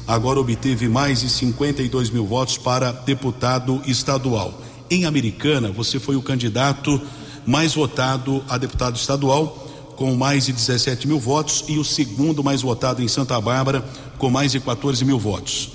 agora 0.08 0.40
obteve 0.40 0.88
mais 0.88 1.22
de 1.22 1.30
52 1.30 2.10
mil 2.10 2.26
votos 2.26 2.58
para 2.58 2.92
deputado 2.92 3.82
estadual. 3.86 4.62
Em 4.90 5.06
Americana, 5.06 5.72
você 5.72 6.00
foi 6.00 6.16
o 6.16 6.22
candidato 6.22 7.02
mais 7.46 7.74
votado 7.74 8.44
a 8.48 8.58
deputado 8.58 8.96
estadual, 8.96 9.94
com 9.96 10.16
mais 10.16 10.46
de 10.46 10.54
17 10.54 11.08
mil 11.08 11.20
votos, 11.20 11.64
e 11.68 11.78
o 11.78 11.84
segundo 11.84 12.44
mais 12.44 12.62
votado 12.62 13.02
em 13.02 13.08
Santa 13.08 13.40
Bárbara, 13.40 13.84
com 14.18 14.30
mais 14.30 14.52
de 14.52 14.60
14 14.60 15.04
mil 15.06 15.20
votos. 15.20 15.72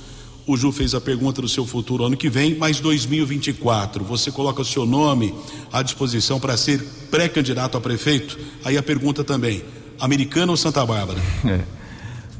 O 0.46 0.56
Ju 0.56 0.72
fez 0.72 0.94
a 0.94 1.00
pergunta 1.00 1.42
do 1.42 1.48
seu 1.48 1.66
futuro 1.66 2.04
ano 2.04 2.16
que 2.16 2.30
vem, 2.30 2.56
mas 2.56 2.80
2024, 2.80 4.02
você 4.02 4.30
coloca 4.30 4.62
o 4.62 4.64
seu 4.64 4.86
nome 4.86 5.34
à 5.70 5.82
disposição 5.82 6.40
para 6.40 6.56
ser 6.56 6.82
pré-candidato 7.10 7.76
a 7.76 7.80
prefeito? 7.80 8.38
Aí 8.64 8.78
a 8.78 8.82
pergunta 8.82 9.22
também: 9.22 9.62
Americana 10.00 10.50
ou 10.50 10.56
Santa 10.56 10.84
Bárbara? 10.86 11.20
É. 11.44 11.77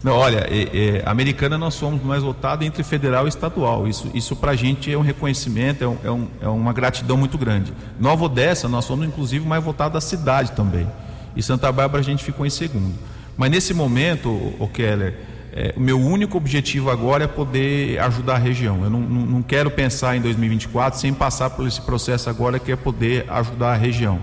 Não, 0.03 0.13
olha, 0.13 0.47
é, 0.49 0.99
é, 0.99 1.03
americana 1.07 1.59
nós 1.59 1.75
somos 1.75 2.03
mais 2.03 2.23
votados 2.23 2.65
entre 2.65 2.83
federal 2.85 3.27
e 3.27 3.29
estadual. 3.29 3.89
Isso, 3.89 4.09
isso 4.15 4.37
para 4.37 4.53
a 4.53 4.57
gente 4.57 4.93
é 4.93 4.97
um 4.97 5.01
reconhecimento, 5.01 5.83
é, 5.83 5.89
um, 5.89 5.99
é, 6.05 6.11
um, 6.11 6.29
é, 6.43 6.49
uma 6.49 6.73
gratidão 6.73 7.17
muito 7.17 7.37
grande. 7.37 7.73
Nova 7.99 8.25
Odessa, 8.25 8.69
nós 8.69 8.85
somos 8.85 9.07
inclusive 9.07 9.45
mais 9.47 9.63
votados 9.63 9.95
da 9.95 10.01
cidade 10.01 10.53
também. 10.53 10.87
E 11.35 11.43
Santa 11.43 11.71
Bárbara 11.73 12.01
a 12.01 12.05
gente 12.05 12.23
ficou 12.25 12.47
em 12.47 12.51
segundo. 12.51 12.95
Mas 13.37 13.51
nesse 13.51 13.75
momento, 13.75 14.31
o 14.59 14.69
Keller, 14.69 15.15
é, 15.53 15.75
o 15.77 15.81
meu 15.81 16.01
único 16.01 16.37
objetivo 16.37 16.91
agora 16.91 17.25
é 17.25 17.27
poder 17.27 17.99
ajudar 18.01 18.35
a 18.35 18.39
região. 18.39 18.85
Eu 18.85 18.91
não, 18.91 19.01
não, 19.01 19.27
não 19.27 19.43
quero 19.43 19.71
pensar 19.71 20.17
em 20.17 20.21
2024 20.21 21.01
sem 21.01 21.13
passar 21.13 21.51
por 21.51 21.67
esse 21.67 21.81
processo 21.81 22.31
agora 22.31 22.61
que 22.61 22.71
é 22.71 22.77
poder 22.77 23.25
ajudar 23.29 23.73
a 23.73 23.77
região. 23.77 24.21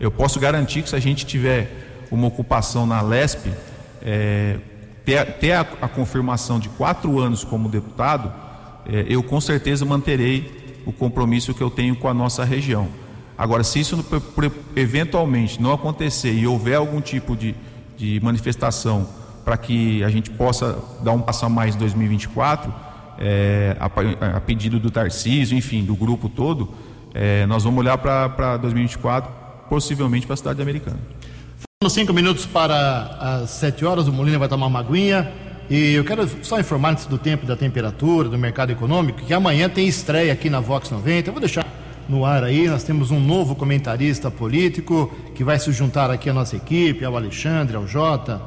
Eu 0.00 0.10
posso 0.10 0.40
garantir 0.40 0.82
que 0.82 0.88
se 0.88 0.96
a 0.96 1.00
gente 1.00 1.24
tiver 1.24 2.06
uma 2.10 2.26
ocupação 2.26 2.86
na 2.86 3.00
LESP, 3.00 3.52
é, 4.02 4.58
ter, 5.04 5.24
ter 5.34 5.52
a, 5.52 5.60
a, 5.60 5.88
confirmação 5.88 6.58
de 6.58 6.68
quatro 6.70 7.18
anos 7.18 7.44
como 7.44 7.68
deputado, 7.68 8.32
é, 8.86 9.06
eu 9.08 9.22
com 9.22 9.40
certeza 9.40 9.84
manterei 9.84 10.82
o 10.86 10.92
compromisso 10.92 11.54
que 11.54 11.62
eu 11.62 11.70
tenho 11.70 11.96
com 11.96 12.08
a 12.08 12.14
nossa 12.14 12.44
região. 12.44 12.88
Agora, 13.36 13.64
se 13.64 13.80
isso 13.80 14.04
eventualmente 14.76 15.60
não 15.60 15.72
acontecer 15.72 16.32
e 16.32 16.46
houver 16.46 16.76
algum 16.76 17.00
tipo 17.00 17.36
de, 17.36 17.54
de 17.96 18.20
manifestação 18.22 19.08
para 19.44 19.56
que 19.56 20.02
a 20.04 20.08
gente 20.08 20.30
possa 20.30 20.78
dar 21.02 21.12
um 21.12 21.20
passo 21.20 21.44
a 21.44 21.48
mais 21.48 21.74
em 21.74 21.78
2024, 21.78 22.72
é, 23.18 23.76
a, 23.78 24.36
a, 24.36 24.40
pedido 24.40 24.78
do 24.78 24.90
Tarcísio, 24.90 25.56
enfim, 25.56 25.84
do 25.84 25.94
grupo 25.94 26.28
todo, 26.28 26.70
é, 27.12 27.44
nós 27.46 27.64
vamos 27.64 27.78
olhar 27.80 27.98
para 27.98 28.56
2024, 28.56 29.30
possivelmente 29.68 30.26
para 30.26 30.34
a 30.34 30.36
cidade 30.36 30.62
americana. 30.62 30.98
Cinco 31.90 32.14
minutos 32.14 32.46
para 32.46 33.42
as 33.42 33.50
sete 33.50 33.84
horas, 33.84 34.08
o 34.08 34.12
Molina 34.12 34.38
vai 34.38 34.48
tomar 34.48 34.66
uma 34.66 34.80
aguinha. 34.80 35.30
E 35.68 35.92
eu 35.92 36.04
quero 36.04 36.28
só 36.42 36.58
informar 36.58 36.90
antes 36.90 37.06
do 37.06 37.18
tempo 37.18 37.46
da 37.46 37.56
temperatura, 37.56 38.28
do 38.28 38.38
mercado 38.38 38.72
econômico, 38.72 39.20
que 39.20 39.32
amanhã 39.32 39.68
tem 39.68 39.86
estreia 39.86 40.32
aqui 40.32 40.48
na 40.48 40.60
Vox 40.60 40.90
90. 40.90 41.28
Eu 41.28 41.32
vou 41.32 41.40
deixar 41.40 41.66
no 42.08 42.24
ar 42.24 42.42
aí, 42.42 42.68
nós 42.68 42.82
temos 42.84 43.10
um 43.10 43.20
novo 43.20 43.54
comentarista 43.54 44.30
político 44.30 45.12
que 45.34 45.44
vai 45.44 45.58
se 45.58 45.70
juntar 45.72 46.10
aqui 46.10 46.28
à 46.28 46.32
nossa 46.32 46.56
equipe, 46.56 47.04
ao 47.04 47.16
Alexandre, 47.16 47.76
ao 47.76 47.86
Jota, 47.86 48.40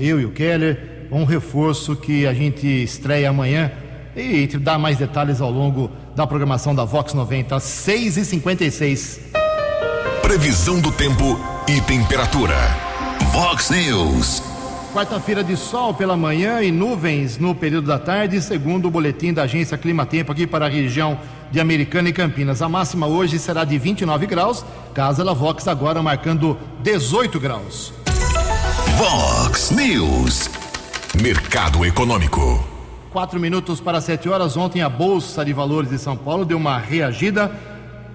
eu 0.00 0.20
e 0.20 0.24
o 0.24 0.30
Keller. 0.30 1.08
Um 1.12 1.24
reforço 1.24 1.94
que 1.94 2.26
a 2.26 2.32
gente 2.32 2.66
estreia 2.66 3.28
amanhã 3.28 3.70
e 4.16 4.46
dar 4.58 4.78
mais 4.78 4.96
detalhes 4.96 5.40
ao 5.40 5.50
longo 5.50 5.90
da 6.16 6.26
programação 6.26 6.74
da 6.74 6.84
Vox 6.84 7.12
90, 7.12 7.60
6 7.60 8.16
e 8.16 8.24
56 8.24 9.20
Previsão 10.22 10.80
do 10.80 10.90
tempo 10.90 11.51
e 11.68 11.80
temperatura. 11.80 12.56
Vox 13.32 13.70
News. 13.70 14.42
Quarta-feira 14.92 15.42
de 15.42 15.56
sol 15.56 15.94
pela 15.94 16.16
manhã 16.16 16.60
e 16.60 16.70
nuvens 16.70 17.38
no 17.38 17.54
período 17.54 17.86
da 17.86 17.98
tarde, 17.98 18.40
segundo 18.42 18.88
o 18.88 18.90
boletim 18.90 19.32
da 19.32 19.44
agência 19.44 19.78
Climatempo 19.78 20.32
aqui 20.32 20.46
para 20.46 20.66
a 20.66 20.68
região 20.68 21.18
de 21.50 21.60
Americana 21.60 22.08
e 22.08 22.12
Campinas. 22.12 22.60
A 22.60 22.68
máxima 22.68 23.06
hoje 23.06 23.38
será 23.38 23.64
de 23.64 23.78
29 23.78 24.26
graus, 24.26 24.64
Casa 24.92 25.24
La 25.24 25.32
Vox 25.32 25.66
agora 25.68 26.02
marcando 26.02 26.58
18 26.82 27.40
graus. 27.40 27.94
Vox 28.96 29.70
News. 29.70 30.50
Mercado 31.20 31.84
Econômico. 31.84 32.62
Quatro 33.10 33.38
minutos 33.38 33.80
para 33.80 34.00
sete 34.00 34.28
horas. 34.28 34.56
Ontem 34.56 34.82
a 34.82 34.88
Bolsa 34.88 35.44
de 35.44 35.52
Valores 35.52 35.90
de 35.90 35.98
São 35.98 36.16
Paulo 36.16 36.44
deu 36.44 36.56
uma 36.56 36.78
reagida. 36.78 37.50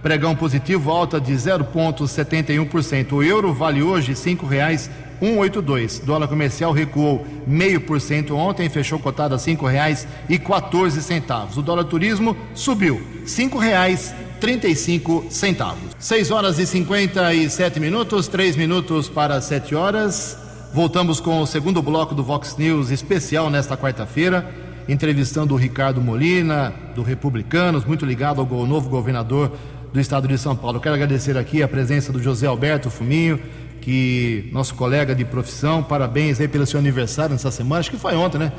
Pregão 0.01 0.35
positivo, 0.35 0.91
alta 0.91 1.19
de 1.19 1.33
0,71%. 1.33 3.13
O 3.13 3.23
euro 3.23 3.53
vale 3.53 3.81
hoje 3.81 4.15
cinco 4.15 4.45
reais 4.45 4.89
182. 5.19 5.99
Dólar 5.99 6.27
comercial 6.27 6.71
recuou 6.71 7.25
meio 7.45 7.81
por 7.81 7.99
cento 7.99 8.35
ontem, 8.35 8.69
fechou 8.69 8.99
cotado 8.99 9.35
a 9.35 9.39
cinco 9.39 9.65
reais 9.65 10.07
e 10.29 10.37
14 10.37 11.01
centavos. 11.01 11.57
O 11.57 11.61
dólar 11.61 11.85
turismo 11.85 12.37
subiu 12.53 13.01
cinco 13.25 13.57
reais 13.57 14.13
35 14.39 15.25
centavos. 15.29 15.95
6 15.97 16.31
horas 16.31 16.59
e 16.59 16.65
57 16.65 17.79
minutos, 17.79 18.27
3 18.27 18.55
minutos 18.55 19.09
para 19.09 19.41
7 19.41 19.73
horas. 19.73 20.37
Voltamos 20.73 21.19
com 21.19 21.41
o 21.41 21.47
segundo 21.47 21.81
bloco 21.81 22.13
do 22.13 22.23
Vox 22.23 22.55
News 22.57 22.91
especial 22.91 23.49
nesta 23.49 23.75
quarta-feira, 23.75 24.47
entrevistando 24.87 25.53
o 25.55 25.57
Ricardo 25.57 25.99
Molina, 26.01 26.73
do 26.93 27.01
Republicanos, 27.01 27.83
muito 27.83 28.05
ligado 28.05 28.41
ao 28.41 28.65
novo 28.65 28.89
governador 28.89 29.51
do 29.93 29.99
estado 29.99 30.27
de 30.27 30.37
São 30.37 30.55
Paulo. 30.55 30.79
Quero 30.79 30.95
agradecer 30.95 31.37
aqui 31.37 31.63
a 31.63 31.67
presença 31.67 32.11
do 32.11 32.21
José 32.21 32.47
Alberto 32.47 32.89
Fuminho, 32.89 33.39
que 33.81 34.49
nosso 34.51 34.75
colega 34.75 35.15
de 35.15 35.23
profissão, 35.23 35.81
parabéns 35.81 36.39
aí 36.39 36.47
pelo 36.47 36.65
seu 36.65 36.79
aniversário 36.79 37.31
nessa 37.31 37.51
semana, 37.51 37.79
acho 37.79 37.91
que 37.91 37.97
foi 37.97 38.15
ontem, 38.15 38.37
né? 38.37 38.51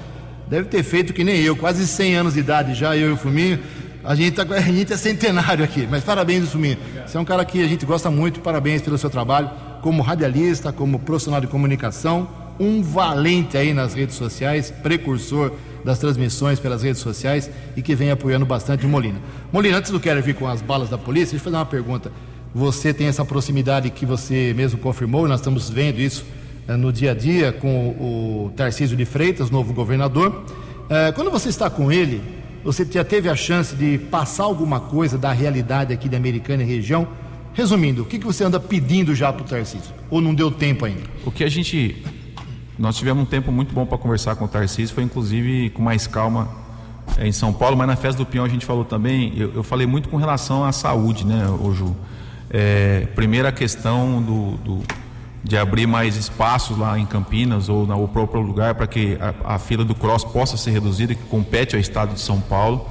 Deve 0.48 0.68
ter 0.68 0.82
feito 0.82 1.12
que 1.12 1.22
nem 1.22 1.40
eu, 1.42 1.54
quase 1.54 1.86
100 1.86 2.16
anos 2.16 2.34
de 2.34 2.40
idade 2.40 2.74
já, 2.74 2.96
eu 2.96 3.10
e 3.10 3.12
o 3.12 3.16
Fuminho. 3.16 3.58
A 4.02 4.14
gente, 4.14 4.34
tá, 4.34 4.42
a 4.54 4.60
gente 4.60 4.92
é 4.92 4.96
centenário 4.96 5.62
aqui, 5.62 5.86
mas 5.90 6.02
parabéns, 6.02 6.48
Fuminho. 6.48 6.78
Você 7.06 7.16
é 7.16 7.20
um 7.20 7.24
cara 7.24 7.44
que 7.44 7.62
a 7.62 7.68
gente 7.68 7.84
gosta 7.84 8.10
muito, 8.10 8.40
parabéns 8.40 8.80
pelo 8.80 8.96
seu 8.96 9.10
trabalho 9.10 9.50
como 9.82 10.02
radialista, 10.02 10.72
como 10.72 10.98
profissional 10.98 11.40
de 11.40 11.46
comunicação, 11.46 12.28
um 12.58 12.82
valente 12.82 13.56
aí 13.56 13.72
nas 13.72 13.94
redes 13.94 14.16
sociais, 14.16 14.70
precursor 14.70 15.52
das 15.84 15.98
transmissões 15.98 16.58
pelas 16.58 16.82
redes 16.82 17.00
sociais 17.00 17.50
e 17.76 17.82
que 17.82 17.94
vem 17.94 18.10
apoiando 18.10 18.44
bastante 18.44 18.84
o 18.84 18.88
Molina. 18.88 19.20
Molina, 19.52 19.78
antes 19.78 19.90
do 19.90 20.00
quero 20.00 20.22
vir 20.22 20.34
com 20.34 20.46
as 20.46 20.60
balas 20.60 20.88
da 20.88 20.98
polícia, 20.98 21.30
deixa 21.30 21.36
eu 21.36 21.44
fazer 21.44 21.56
uma 21.56 21.66
pergunta. 21.66 22.12
Você 22.54 22.92
tem 22.92 23.06
essa 23.06 23.24
proximidade 23.24 23.90
que 23.90 24.04
você 24.04 24.52
mesmo 24.56 24.78
confirmou, 24.78 25.26
e 25.26 25.28
nós 25.28 25.40
estamos 25.40 25.70
vendo 25.70 26.00
isso 26.00 26.24
eh, 26.66 26.76
no 26.76 26.92
dia 26.92 27.12
a 27.12 27.14
dia 27.14 27.52
com 27.52 27.88
o 27.90 28.52
Tarcísio 28.56 28.96
de 28.96 29.04
Freitas, 29.04 29.50
novo 29.50 29.72
governador. 29.72 30.44
Eh, 30.90 31.12
quando 31.12 31.30
você 31.30 31.48
está 31.48 31.70
com 31.70 31.92
ele, 31.92 32.20
você 32.64 32.84
já 32.90 33.04
teve 33.04 33.28
a 33.28 33.36
chance 33.36 33.74
de 33.74 33.98
passar 33.98 34.44
alguma 34.44 34.80
coisa 34.80 35.16
da 35.16 35.32
realidade 35.32 35.92
aqui 35.92 36.08
da 36.08 36.16
Americana 36.16 36.62
e 36.62 36.66
região? 36.66 37.08
Resumindo, 37.54 38.02
o 38.02 38.04
que, 38.04 38.18
que 38.18 38.26
você 38.26 38.44
anda 38.44 38.60
pedindo 38.60 39.14
já 39.14 39.32
para 39.32 39.42
o 39.42 39.44
Tarcísio? 39.44 39.92
Ou 40.10 40.20
não 40.20 40.34
deu 40.34 40.50
tempo 40.50 40.84
ainda? 40.84 41.02
O 41.24 41.30
que 41.30 41.44
a 41.44 41.48
gente. 41.48 42.02
Nós 42.78 42.96
tivemos 42.96 43.24
um 43.24 43.26
tempo 43.26 43.50
muito 43.50 43.74
bom 43.74 43.84
para 43.84 43.98
conversar 43.98 44.36
com 44.36 44.44
o 44.44 44.48
Tarcísio, 44.48 44.94
foi 44.94 45.02
inclusive 45.02 45.70
com 45.70 45.82
mais 45.82 46.06
calma 46.06 46.48
é, 47.16 47.26
em 47.26 47.32
São 47.32 47.52
Paulo, 47.52 47.76
mas 47.76 47.88
na 47.88 47.96
festa 47.96 48.18
do 48.18 48.26
Pinhão 48.26 48.44
a 48.44 48.48
gente 48.48 48.64
falou 48.64 48.84
também. 48.84 49.32
Eu, 49.36 49.52
eu 49.56 49.62
falei 49.64 49.84
muito 49.84 50.08
com 50.08 50.16
relação 50.16 50.64
à 50.64 50.70
saúde, 50.70 51.26
né, 51.26 51.44
Ju? 51.74 51.96
É, 52.48 53.08
primeira 53.16 53.50
questão 53.50 54.22
do, 54.22 54.56
do, 54.58 54.82
de 55.42 55.56
abrir 55.56 55.88
mais 55.88 56.16
espaços 56.16 56.78
lá 56.78 56.96
em 56.96 57.04
Campinas 57.04 57.68
ou 57.68 57.84
no 57.84 58.06
próprio 58.06 58.40
lugar 58.40 58.76
para 58.76 58.86
que 58.86 59.18
a, 59.20 59.54
a, 59.54 59.58
fila 59.58 59.84
do 59.84 59.94
cross 59.94 60.22
possa 60.22 60.56
ser 60.56 60.70
reduzida, 60.70 61.16
que 61.16 61.22
compete 61.24 61.74
ao 61.74 61.80
estado 61.80 62.14
de 62.14 62.20
São 62.20 62.40
Paulo, 62.40 62.88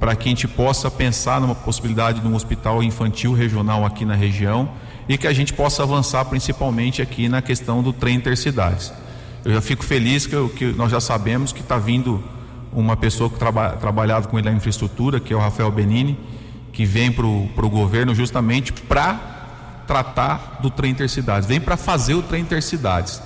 para 0.00 0.16
que 0.16 0.28
a 0.28 0.30
gente 0.30 0.48
possa 0.48 0.90
pensar 0.90 1.40
numa 1.40 1.54
possibilidade 1.54 2.20
de 2.20 2.26
um 2.26 2.34
hospital 2.34 2.82
infantil 2.82 3.32
regional 3.32 3.86
aqui 3.86 4.04
na 4.04 4.16
região 4.16 4.68
e 5.08 5.16
que 5.16 5.28
a 5.28 5.32
gente 5.32 5.52
possa 5.52 5.84
avançar 5.84 6.24
principalmente 6.24 7.00
aqui 7.00 7.28
na 7.28 7.40
questão 7.40 7.84
do 7.84 7.92
trem 7.92 8.16
intercidades. 8.16 8.92
Eu 9.44 9.54
já 9.54 9.60
fico 9.60 9.84
feliz 9.84 10.26
que, 10.26 10.34
eu, 10.34 10.48
que 10.48 10.66
nós 10.66 10.90
já 10.90 11.00
sabemos 11.00 11.52
que 11.52 11.60
está 11.60 11.76
vindo 11.76 12.22
uma 12.72 12.96
pessoa 12.96 13.28
que 13.28 13.38
traba, 13.38 13.70
trabalhava 13.70 14.28
com 14.28 14.38
ele 14.38 14.48
na 14.48 14.56
infraestrutura, 14.56 15.18
que 15.18 15.32
é 15.32 15.36
o 15.36 15.40
Rafael 15.40 15.70
Benini, 15.70 16.18
que 16.72 16.84
vem 16.84 17.10
para 17.10 17.26
o 17.26 17.68
governo 17.68 18.14
justamente 18.14 18.72
para 18.72 19.84
tratar 19.86 20.58
do 20.62 20.70
trem 20.70 20.92
intercidades, 20.92 21.48
vem 21.48 21.60
para 21.60 21.76
fazer 21.76 22.14
o 22.14 22.22
trem 22.22 22.40
intercidades. 22.40 23.20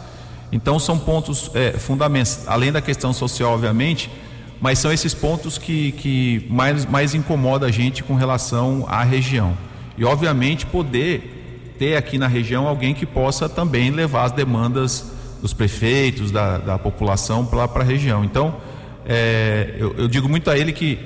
Então 0.51 0.79
são 0.79 0.99
pontos 0.99 1.51
é, 1.55 1.73
fundamentais, 1.73 2.45
além 2.47 2.73
da 2.73 2.81
questão 2.81 3.13
social, 3.13 3.53
obviamente, 3.53 4.11
mas 4.61 4.79
são 4.79 4.91
esses 4.91 5.13
pontos 5.13 5.59
que, 5.59 5.93
que 5.93 6.47
mais, 6.49 6.87
mais 6.87 7.15
incomoda 7.15 7.67
a 7.67 7.71
gente 7.71 8.03
com 8.03 8.15
relação 8.15 8.87
à 8.89 9.03
região. 9.03 9.57
E 9.99 10.05
obviamente 10.05 10.65
poder 10.65 11.75
ter 11.79 11.97
aqui 11.97 12.17
na 12.17 12.27
região 12.27 12.67
alguém 12.67 12.95
que 12.95 13.05
possa 13.05 13.51
também 13.51 13.91
levar 13.91 14.25
as 14.25 14.33
demandas 14.33 15.16
dos 15.41 15.53
prefeitos, 15.53 16.31
da, 16.31 16.59
da 16.59 16.79
população 16.79 17.45
para 17.47 17.65
a 17.65 17.85
região. 17.85 18.25
Então, 18.25 18.57
é, 19.05 19.75
eu, 19.79 19.95
eu 19.97 20.09
digo 20.09 20.29
muito 20.29 20.51
a 20.51 20.59
ele 20.59 20.73
que 20.73 20.99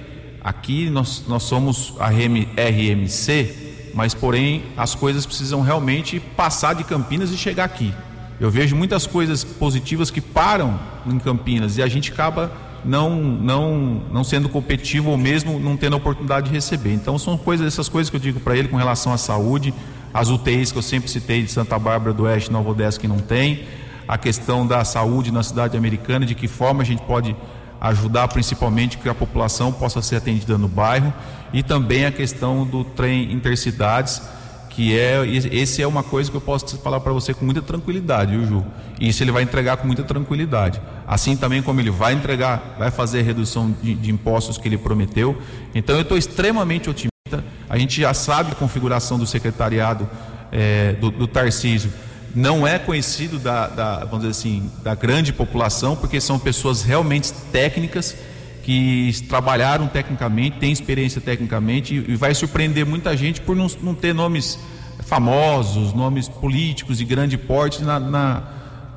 Aqui 0.43 0.89
nós, 0.89 1.25
nós 1.29 1.43
somos 1.43 1.93
a 1.99 2.09
RMC, 2.09 3.91
mas 3.95 4.15
porém 4.15 4.63
as 4.75 4.95
coisas 4.95 5.27
precisam 5.27 5.61
realmente 5.61 6.19
passar 6.19 6.75
de 6.75 6.83
Campinas 6.83 7.31
e 7.31 7.37
chegar 7.37 7.65
aqui. 7.65 7.93
Eu 8.41 8.51
vejo 8.51 8.75
muitas 8.75 9.07
coisas 9.07 9.45
positivas 9.45 10.11
que 10.11 10.21
param 10.21 10.81
em 11.07 11.19
Campinas 11.19 11.77
e 11.77 11.83
a 11.83 11.87
gente 11.87 12.11
acaba 12.11 12.51
não 12.83 13.21
não 13.21 14.03
não 14.11 14.25
sendo 14.25 14.49
competitivo 14.49 15.11
ou 15.11 15.19
mesmo 15.19 15.61
não 15.61 15.77
tendo 15.77 15.93
a 15.93 15.97
oportunidade 15.99 16.49
de 16.49 16.55
receber. 16.55 16.95
Então 16.95 17.19
são 17.19 17.37
coisas 17.37 17.67
essas 17.67 17.91
coisas 17.91 18.09
que 18.09 18.17
eu 18.17 18.21
digo 18.21 18.41
para 18.41 18.57
ele 18.57 18.69
com 18.69 18.79
relação 18.79 19.13
à 19.13 19.19
saúde, 19.19 19.75
as 20.15 20.31
UTIs 20.31 20.73
que 20.73 20.79
eu 20.79 20.83
sempre 20.83 21.11
citei 21.11 21.43
de 21.43 21.51
Santa 21.51 21.79
Bárbara 21.79 22.15
do 22.15 22.23
Oeste, 22.23 22.51
Nova 22.51 22.71
Odessa 22.71 22.99
que 22.99 23.07
não 23.07 23.19
tem, 23.19 23.65
a 24.11 24.19
questão 24.19 24.67
da 24.67 24.85
saúde 24.85 25.31
na 25.31 25.41
cidade 25.41 25.77
americana, 25.77 26.27
de 26.27 26.35
que 26.35 26.49
forma 26.49 26.83
a 26.83 26.85
gente 26.85 27.01
pode 27.03 27.37
ajudar 27.81 28.27
principalmente 28.27 28.99
que 28.99 29.09
a 29.09 29.15
população 29.15 29.73
possa 29.73 30.03
ser 30.03 30.17
atendida 30.17 30.59
no 30.59 30.67
bairro 30.67 31.15
e 31.53 31.63
também 31.63 32.05
a 32.05 32.11
questão 32.11 32.67
do 32.67 32.83
trem 32.83 33.33
intercidades, 33.33 34.21
que 34.69 34.99
é 34.99 35.25
esse 35.25 35.81
é 35.81 35.87
uma 35.87 36.03
coisa 36.03 36.29
que 36.29 36.37
eu 36.37 36.41
posso 36.41 36.77
falar 36.79 36.99
para 36.99 37.13
você 37.13 37.33
com 37.33 37.45
muita 37.45 37.63
tranquilidade, 37.63 38.37
viu, 38.37 38.45
Ju? 38.45 38.67
E 38.99 39.09
isso 39.09 39.23
ele 39.23 39.31
vai 39.31 39.45
entregar 39.45 39.77
com 39.77 39.87
muita 39.87 40.03
tranquilidade. 40.03 40.83
Assim 41.07 41.37
também 41.37 41.63
como 41.63 41.81
ele 41.81 41.91
vai 41.91 42.13
entregar, 42.13 42.75
vai 42.81 42.91
fazer 42.91 43.21
a 43.21 43.23
redução 43.23 43.73
de, 43.81 43.95
de 43.95 44.11
impostos 44.11 44.59
que 44.59 44.67
ele 44.67 44.77
prometeu. 44.77 45.41
Então 45.73 45.95
eu 45.95 46.03
estou 46.03 46.19
extremamente 46.19 46.91
otimista. 46.91 47.45
A 47.69 47.79
gente 47.79 48.01
já 48.01 48.13
sabe 48.13 48.51
a 48.51 48.55
configuração 48.57 49.21
do 49.21 49.27
secretariado 49.27 50.11
é, 50.51 50.95
do, 50.95 51.13
do 51.13 51.29
Tarcísio 51.29 51.93
não 52.35 52.67
é 52.67 52.79
conhecido 52.79 53.39
da, 53.39 53.67
da, 53.67 53.99
vamos 54.01 54.21
dizer 54.21 54.31
assim, 54.31 54.71
da 54.83 54.95
grande 54.95 55.33
população, 55.33 55.97
porque 55.97 56.21
são 56.21 56.39
pessoas 56.39 56.83
realmente 56.83 57.33
técnicas 57.53 58.17
que 58.63 59.13
trabalharam 59.29 59.89
tecnicamente, 59.89 60.59
têm 60.59 60.71
experiência 60.71 61.21
tecnicamente 61.21 61.95
e, 61.95 62.15
vai 62.15 62.35
surpreender 62.35 62.87
muita 62.87 63.17
gente 63.17 63.41
por 63.41 63.57
não, 63.57 63.67
não, 63.83 63.95
ter 63.95 64.15
nomes 64.15 64.59
famosos, 65.01 65.93
nomes 65.93 66.29
políticos 66.29 66.99
de 66.99 67.05
grande 67.05 67.37
porte 67.37 67.83
na, 67.83 67.99
na, 67.99 68.43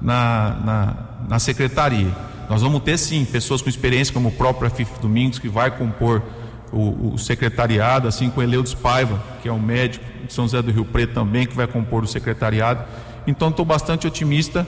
na, 0.01 0.49
na, 0.65 0.95
na 1.29 1.39
secretaria. 1.39 2.11
Nós 2.49 2.61
vamos 2.61 2.83
ter 2.83 2.97
sim 2.97 3.25
pessoas 3.25 3.61
com 3.61 3.69
experiência, 3.69 4.13
como 4.13 4.29
o 4.29 4.31
próprio 4.31 4.67
Afif 4.67 4.99
Domingos, 5.01 5.39
que 5.39 5.47
vai 5.47 5.71
compor 5.71 6.21
o, 6.71 7.13
o, 7.13 7.17
secretariado, 7.17 8.07
assim 8.07 8.29
como 8.29 8.43
Eleudes 8.43 8.73
Paiva, 8.73 9.21
que 9.41 9.47
é 9.47 9.51
um 9.51 9.59
médico 9.59 10.05
de 10.27 10.33
São 10.33 10.45
José 10.45 10.61
do 10.61 10.71
Rio 10.71 10.85
Preto 10.85 11.13
também, 11.13 11.47
que 11.47 11.55
vai 11.55 11.67
compor 11.67 12.03
o 12.03 12.07
secretariado. 12.07 12.83
Então 13.25 13.49
estou 13.49 13.65
bastante 13.65 14.07
otimista. 14.07 14.65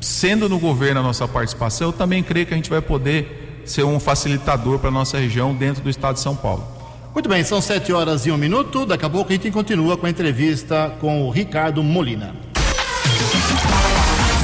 Sendo 0.00 0.48
no 0.48 0.58
governo 0.58 1.00
a 1.00 1.02
nossa 1.02 1.26
participação, 1.26 1.88
eu 1.88 1.92
também 1.92 2.22
creio 2.22 2.46
que 2.46 2.52
a 2.52 2.56
gente 2.56 2.68
vai 2.68 2.80
poder 2.80 3.62
ser 3.64 3.84
um 3.84 3.98
facilitador 3.98 4.78
para 4.78 4.88
a 4.88 4.92
nossa 4.92 5.18
região 5.18 5.54
dentro 5.54 5.82
do 5.82 5.88
estado 5.88 6.14
de 6.14 6.20
São 6.20 6.36
Paulo. 6.36 6.66
Muito 7.14 7.28
bem, 7.28 7.44
são 7.44 7.60
sete 7.60 7.92
horas 7.92 8.26
e 8.26 8.30
um 8.30 8.36
minuto. 8.36 8.84
Daqui 8.84 9.04
a 9.04 9.10
pouco 9.10 9.30
a 9.30 9.36
gente 9.36 9.50
continua 9.50 9.96
com 9.96 10.04
a 10.04 10.10
entrevista 10.10 10.92
com 11.00 11.22
o 11.22 11.30
Ricardo 11.30 11.82
Molina. 11.82 12.34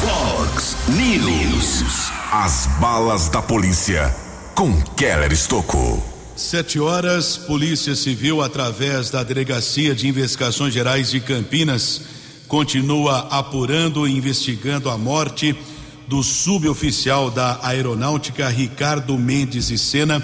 Fox 0.01 0.77
News. 0.89 2.11
As 2.33 2.69
balas 2.81 3.29
da 3.29 3.43
polícia 3.43 4.15
com 4.55 4.81
Keller 4.97 5.33
Estocou. 5.33 6.03
Sete 6.37 6.79
horas, 6.79 7.37
Polícia 7.37 7.95
Civil, 7.95 8.41
através 8.41 9.11
da 9.11 9.23
Delegacia 9.23 9.95
de 9.95 10.07
Investigações 10.07 10.73
Gerais 10.73 11.11
de 11.11 11.21
Campinas, 11.21 12.03
continua 12.51 13.29
apurando 13.31 14.09
e 14.09 14.13
investigando 14.13 14.91
a 14.91 14.99
morte 14.99 15.55
do 16.09 16.21
suboficial 16.21 17.31
da 17.31 17.61
Aeronáutica 17.63 18.49
Ricardo 18.49 19.17
Mendes 19.17 19.71
e 19.71 19.79
Sena, 19.79 20.21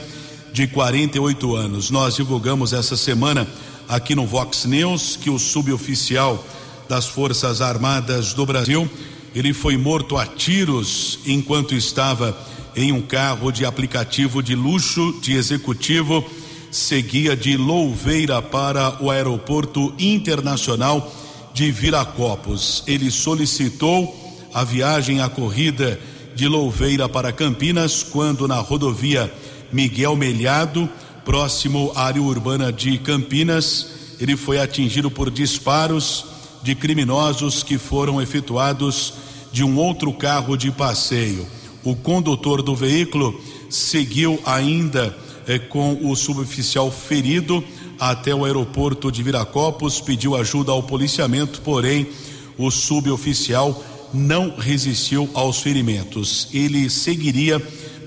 de 0.53 0.67
48 0.67 1.55
anos. 1.55 1.89
Nós 1.89 2.17
divulgamos 2.17 2.73
essa 2.73 2.97
semana 2.97 3.47
aqui 3.89 4.17
no 4.17 4.27
Vox 4.27 4.65
News 4.65 5.15
que 5.15 5.31
o 5.31 5.39
suboficial 5.39 6.45
das 6.89 7.07
Forças 7.07 7.61
Armadas 7.61 8.35
do 8.35 8.45
Brasil, 8.45 8.91
ele 9.33 9.53
foi 9.55 9.77
morto 9.77 10.17
a 10.17 10.27
tiros 10.27 11.21
enquanto 11.27 11.77
estava 11.77 12.37
em 12.75 12.91
um 12.91 13.03
carro 13.03 13.53
de 13.53 13.65
aplicativo 13.65 14.43
de 14.43 14.57
luxo 14.57 15.15
de 15.23 15.35
executivo, 15.35 16.25
seguia 16.73 17.37
de 17.37 17.57
Louveira 17.57 18.43
para 18.43 19.01
o 19.01 19.13
aeroporto 19.13 19.95
internacional 19.97 21.09
de 21.57 21.73
Viracopos. 21.73 22.85
Ele 22.87 23.11
solicitou 23.11 24.15
a 24.53 24.63
viagem 24.63 25.23
à 25.23 25.29
corrida 25.31 25.99
de 26.35 26.47
Louveira 26.47 27.09
para 27.09 27.33
Campinas 27.33 28.03
quando 28.03 28.47
na 28.47 28.57
rodovia 28.57 29.33
Miguel 29.73 30.15
Melhado, 30.17 30.87
próximo 31.25 31.93
à 31.97 32.05
área 32.05 32.21
urbana 32.21 32.71
de 32.71 32.99
Campinas, 32.99 33.89
ele 34.21 34.37
foi 34.37 34.61
atingido 34.61 35.11
por 35.11 35.31
disparos 35.31 36.27
de 36.63 36.75
criminosos 36.75 37.63
que 37.63 37.79
foram 37.79 38.21
efetuados 38.21 39.15
de 39.51 39.65
um 39.65 39.79
outro 39.79 40.13
carro 40.13 40.59
de 40.59 40.71
passeio. 40.71 41.47
O 41.83 41.97
condutor 41.97 42.61
do 42.61 42.77
veículo 42.77 43.41
seguiu 43.71 44.39
ainda 44.45 45.17
eh, 45.49 45.59
com 45.59 45.99
o 46.03 46.15
suboficial 46.15 46.91
ferido 46.91 47.65
até 47.99 48.35
o 48.35 48.45
aeroporto 48.45 49.11
de 49.11 49.23
Viracopos, 49.23 50.01
pediu 50.01 50.37
ajuda 50.37 50.73
ao 50.73 50.83
policiamento, 50.83 51.61
porém 51.63 52.07
o 52.59 52.71
suboficial 52.71 53.85
não 54.13 54.57
resistiu 54.57 55.29
aos 55.35 55.61
ferimentos. 55.61 56.49
Ele 56.53 56.89
seguiria 56.89 57.61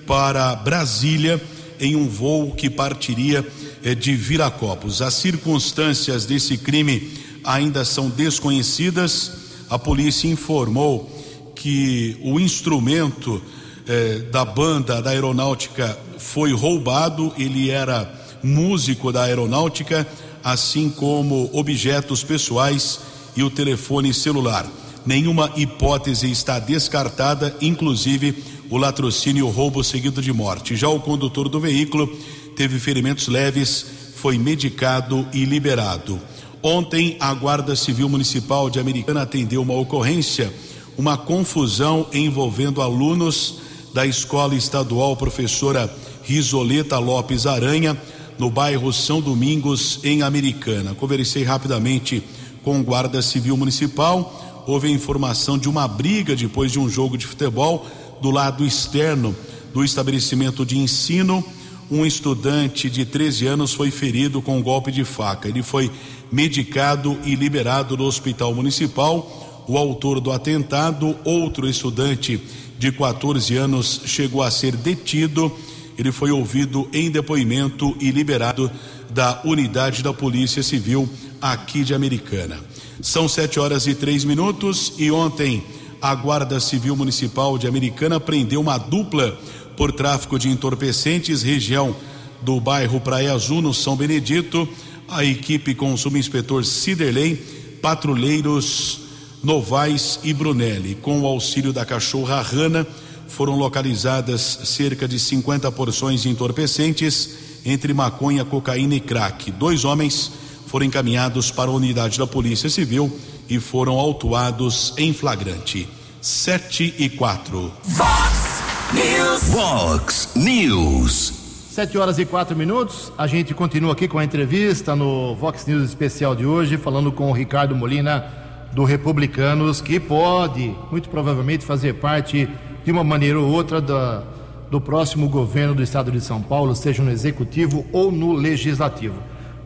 para 0.06 0.56
Brasília 0.56 1.42
em 1.80 1.96
um 1.96 2.08
voo 2.08 2.54
que 2.56 2.70
partiria 2.70 3.46
eh, 3.84 3.96
de 3.96 4.16
Viracopos. 4.16 5.02
As 5.02 5.14
circunstâncias 5.14 6.26
desse 6.26 6.58
crime 6.58 7.14
ainda 7.44 7.86
são 7.86 8.10
desconhecidas. 8.10 9.32
A 9.70 9.78
polícia 9.78 10.28
informou 10.28 11.10
que 11.56 12.18
o 12.24 12.40
instrumento 12.40 13.42
eh, 13.88 14.20
da 14.32 14.44
banda 14.44 15.02
da 15.02 15.12
aeronáutica 15.12 15.98
foi 16.18 16.54
roubado, 16.54 17.34
ele 17.38 17.70
era 17.70 18.19
músico 18.44 19.12
da 19.12 19.24
aeronáutica, 19.24 20.08
assim 20.44 20.90
como 20.90 21.50
objetos 21.54 22.24
pessoais 22.24 23.00
e 23.36 23.44
o 23.44 23.50
telefone 23.50 24.14
celular. 24.14 24.66
Nenhuma 25.06 25.52
hipótese 25.56 26.30
está 26.30 26.60
descartada, 26.60 27.56
inclusive 27.62 28.44
o 28.70 28.78
latrocínio 28.78 29.40
e 29.40 29.44
o 29.44 29.50
roubo 29.50 29.84
seguido 29.84 30.22
de 30.22 30.32
morte. 30.32 30.76
Já 30.76 30.90
o 30.90 31.00
condutor 31.00 31.50
do 31.50 31.60
veículo 31.60 32.08
teve 32.56 32.80
ferimentos 32.80 33.28
leves, 33.28 33.86
foi 34.16 34.38
medicado 34.38 35.28
e 35.34 35.46
liberado. 35.46 36.20
Ontem, 36.62 37.16
a 37.20 37.34
Guarda 37.34 37.76
Civil 37.76 38.10
Municipal 38.10 38.70
de 38.70 38.80
Americana 38.80 39.22
atendeu 39.22 39.62
uma 39.62 39.74
ocorrência, 39.74 40.54
uma 40.98 41.18
confusão 41.18 42.08
envolvendo 42.12 42.82
alunos 42.82 43.62
da 43.94 44.06
Escola 44.06 44.54
Estadual 44.56 45.16
Professora 45.16 45.90
Risoleta 46.22 47.00
Lopes 47.00 47.46
Aranha, 47.46 47.98
no 48.40 48.50
bairro 48.50 48.94
São 48.94 49.20
Domingos, 49.20 50.00
em 50.02 50.22
Americana. 50.22 50.96
Conversei 50.96 51.44
rapidamente 51.44 52.24
com 52.64 52.80
o 52.80 52.84
Guarda 52.84 53.22
Civil 53.22 53.58
Municipal. 53.58 54.64
Houve 54.66 54.88
a 54.88 54.92
informação 54.92 55.58
de 55.58 55.68
uma 55.68 55.86
briga 55.90 56.36
depois 56.38 56.72
de 56.72 56.80
um 56.80 56.90
jogo 56.90 57.18
de 57.18 57.28
futebol 57.28 57.86
do 58.22 58.32
lado 58.32 58.66
externo 58.66 59.36
do 59.74 59.84
estabelecimento 59.84 60.66
de 60.66 60.78
ensino. 60.78 61.44
Um 61.92 62.06
estudante 62.06 62.90
de 62.90 63.04
13 63.04 63.48
anos 63.48 63.74
foi 63.74 63.92
ferido 63.92 64.42
com 64.42 64.58
um 64.58 64.64
golpe 64.64 64.90
de 64.90 65.04
faca. 65.04 65.50
Ele 65.50 65.62
foi 65.62 65.92
medicado 66.32 67.20
e 67.26 67.36
liberado 67.36 67.98
do 67.98 68.06
hospital 68.06 68.56
municipal. 68.56 69.66
O 69.68 69.78
autor 69.78 70.22
do 70.22 70.32
atentado, 70.32 71.16
outro 71.26 71.68
estudante 71.68 72.42
de 72.78 72.92
14 72.92 73.58
anos, 73.58 74.02
chegou 74.06 74.42
a 74.42 74.50
ser 74.50 74.78
detido. 74.78 75.52
Ele 76.00 76.14
foi 76.14 76.32
ouvido 76.32 76.88
em 76.94 77.12
depoimento 77.12 77.94
e 78.00 78.10
liberado 78.10 78.72
da 79.10 79.42
unidade 79.44 80.02
da 80.02 80.14
Polícia 80.14 80.64
Civil 80.64 81.10
aqui 81.42 81.84
de 81.84 81.94
Americana. 81.94 82.58
São 83.02 83.28
sete 83.28 83.60
horas 83.60 83.86
e 83.86 83.94
três 83.94 84.24
minutos 84.24 84.94
e 84.98 85.12
ontem 85.12 85.62
a 86.02 86.16
Guarda 86.16 86.58
Civil 86.62 86.96
Municipal 86.96 87.58
de 87.58 87.68
Americana 87.68 88.18
prendeu 88.18 88.62
uma 88.62 88.78
dupla 88.78 89.38
por 89.76 89.92
tráfico 89.92 90.40
de 90.40 90.48
entorpecentes, 90.48 91.44
região 91.44 91.94
do 92.42 92.62
bairro 92.62 93.02
Praia 93.02 93.34
Azul, 93.34 93.62
no 93.62 93.74
São 93.74 93.98
Benedito 93.98 94.66
a 95.10 95.26
equipe 95.26 95.76
com 95.76 95.92
o 95.92 95.98
subinspetor 95.98 96.64
Ciderley, 96.64 97.36
patrulheiros 97.82 99.02
Novaes 99.44 100.20
e 100.24 100.34
Brunelli. 100.34 100.96
Com 100.96 101.22
o 101.22 101.26
auxílio 101.26 101.74
da 101.74 101.86
cachorra 101.86 102.42
Rana, 102.42 102.88
foram 103.30 103.56
localizadas 103.56 104.42
cerca 104.66 105.08
de 105.08 105.20
50 105.20 105.72
porções 105.72 106.22
de 106.22 106.30
entorpecentes, 106.30 107.30
entre 107.66 107.94
maconha, 107.94 108.44
cocaína 108.44 108.96
e 108.96 109.00
crack. 109.00 109.52
Dois 109.52 109.86
homens 109.86 110.32
foram 110.68 110.86
encaminhados 110.86 111.52
para 111.52 111.72
a 111.72 111.74
unidade 111.74 112.18
da 112.18 112.28
Polícia 112.28 112.70
Civil 112.70 113.12
e 113.50 113.60
foram 113.60 113.98
autuados 113.98 114.94
em 114.98 115.14
flagrante. 115.14 115.88
7 116.22 116.96
e 116.98 117.10
4. 117.10 117.72
Fox 117.84 118.62
News. 118.94 119.44
Fox 119.44 120.30
News. 120.36 121.34
Sete 121.72 121.98
horas 121.98 122.20
e 122.20 122.26
quatro 122.26 122.58
minutos. 122.58 123.12
A 123.18 123.26
gente 123.26 123.54
continua 123.54 123.94
aqui 123.94 124.08
com 124.08 124.20
a 124.20 124.24
entrevista 124.24 124.96
no 124.96 125.34
Vox 125.36 125.66
News 125.66 125.88
especial 125.88 126.36
de 126.36 126.46
hoje, 126.46 126.78
falando 126.78 127.12
com 127.12 127.30
o 127.30 127.32
Ricardo 127.32 127.76
Molina 127.76 128.26
do 128.74 128.84
Republicanos, 128.84 129.80
que 129.80 130.00
pode, 130.00 130.76
muito 130.92 131.10
provavelmente, 131.10 131.66
fazer 131.66 131.94
parte 131.94 132.50
de 132.90 132.92
uma 132.92 133.04
maneira 133.04 133.40
ou 133.40 133.48
outra 133.48 133.80
da, 133.80 134.24
do 134.72 134.82
próximo 134.82 135.30
governo 135.30 135.76
do 135.76 135.84
estado 135.84 136.12
de 136.12 136.20
São 136.20 136.42
Paulo, 136.42 136.76
seja 136.76 137.04
no 137.04 137.12
executivo 137.12 137.86
ou 137.92 138.12
no 138.12 138.34
legislativo. 138.34 139.14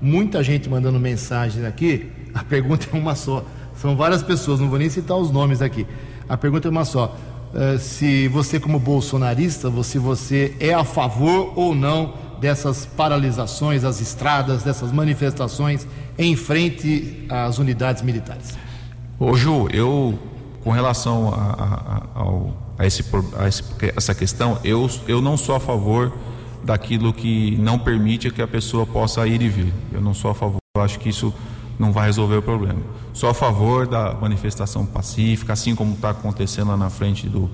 Muita 0.01 0.43
gente 0.43 0.69
mandando 0.69 0.99
mensagens 0.99 1.63
aqui. 1.63 2.11
A 2.33 2.43
pergunta 2.43 2.89
é 2.91 2.97
uma 2.97 3.15
só. 3.15 3.45
São 3.77 3.95
várias 3.95 4.21
pessoas, 4.21 4.59
não 4.59 4.67
vou 4.67 4.77
nem 4.77 4.89
citar 4.89 5.15
os 5.15 5.31
nomes 5.31 5.61
aqui. 5.61 5.87
A 6.27 6.35
pergunta 6.35 6.67
é 6.67 6.71
uma 6.71 6.83
só. 6.83 7.15
Eh, 7.55 7.77
se 7.77 8.27
você, 8.27 8.59
como 8.59 8.77
bolsonarista, 8.77 9.71
se 9.83 9.97
você 9.97 10.53
é 10.59 10.73
a 10.73 10.83
favor 10.83 11.53
ou 11.55 11.73
não 11.73 12.15
dessas 12.41 12.85
paralisações 12.85 13.85
às 13.85 14.01
estradas, 14.01 14.63
dessas 14.63 14.91
manifestações 14.91 15.87
em 16.17 16.35
frente 16.35 17.25
às 17.29 17.57
unidades 17.57 18.01
militares. 18.01 18.57
Ô 19.17 19.33
Ju, 19.33 19.69
eu, 19.71 20.19
com 20.61 20.71
relação 20.71 21.29
a, 21.33 22.03
a, 22.15 22.53
a, 22.83 22.87
esse, 22.87 23.03
a 23.37 23.47
esse, 23.47 23.63
essa 23.95 24.13
questão, 24.13 24.59
eu, 24.63 24.89
eu 25.07 25.21
não 25.21 25.37
sou 25.37 25.55
a 25.55 25.59
favor 25.59 26.11
daquilo 26.63 27.13
que 27.13 27.57
não 27.57 27.79
permite 27.79 28.29
que 28.29 28.41
a 28.41 28.47
pessoa 28.47 28.85
possa 28.85 29.25
ir 29.25 29.41
e 29.41 29.49
vir. 29.49 29.73
Eu 29.91 30.01
não 30.01 30.13
sou 30.13 30.31
a 30.31 30.35
favor, 30.35 30.59
eu 30.75 30.81
acho 30.81 30.99
que 30.99 31.09
isso 31.09 31.33
não 31.79 31.91
vai 31.91 32.05
resolver 32.05 32.37
o 32.37 32.41
problema. 32.41 32.79
Sou 33.13 33.29
a 33.29 33.33
favor 33.33 33.87
da 33.87 34.13
manifestação 34.13 34.85
pacífica, 34.85 35.53
assim 35.53 35.75
como 35.75 35.93
está 35.93 36.09
acontecendo 36.09 36.69
lá 36.69 36.77
na 36.77 36.89
frente 36.89 37.27
do, 37.27 37.49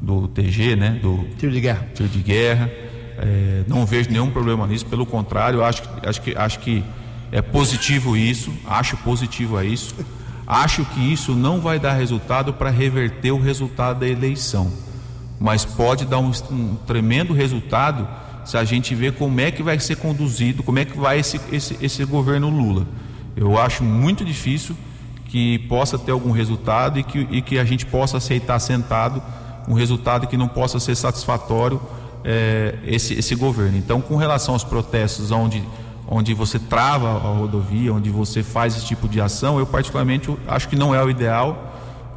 do 0.00 0.26
TG, 0.28 0.76
né? 0.76 0.98
Do 1.02 1.24
tiro 1.38 1.52
de 1.52 1.60
guerra. 1.60 1.88
Tiro 1.94 2.08
de 2.08 2.20
guerra. 2.20 2.70
É, 3.18 3.64
não 3.68 3.84
vejo 3.84 4.10
nenhum 4.10 4.30
problema 4.30 4.66
nisso, 4.66 4.86
pelo 4.86 5.04
contrário, 5.04 5.62
acho, 5.62 5.82
acho, 6.02 6.20
que, 6.22 6.34
acho 6.34 6.58
que 6.60 6.82
é 7.30 7.42
positivo 7.42 8.16
isso, 8.16 8.50
acho 8.66 8.96
positivo 8.98 9.56
a 9.56 9.64
isso. 9.64 9.94
Acho 10.46 10.84
que 10.84 11.00
isso 11.00 11.34
não 11.34 11.60
vai 11.60 11.78
dar 11.78 11.92
resultado 11.92 12.52
para 12.52 12.70
reverter 12.70 13.30
o 13.30 13.40
resultado 13.40 14.00
da 14.00 14.08
eleição, 14.08 14.72
mas 15.38 15.64
pode 15.64 16.04
dar 16.04 16.18
um, 16.18 16.32
um, 16.50 16.76
tremendo 16.86 17.32
resultado 17.32 18.08
se 18.44 18.56
a 18.56 18.64
gente 18.64 18.94
ver 18.94 19.12
como 19.12 19.40
é 19.40 19.50
que 19.50 19.62
vai 19.62 19.78
ser 19.78 19.96
conduzido, 19.96 20.62
como 20.62 20.78
é 20.78 20.84
que 20.84 20.98
vai 20.98 21.20
esse, 21.20 21.40
esse, 21.52 21.78
esse 21.80 22.04
governo 22.04 22.50
Lula. 22.50 22.86
Eu 23.36 23.58
acho 23.58 23.84
muito 23.84 24.24
difícil 24.24 24.76
que 25.26 25.60
possa 25.60 25.98
ter 25.98 26.10
algum 26.10 26.32
resultado 26.32 26.98
e 26.98 27.02
que, 27.02 27.26
e 27.30 27.40
que 27.40 27.58
a 27.58 27.64
gente 27.64 27.86
possa 27.86 28.18
aceitar 28.18 28.58
sentado 28.58 29.22
um 29.68 29.74
resultado 29.74 30.26
que 30.26 30.36
não 30.36 30.48
possa 30.48 30.78
ser 30.80 30.94
satisfatório 30.96 31.80
é, 32.24 32.78
esse, 32.84 33.14
esse 33.14 33.34
governo. 33.34 33.78
Então, 33.78 34.00
com 34.00 34.16
relação 34.16 34.54
aos 34.54 34.64
protestos 34.64 35.30
onde, 35.30 35.62
onde 36.06 36.34
você 36.34 36.58
trava 36.58 37.08
a 37.08 37.36
rodovia, 37.38 37.92
onde 37.92 38.10
você 38.10 38.42
faz 38.42 38.76
esse 38.76 38.86
tipo 38.86 39.08
de 39.08 39.20
ação, 39.20 39.58
eu 39.58 39.66
particularmente 39.66 40.34
acho 40.46 40.68
que 40.68 40.76
não 40.76 40.94
é 40.94 41.02
o 41.02 41.08
ideal, 41.08 41.72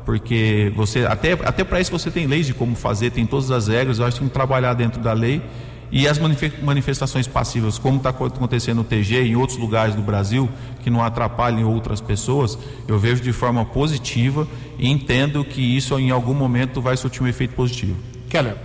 porque 0.05 0.71
você 0.75 1.05
até, 1.05 1.33
até 1.33 1.63
para 1.63 1.79
isso 1.79 1.91
você 1.91 2.11
tem 2.11 2.27
leis 2.27 2.45
de 2.45 2.53
como 2.53 2.75
fazer, 2.75 3.11
tem 3.11 3.25
todas 3.25 3.51
as 3.51 3.67
regras, 3.67 3.99
eu 3.99 4.05
acho 4.05 4.15
que 4.15 4.19
tem 4.19 4.27
que 4.27 4.33
trabalhar 4.33 4.73
dentro 4.73 5.01
da 5.01 5.13
lei 5.13 5.41
e 5.91 6.07
as 6.07 6.19
manifestações 6.61 7.27
passivas, 7.27 7.77
como 7.77 7.97
está 7.97 8.09
acontecendo 8.09 8.77
no 8.77 8.83
TG 8.83 9.23
e 9.23 9.29
em 9.29 9.35
outros 9.35 9.57
lugares 9.57 9.95
do 9.95 10.01
Brasil, 10.01 10.49
que 10.83 10.89
não 10.89 11.03
atrapalhem 11.03 11.63
outras 11.63 12.01
pessoas, 12.01 12.57
eu 12.87 12.97
vejo 12.97 13.21
de 13.21 13.31
forma 13.31 13.63
positiva 13.63 14.47
e 14.77 14.89
entendo 14.89 15.45
que 15.45 15.61
isso 15.61 15.97
em 15.97 16.11
algum 16.11 16.33
momento 16.33 16.81
vai 16.81 16.97
surtir 16.97 17.21
um 17.23 17.27
efeito 17.27 17.53
positivo. 17.55 17.95
Keller. 18.29 18.57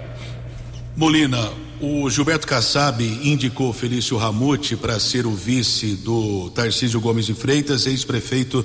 Molina, 0.96 1.50
O 1.82 2.10
Gilberto 2.10 2.46
Kassab 2.46 3.02
indicou 3.02 3.72
Felício 3.72 4.18
Ramute 4.18 4.76
para 4.76 5.00
ser 5.00 5.24
o 5.24 5.30
vice 5.30 5.94
do 5.96 6.50
Tarcísio 6.50 7.00
Gomes 7.00 7.24
de 7.24 7.32
Freitas, 7.32 7.86
ex-prefeito 7.86 8.62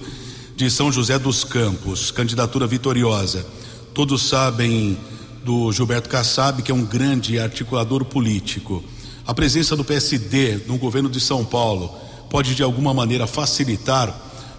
de 0.54 0.70
São 0.70 0.92
José 0.92 1.18
dos 1.18 1.46
Campos, 1.46 2.12
candidatura 2.12 2.68
vitoriosa. 2.68 3.48
Todos 3.94 4.28
sabem 4.28 4.98
do 5.46 5.72
Gilberto 5.72 6.10
Kassab, 6.10 6.62
que 6.62 6.74
é 6.74 6.76
um 6.76 6.84
grande 6.84 7.40
articulador 7.40 8.04
político. 8.04 8.84
A 9.26 9.34
presença 9.34 9.78
do 9.78 9.86
PSD 9.86 10.64
no 10.68 10.78
governo 10.78 11.10
de 11.10 11.22
São 11.22 11.46
Paulo 11.46 11.96
pode 12.30 12.54
de 12.54 12.64
alguma 12.64 12.94
maneira 12.94 13.26
facilitar 13.26 14.14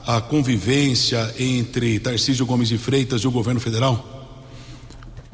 a 0.06 0.18
convivência 0.18 1.34
entre 1.38 2.00
Tarcísio 2.00 2.46
Gomes 2.46 2.70
de 2.70 2.78
Freitas 2.78 3.20
e 3.20 3.28
o 3.28 3.30
governo 3.30 3.60
federal? 3.60 4.15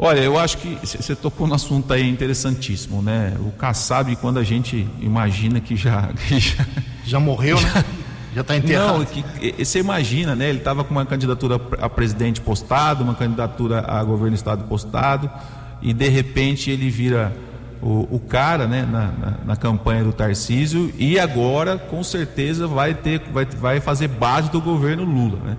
Olha, 0.05 0.19
eu 0.19 0.37
acho 0.37 0.59
que 0.59 0.77
você 0.85 1.15
tocou 1.15 1.47
no 1.47 1.55
assunto 1.55 1.93
aí 1.93 2.11
interessantíssimo, 2.11 3.01
né? 3.01 3.37
O 3.39 3.53
Kassab, 3.53 4.17
quando 4.17 4.41
a 4.41 4.43
gente 4.43 4.85
imagina 4.99 5.61
que 5.61 5.77
já. 5.77 6.11
Que 6.27 6.41
já, 6.41 6.67
já, 7.05 7.21
morreu, 7.21 7.57
já, 7.63 7.69
né? 7.73 7.85
Já 8.35 8.41
está 8.41 8.57
enterrado. 8.57 8.99
Não, 8.99 9.05
que, 9.05 9.65
você 9.65 9.79
imagina, 9.79 10.35
né? 10.35 10.49
Ele 10.49 10.59
estava 10.59 10.83
com 10.83 10.91
uma 10.91 11.07
candidatura 11.07 11.55
a 11.81 11.89
presidente 11.89 12.41
postado, 12.41 13.05
uma 13.05 13.15
candidatura 13.15 13.85
a 13.87 14.03
governo 14.03 14.33
do 14.33 14.35
estado 14.35 14.65
postado, 14.65 15.31
e 15.81 15.93
de 15.95 16.09
repente 16.09 16.69
ele 16.69 16.91
vira 16.91 17.33
o, 17.81 18.17
o 18.17 18.19
cara, 18.19 18.67
né? 18.67 18.83
Na, 18.83 19.07
na, 19.07 19.35
na, 19.45 19.57
campanha 19.57 20.03
do 20.03 20.13
Tarcísio, 20.13 20.93
e 20.99 21.17
agora, 21.17 21.79
com 21.79 22.03
certeza, 22.03 22.67
vai 22.67 22.93
ter, 22.93 23.23
vai, 23.33 23.45
vai 23.45 23.79
fazer 23.79 24.09
base 24.09 24.51
do 24.51 24.61
governo 24.61 25.05
Lula, 25.05 25.39
né? 25.45 25.57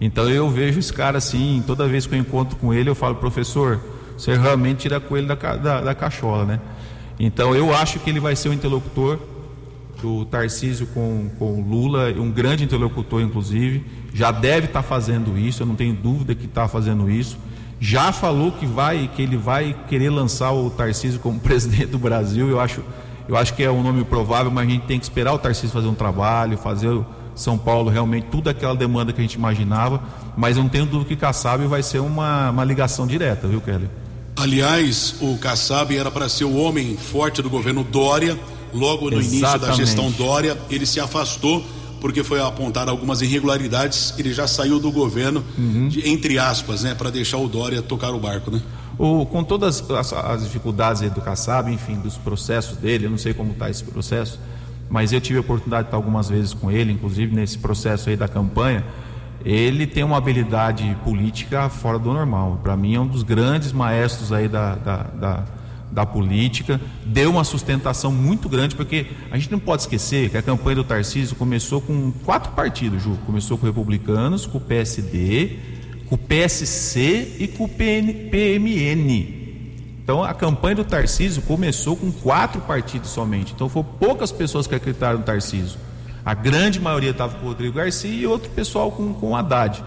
Então 0.00 0.28
eu 0.30 0.48
vejo 0.48 0.78
esse 0.78 0.92
cara 0.92 1.18
assim, 1.18 1.62
toda 1.66 1.86
vez 1.86 2.06
que 2.06 2.14
eu 2.14 2.18
encontro 2.18 2.56
com 2.56 2.72
ele, 2.72 2.88
eu 2.88 2.94
falo, 2.94 3.16
professor, 3.16 3.80
você 4.16 4.34
realmente 4.34 4.78
tira 4.78 4.98
coelho 4.98 5.26
da, 5.26 5.34
da, 5.34 5.80
da 5.80 5.94
cachola, 5.94 6.44
né? 6.44 6.60
Então 7.18 7.54
eu 7.54 7.74
acho 7.74 7.98
que 7.98 8.08
ele 8.08 8.18
vai 8.18 8.34
ser 8.34 8.48
o 8.48 8.52
interlocutor 8.52 9.18
do 10.00 10.24
Tarcísio 10.24 10.86
com, 10.86 11.30
com 11.38 11.60
Lula, 11.60 12.10
um 12.16 12.30
grande 12.30 12.64
interlocutor, 12.64 13.20
inclusive. 13.20 13.84
Já 14.14 14.30
deve 14.30 14.66
estar 14.66 14.82
tá 14.82 14.88
fazendo 14.88 15.36
isso, 15.38 15.62
eu 15.62 15.66
não 15.66 15.74
tenho 15.74 15.94
dúvida 15.94 16.34
que 16.34 16.46
está 16.46 16.66
fazendo 16.66 17.10
isso. 17.10 17.38
Já 17.78 18.12
falou 18.12 18.52
que 18.52 18.66
vai, 18.66 19.10
que 19.14 19.22
ele 19.22 19.36
vai 19.36 19.74
querer 19.88 20.10
lançar 20.10 20.52
o 20.52 20.70
Tarcísio 20.70 21.20
como 21.20 21.38
presidente 21.40 21.86
do 21.86 21.98
Brasil. 21.98 22.48
Eu 22.48 22.58
acho, 22.58 22.82
eu 23.28 23.36
acho 23.36 23.54
que 23.54 23.62
é 23.62 23.70
um 23.70 23.82
nome 23.82 24.04
provável, 24.04 24.50
mas 24.50 24.66
a 24.66 24.70
gente 24.70 24.86
tem 24.86 24.98
que 24.98 25.04
esperar 25.04 25.32
o 25.32 25.38
Tarcísio 25.38 25.70
fazer 25.70 25.88
um 25.88 25.94
trabalho, 25.94 26.56
fazer 26.56 26.90
são 27.40 27.56
Paulo 27.56 27.90
realmente 27.90 28.26
tudo 28.30 28.50
aquela 28.50 28.74
demanda 28.74 29.12
que 29.14 29.18
a 29.18 29.22
gente 29.22 29.34
imaginava, 29.34 30.02
mas 30.36 30.58
eu 30.58 30.62
não 30.62 30.68
tenho 30.68 30.84
dúvida 30.84 31.08
que 31.08 31.16
Kassab 31.16 31.66
vai 31.66 31.82
ser 31.82 31.98
uma, 31.98 32.50
uma 32.50 32.64
ligação 32.64 33.06
direta, 33.06 33.48
viu, 33.48 33.62
Kelly? 33.62 33.88
Aliás, 34.36 35.14
o 35.20 35.38
Kassab 35.38 35.96
era 35.96 36.10
para 36.10 36.28
ser 36.28 36.44
o 36.44 36.54
homem 36.54 36.96
forte 36.98 37.40
do 37.40 37.48
governo 37.48 37.82
Dória, 37.82 38.38
logo 38.74 39.10
no 39.10 39.18
Exatamente. 39.18 39.36
início 39.36 39.58
da 39.58 39.72
gestão 39.72 40.10
Dória, 40.10 40.56
ele 40.70 40.84
se 40.84 41.00
afastou 41.00 41.64
porque 41.98 42.22
foi 42.22 42.40
apontar 42.40 42.88
algumas 42.88 43.22
irregularidades, 43.22 44.14
ele 44.18 44.32
já 44.32 44.46
saiu 44.46 44.78
do 44.78 44.90
governo, 44.90 45.44
uhum. 45.58 45.88
de, 45.88 46.08
entre 46.08 46.38
aspas, 46.38 46.82
né, 46.82 46.94
para 46.94 47.10
deixar 47.10 47.38
o 47.38 47.48
Dória 47.48 47.82
tocar 47.82 48.10
o 48.10 48.18
barco, 48.18 48.50
né? 48.50 48.60
O, 48.98 49.24
com 49.24 49.42
todas 49.42 49.82
as, 49.90 50.12
as 50.12 50.44
dificuldades 50.44 51.10
do 51.10 51.20
Kassab, 51.22 51.72
enfim, 51.72 51.94
dos 51.94 52.18
processos 52.18 52.76
dele, 52.76 53.06
eu 53.06 53.10
não 53.10 53.18
sei 53.18 53.32
como 53.32 53.52
está 53.52 53.70
esse 53.70 53.84
processo, 53.84 54.38
mas 54.90 55.12
eu 55.12 55.20
tive 55.20 55.38
a 55.38 55.40
oportunidade 55.40 55.84
de 55.84 55.88
estar 55.88 55.96
algumas 55.96 56.28
vezes 56.28 56.52
com 56.52 56.70
ele, 56.70 56.92
inclusive 56.92 57.34
nesse 57.34 57.56
processo 57.56 58.10
aí 58.10 58.16
da 58.16 58.26
campanha. 58.26 58.84
Ele 59.44 59.86
tem 59.86 60.02
uma 60.02 60.18
habilidade 60.18 60.96
política 61.04 61.68
fora 61.68 61.98
do 61.98 62.12
normal. 62.12 62.60
Para 62.62 62.76
mim 62.76 62.96
é 62.96 63.00
um 63.00 63.06
dos 63.06 63.22
grandes 63.22 63.72
maestros 63.72 64.32
aí 64.32 64.48
da, 64.48 64.74
da, 64.74 64.96
da, 65.04 65.44
da, 65.90 66.04
política. 66.04 66.78
Deu 67.06 67.30
uma 67.30 67.44
sustentação 67.44 68.12
muito 68.12 68.48
grande, 68.48 68.74
porque 68.74 69.06
a 69.30 69.38
gente 69.38 69.50
não 69.50 69.60
pode 69.60 69.82
esquecer 69.82 70.28
que 70.28 70.36
a 70.36 70.42
campanha 70.42 70.76
do 70.76 70.84
Tarcísio 70.84 71.36
começou 71.36 71.80
com 71.80 72.12
quatro 72.24 72.52
partidos, 72.52 73.02
Ju. 73.02 73.16
Começou 73.24 73.56
com 73.56 73.66
republicanos, 73.66 74.44
com 74.44 74.58
o 74.58 74.60
PSD, 74.60 75.56
com 76.06 76.16
o 76.16 76.18
PSC 76.18 77.36
e 77.38 77.48
com 77.48 77.64
o 77.64 77.68
PN, 77.68 78.28
PMN. 78.30 79.39
Então 80.10 80.24
a 80.24 80.34
campanha 80.34 80.74
do 80.74 80.84
Tarcísio 80.84 81.40
começou 81.42 81.96
com 81.96 82.10
quatro 82.10 82.60
partidos 82.62 83.10
somente. 83.10 83.52
Então 83.52 83.68
foram 83.68 83.86
poucas 84.00 84.32
pessoas 84.32 84.66
que 84.66 84.74
acreditaram 84.74 85.18
no 85.18 85.24
Tarcísio. 85.24 85.78
A 86.24 86.34
grande 86.34 86.80
maioria 86.80 87.12
estava 87.12 87.38
com 87.38 87.44
o 87.44 87.48
Rodrigo 87.50 87.76
Garcia 87.76 88.10
e 88.10 88.26
outro 88.26 88.50
pessoal 88.50 88.90
com, 88.90 89.14
com 89.14 89.30
o 89.30 89.36
Haddad. 89.36 89.84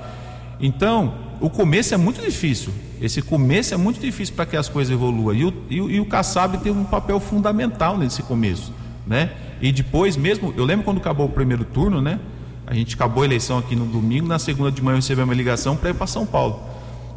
Então, 0.61 1.13
o 1.41 1.49
começo 1.49 1.93
é 1.93 1.97
muito 1.97 2.21
difícil. 2.21 2.71
Esse 3.01 3.21
começo 3.21 3.74
é 3.74 3.78
muito 3.78 3.99
difícil 3.99 4.34
para 4.34 4.45
que 4.45 4.55
as 4.55 4.69
coisas 4.69 4.93
evoluam. 4.93 5.36
E 5.36 5.43
o, 5.43 5.53
e, 5.69 5.76
e 5.76 5.99
o 5.99 6.05
Kassab 6.05 6.57
tem 6.59 6.71
um 6.71 6.86
papel 6.86 7.19
fundamental 7.19 7.97
nesse 7.97 8.24
começo. 8.24 8.71
Né? 9.05 9.30
E 9.61 9.74
depois, 9.74 10.15
mesmo, 10.15 10.53
eu 10.55 10.63
lembro 10.63 10.86
quando 10.86 10.99
acabou 10.99 11.26
o 11.26 11.32
primeiro 11.32 11.65
turno, 11.65 12.01
né? 12.01 12.17
A 12.65 12.74
gente 12.74 12.95
acabou 12.95 13.24
a 13.24 13.26
eleição 13.26 13.57
aqui 13.57 13.76
no 13.76 13.86
domingo, 13.86 14.26
na 14.26 14.39
segunda 14.39 14.71
de 14.71 14.82
manhã 14.82 14.93
eu 14.93 15.01
recebi 15.01 15.21
uma 15.21 15.34
ligação 15.34 15.76
para 15.76 15.89
ir 15.89 15.93
para 15.93 16.07
São 16.07 16.26
Paulo. 16.26 16.72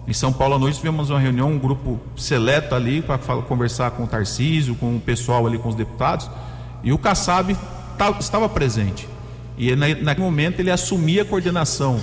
Em 0.06 0.12
São 0.12 0.32
Paulo 0.32 0.54
à 0.54 0.58
noite 0.58 0.76
tivemos 0.76 1.10
uma 1.10 1.18
reunião, 1.18 1.50
um 1.50 1.58
grupo 1.58 2.00
seleto 2.16 2.74
ali 2.74 3.02
para 3.02 3.18
conversar 3.42 3.90
com 3.90 4.04
o 4.04 4.06
Tarcísio, 4.06 4.76
com 4.76 4.96
o 4.96 5.00
pessoal 5.00 5.46
ali, 5.46 5.58
com 5.58 5.68
os 5.68 5.74
deputados, 5.74 6.30
e 6.84 6.92
o 6.92 6.98
Kassab 6.98 7.56
estava 8.20 8.48
presente. 8.48 9.08
E 9.58 9.74
naquele 9.74 10.24
momento 10.24 10.60
ele 10.60 10.70
assumia 10.70 11.22
a 11.22 11.24
coordenação 11.24 12.00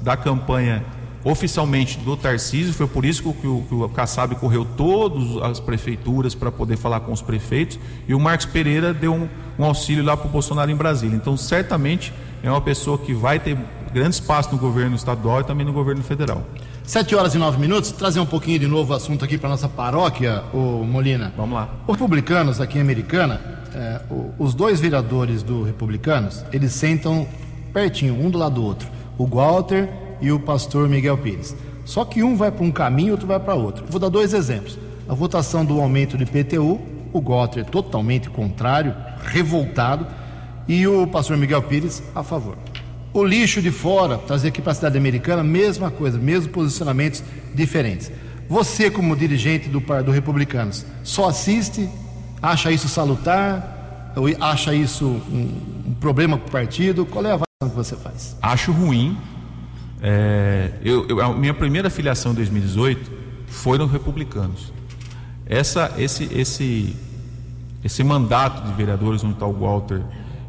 da 0.00 0.16
campanha 0.16 0.82
oficialmente 1.24 1.98
do 1.98 2.16
Tarcísio, 2.16 2.72
foi 2.72 2.86
por 2.86 3.04
isso 3.04 3.22
que 3.22 3.46
o, 3.46 3.62
que 3.68 3.74
o 3.74 3.88
Kassab 3.90 4.34
correu 4.36 4.64
todas 4.64 5.40
as 5.42 5.60
prefeituras 5.60 6.34
para 6.34 6.50
poder 6.50 6.76
falar 6.76 7.00
com 7.00 7.12
os 7.12 7.22
prefeitos, 7.22 7.78
e 8.08 8.14
o 8.14 8.18
Marcos 8.18 8.46
Pereira 8.46 8.92
deu 8.92 9.14
um, 9.14 9.28
um 9.58 9.64
auxílio 9.64 10.02
lá 10.02 10.16
para 10.16 10.26
o 10.26 10.30
Bolsonaro 10.30 10.70
em 10.70 10.74
Brasília. 10.74 11.14
Então, 11.14 11.36
certamente 11.36 12.12
é 12.42 12.50
uma 12.50 12.60
pessoa 12.60 12.98
que 12.98 13.14
vai 13.14 13.38
ter 13.38 13.56
grande 13.92 14.14
espaço 14.14 14.50
no 14.52 14.58
governo 14.58 14.96
estadual 14.96 15.42
e 15.42 15.44
também 15.44 15.66
no 15.66 15.72
governo 15.72 16.02
federal. 16.02 16.44
Sete 16.92 17.14
horas 17.14 17.34
e 17.34 17.38
nove 17.38 17.58
minutos, 17.58 17.90
trazer 17.90 18.20
um 18.20 18.26
pouquinho 18.26 18.58
de 18.58 18.66
novo 18.66 18.92
o 18.92 18.94
assunto 18.94 19.24
aqui 19.24 19.38
para 19.38 19.48
nossa 19.48 19.66
paróquia, 19.66 20.42
o 20.52 20.84
Molina. 20.84 21.32
Vamos 21.34 21.54
lá. 21.54 21.70
Os 21.86 21.94
republicanos 21.94 22.60
aqui 22.60 22.76
em 22.76 22.82
Americana, 22.82 23.40
é, 23.74 24.02
os 24.38 24.52
dois 24.52 24.78
vereadores 24.78 25.42
do 25.42 25.62
Republicanos, 25.62 26.44
eles 26.52 26.74
sentam 26.74 27.26
pertinho, 27.72 28.12
um 28.22 28.28
do 28.28 28.36
lado 28.36 28.56
do 28.56 28.62
outro. 28.62 28.90
O 29.16 29.26
Walter 29.26 29.88
e 30.20 30.30
o 30.30 30.38
pastor 30.38 30.86
Miguel 30.86 31.16
Pires. 31.16 31.56
Só 31.86 32.04
que 32.04 32.22
um 32.22 32.36
vai 32.36 32.50
para 32.50 32.62
um 32.62 32.70
caminho, 32.70 33.08
e 33.08 33.12
outro 33.12 33.26
vai 33.26 33.40
para 33.40 33.54
outro. 33.54 33.86
Vou 33.88 33.98
dar 33.98 34.10
dois 34.10 34.34
exemplos. 34.34 34.78
A 35.08 35.14
votação 35.14 35.64
do 35.64 35.80
aumento 35.80 36.18
de 36.18 36.24
IPTU, 36.24 36.78
o 37.10 37.22
Walter 37.22 37.64
totalmente 37.64 38.28
contrário, 38.28 38.94
revoltado, 39.24 40.06
e 40.68 40.86
o 40.86 41.06
pastor 41.06 41.38
Miguel 41.38 41.62
Pires 41.62 42.02
a 42.14 42.22
favor. 42.22 42.58
O 43.14 43.22
lixo 43.24 43.60
de 43.60 43.70
fora, 43.70 44.16
trazer 44.16 44.48
aqui 44.48 44.62
para 44.62 44.72
a 44.72 44.74
cidade 44.74 44.96
americana, 44.96 45.42
mesma 45.42 45.90
coisa, 45.90 46.18
mesmos 46.18 46.46
posicionamentos 46.46 47.22
diferentes. 47.54 48.10
Você, 48.48 48.90
como 48.90 49.14
dirigente 49.14 49.68
do, 49.68 49.80
do 49.80 50.10
Republicanos, 50.10 50.86
só 51.04 51.28
assiste, 51.28 51.88
acha 52.40 52.70
isso 52.70 52.88
salutar, 52.88 54.14
acha 54.40 54.74
isso 54.74 55.06
um, 55.06 55.90
um 55.90 55.94
problema 55.94 56.38
para 56.38 56.48
o 56.48 56.50
partido? 56.50 57.04
Qual 57.04 57.24
é 57.24 57.30
a 57.30 57.34
avaliação 57.34 57.70
que 57.70 57.76
você 57.76 57.96
faz? 57.96 58.36
Acho 58.40 58.72
ruim. 58.72 59.16
É, 60.00 60.70
eu, 60.82 61.06
eu, 61.08 61.20
a 61.20 61.34
minha 61.34 61.54
primeira 61.54 61.88
filiação 61.88 62.32
em 62.32 62.34
2018 62.34 63.10
foi 63.46 63.78
no 63.78 63.86
Republicanos. 63.86 64.72
Essa, 65.46 65.92
esse, 65.98 66.24
esse, 66.32 66.96
esse 67.84 68.02
mandato 68.02 68.66
de 68.66 68.72
vereadores 68.72 69.22
onde 69.22 69.34
está 69.34 69.46
o 69.46 69.52
Walter 69.52 70.02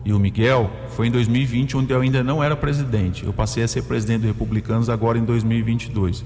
e 0.06 0.12
o 0.12 0.20
Miguel 0.20 0.70
foi 0.90 1.08
em 1.08 1.12
2020, 1.12 1.78
onde 1.78 1.94
eu 1.94 2.02
ainda 2.02 2.24
não 2.24 2.44
era 2.44 2.56
presidente. 2.56 3.26
Eu 3.26 3.32
passei 3.32 3.64
a 3.64 3.68
ser 3.68 3.84
presidente 3.84 4.22
dos 4.22 4.32
Republicanos 4.32 4.90
agora 4.90 5.18
em 5.18 5.24
2022. 5.24 6.26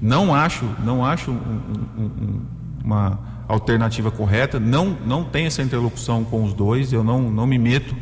Não 0.00 0.34
acho, 0.34 0.64
não 0.84 1.04
acho 1.04 1.30
um, 1.30 1.34
um, 1.34 2.02
um, 2.04 2.40
uma 2.84 3.18
alternativa 3.46 4.10
correta. 4.10 4.58
Não, 4.58 4.96
não 5.04 5.24
tem 5.24 5.44
essa 5.44 5.62
interlocução 5.62 6.24
com 6.24 6.42
os 6.42 6.54
dois. 6.54 6.92
Eu 6.92 7.04
não, 7.04 7.30
não 7.30 7.46
me 7.46 7.58
meto 7.58 7.94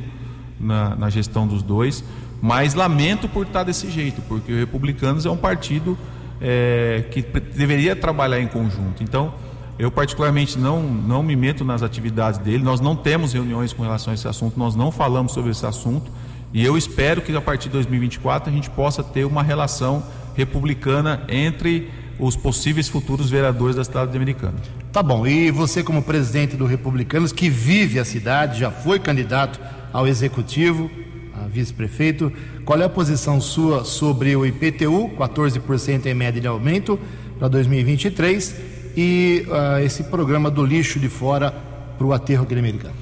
na, 0.60 0.94
na 0.94 1.10
gestão 1.10 1.46
dos 1.46 1.62
dois. 1.62 2.04
Mas 2.40 2.74
lamento 2.74 3.28
por 3.28 3.46
estar 3.46 3.64
desse 3.64 3.90
jeito, 3.90 4.22
porque 4.22 4.52
o 4.52 4.56
Republicanos 4.56 5.26
é 5.26 5.30
um 5.30 5.36
partido 5.36 5.98
é, 6.40 7.04
que 7.10 7.22
deveria 7.22 7.96
trabalhar 7.96 8.40
em 8.40 8.46
conjunto. 8.46 9.02
Então 9.02 9.34
eu, 9.78 9.90
particularmente, 9.90 10.58
não, 10.58 10.82
não 10.82 11.22
me 11.22 11.36
meto 11.36 11.64
nas 11.64 11.82
atividades 11.82 12.38
dele. 12.38 12.62
Nós 12.62 12.80
não 12.80 12.96
temos 12.96 13.32
reuniões 13.32 13.72
com 13.72 13.82
relação 13.82 14.10
a 14.10 14.14
esse 14.14 14.26
assunto, 14.26 14.58
nós 14.58 14.74
não 14.74 14.90
falamos 14.90 15.32
sobre 15.32 15.50
esse 15.50 15.66
assunto. 15.66 16.10
E 16.52 16.64
eu 16.64 16.76
espero 16.78 17.20
que 17.20 17.34
a 17.36 17.40
partir 17.40 17.68
de 17.68 17.74
2024 17.74 18.50
a 18.50 18.52
gente 18.52 18.70
possa 18.70 19.02
ter 19.02 19.26
uma 19.26 19.42
relação 19.42 20.02
republicana 20.34 21.22
entre 21.28 21.90
os 22.18 22.34
possíveis 22.34 22.88
futuros 22.88 23.28
vereadores 23.28 23.76
da 23.76 23.84
cidade 23.84 24.10
de 24.10 24.16
Americana. 24.16 24.54
Tá 24.90 25.02
bom. 25.02 25.26
E 25.26 25.50
você, 25.50 25.82
como 25.82 26.02
presidente 26.02 26.56
do 26.56 26.64
Republicanos, 26.64 27.30
que 27.30 27.50
vive 27.50 27.98
a 27.98 28.04
cidade, 28.04 28.60
já 28.60 28.70
foi 28.70 28.98
candidato 28.98 29.60
ao 29.92 30.06
executivo, 30.06 30.90
a 31.34 31.46
vice-prefeito, 31.46 32.32
qual 32.64 32.80
é 32.80 32.84
a 32.84 32.88
posição 32.88 33.38
sua 33.40 33.84
sobre 33.84 34.34
o 34.34 34.46
IPTU, 34.46 35.10
14% 35.18 36.06
em 36.06 36.14
média 36.14 36.40
de 36.40 36.46
aumento 36.46 36.98
para 37.38 37.48
2023? 37.48 38.75
E 38.97 39.47
uh, 39.49 39.84
esse 39.84 40.05
programa 40.05 40.51
do 40.51 40.64
lixo 40.64 40.99
de 40.99 41.09
fora 41.09 41.53
para 41.99 42.07
o 42.07 42.12
aterro 42.12 42.47
Grêmio 42.47 42.70
Americano? 42.70 42.94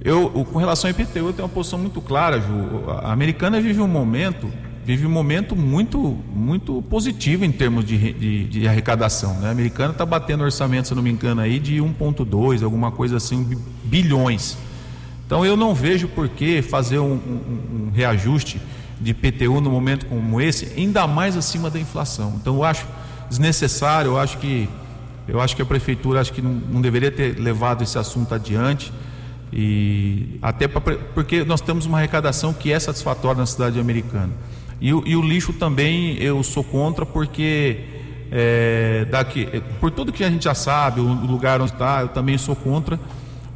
Eu, 0.00 0.28
com 0.52 0.58
relação 0.58 0.90
ao 0.90 0.92
IPTU, 0.92 1.18
eu 1.18 1.32
tenho 1.32 1.48
uma 1.48 1.54
posição 1.54 1.78
muito 1.78 2.00
clara, 2.00 2.40
Ju. 2.40 2.90
A 3.02 3.12
Americana 3.12 3.60
vive 3.60 3.80
um 3.80 3.88
momento, 3.88 4.50
vive 4.84 5.06
um 5.06 5.10
momento 5.10 5.56
muito, 5.56 5.98
muito 6.34 6.82
positivo 6.82 7.44
em 7.44 7.50
termos 7.50 7.86
de, 7.86 8.12
de, 8.12 8.44
de 8.44 8.68
arrecadação. 8.68 9.34
Né? 9.40 9.48
A 9.48 9.50
Americana 9.50 9.92
está 9.92 10.04
batendo 10.04 10.44
orçamento, 10.44 10.88
se 10.88 10.94
não 10.94 11.02
me 11.02 11.10
engano, 11.10 11.40
aí 11.40 11.58
de 11.58 11.76
1,2, 11.76 12.62
alguma 12.62 12.90
coisa 12.90 13.16
assim, 13.16 13.58
bilhões. 13.84 14.58
Então 15.26 15.44
eu 15.44 15.56
não 15.56 15.74
vejo 15.74 16.06
por 16.08 16.28
que 16.28 16.60
fazer 16.60 16.98
um, 16.98 17.14
um, 17.14 17.86
um 17.86 17.90
reajuste 17.94 18.60
de 19.00 19.12
IPTU 19.12 19.60
no 19.60 19.70
momento 19.70 20.06
como 20.06 20.38
esse, 20.40 20.70
ainda 20.76 21.06
mais 21.06 21.34
acima 21.34 21.70
da 21.70 21.80
inflação. 21.80 22.34
Então 22.40 22.56
eu 22.56 22.64
acho 22.64 22.86
desnecessário, 23.30 24.12
eu 24.12 24.18
acho 24.18 24.36
que 24.36 24.68
eu 25.26 25.40
acho 25.40 25.56
que 25.56 25.62
a 25.62 25.66
prefeitura 25.66 26.20
acho 26.20 26.32
que 26.32 26.42
não, 26.42 26.52
não 26.52 26.80
deveria 26.80 27.10
ter 27.10 27.38
levado 27.38 27.82
esse 27.82 27.98
assunto 27.98 28.34
adiante 28.34 28.92
e 29.52 30.38
até 30.42 30.66
pra, 30.66 30.80
porque 31.14 31.44
nós 31.44 31.60
temos 31.60 31.86
uma 31.86 31.98
arrecadação 31.98 32.52
que 32.52 32.72
é 32.72 32.78
satisfatória 32.78 33.38
na 33.38 33.46
cidade 33.46 33.78
americana. 33.78 34.30
E, 34.80 34.88
e 34.88 35.16
o 35.16 35.22
lixo 35.22 35.52
também 35.52 36.16
eu 36.18 36.42
sou 36.42 36.64
contra 36.64 37.06
porque 37.06 37.84
é, 38.30 39.06
daqui, 39.10 39.46
por 39.80 39.90
tudo 39.90 40.12
que 40.12 40.24
a 40.24 40.28
gente 40.28 40.44
já 40.44 40.54
sabe, 40.54 41.00
o 41.00 41.04
lugar 41.04 41.60
onde 41.60 41.72
está, 41.72 42.00
eu 42.02 42.08
também 42.08 42.36
sou 42.36 42.56
contra, 42.56 42.98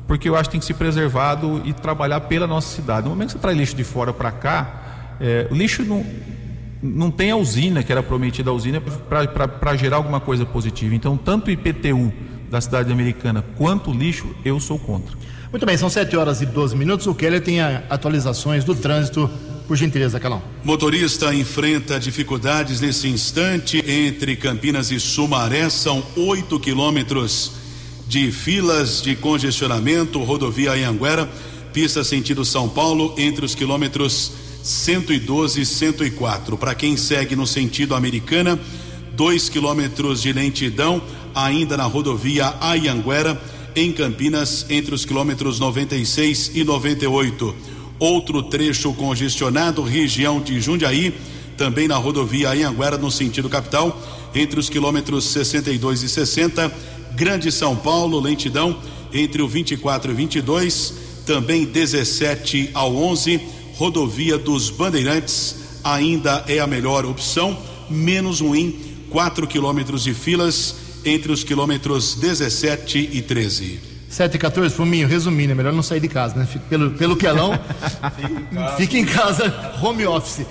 porque 0.06 0.28
eu 0.28 0.36
acho 0.36 0.44
que 0.44 0.52
tem 0.52 0.60
que 0.60 0.66
ser 0.66 0.74
preservado 0.74 1.60
e 1.64 1.72
trabalhar 1.72 2.20
pela 2.20 2.46
nossa 2.46 2.74
cidade. 2.74 3.02
No 3.02 3.10
momento 3.10 3.28
que 3.28 3.32
você 3.32 3.38
traz 3.38 3.56
lixo 3.56 3.74
de 3.74 3.84
fora 3.84 4.12
para 4.12 4.30
cá, 4.30 5.16
é, 5.20 5.48
o 5.50 5.54
lixo 5.54 5.82
não, 5.84 6.06
não 6.82 7.10
tem 7.10 7.30
a 7.30 7.36
usina, 7.36 7.82
que 7.82 7.90
era 7.90 8.02
prometida 8.02 8.50
a 8.50 8.52
usina, 8.52 8.80
para 8.80 9.76
gerar 9.76 9.96
alguma 9.96 10.20
coisa 10.20 10.46
positiva. 10.46 10.94
Então, 10.94 11.16
tanto 11.16 11.48
o 11.48 11.50
IPTU 11.50 12.12
da 12.50 12.60
cidade 12.60 12.92
americana 12.92 13.44
quanto 13.56 13.90
o 13.90 13.94
lixo, 13.94 14.26
eu 14.44 14.58
sou 14.58 14.78
contra. 14.78 15.16
Muito 15.50 15.64
bem, 15.64 15.76
são 15.76 15.88
7 15.88 16.16
horas 16.16 16.42
e 16.42 16.46
12 16.46 16.76
minutos. 16.76 17.06
O 17.06 17.14
Keller 17.14 17.42
tem 17.42 17.60
atualizações 17.60 18.64
do 18.64 18.74
trânsito. 18.74 19.30
Por 19.66 19.76
gentileza, 19.76 20.18
Calão. 20.18 20.42
Motorista 20.64 21.34
enfrenta 21.34 22.00
dificuldades 22.00 22.80
nesse 22.80 23.06
instante 23.06 23.84
entre 23.86 24.34
Campinas 24.34 24.90
e 24.90 24.98
Sumaré. 24.98 25.68
São 25.68 26.02
8 26.16 26.58
quilômetros 26.58 27.52
de 28.06 28.32
filas 28.32 29.02
de 29.02 29.14
congestionamento. 29.14 30.22
Rodovia 30.22 30.72
Anhanguera, 30.72 31.28
pista 31.72 32.02
sentido 32.02 32.46
São 32.46 32.66
Paulo, 32.66 33.14
entre 33.18 33.44
os 33.44 33.54
quilômetros 33.54 34.32
112 34.68 35.62
e 35.62 35.64
104. 35.64 36.58
Para 36.58 36.74
quem 36.74 36.94
segue 36.94 37.34
no 37.34 37.46
sentido 37.46 37.94
americana, 37.94 38.60
2 39.14 39.48
quilômetros 39.48 40.20
de 40.20 40.30
lentidão, 40.30 41.00
ainda 41.34 41.74
na 41.74 41.84
rodovia 41.84 42.54
Ayanguera, 42.60 43.40
em 43.74 43.90
Campinas, 43.92 44.66
entre 44.68 44.94
os 44.94 45.06
quilômetros 45.06 45.58
96 45.58 46.52
e 46.54 46.64
98. 46.64 47.54
Outro 47.98 48.42
trecho 48.42 48.92
congestionado, 48.92 49.82
região 49.82 50.38
de 50.38 50.60
Jundiaí, 50.60 51.14
também 51.56 51.88
na 51.88 51.96
rodovia 51.96 52.50
Ayanguera, 52.50 52.98
no 52.98 53.10
sentido 53.10 53.48
capital, 53.48 53.98
entre 54.34 54.60
os 54.60 54.68
quilômetros 54.68 55.24
62 55.24 56.02
e 56.02 56.08
60. 56.10 56.70
Grande 57.14 57.50
São 57.50 57.74
Paulo, 57.74 58.20
lentidão 58.20 58.78
entre 59.14 59.40
o 59.40 59.48
24 59.48 60.12
e 60.12 60.14
22, 60.14 60.94
também 61.24 61.64
17 61.64 62.70
ao 62.74 62.94
11 62.94 63.56
rodovia 63.78 64.36
dos 64.36 64.70
Bandeirantes 64.70 65.80
ainda 65.84 66.44
é 66.48 66.58
a 66.58 66.66
melhor 66.66 67.06
opção, 67.06 67.56
menos 67.88 68.40
ruim, 68.40 68.76
4 69.08 69.46
quilômetros 69.46 70.02
de 70.02 70.12
filas 70.12 70.74
entre 71.04 71.30
os 71.30 71.44
quilômetros 71.44 72.16
17 72.16 73.10
e 73.12 73.22
13. 73.22 73.78
7 74.08 74.34
e 74.34 74.38
14, 74.38 74.74
Fuminho, 74.74 75.06
resumindo, 75.06 75.52
é 75.52 75.54
melhor 75.54 75.72
não 75.72 75.82
sair 75.84 76.00
de 76.00 76.08
casa, 76.08 76.34
né? 76.34 76.48
Pelo, 76.68 76.90
pelo 76.90 77.16
quelão, 77.16 77.52
fique 78.76 78.98
em 78.98 79.04
casa, 79.04 79.54
home 79.80 80.04
office. 80.06 80.44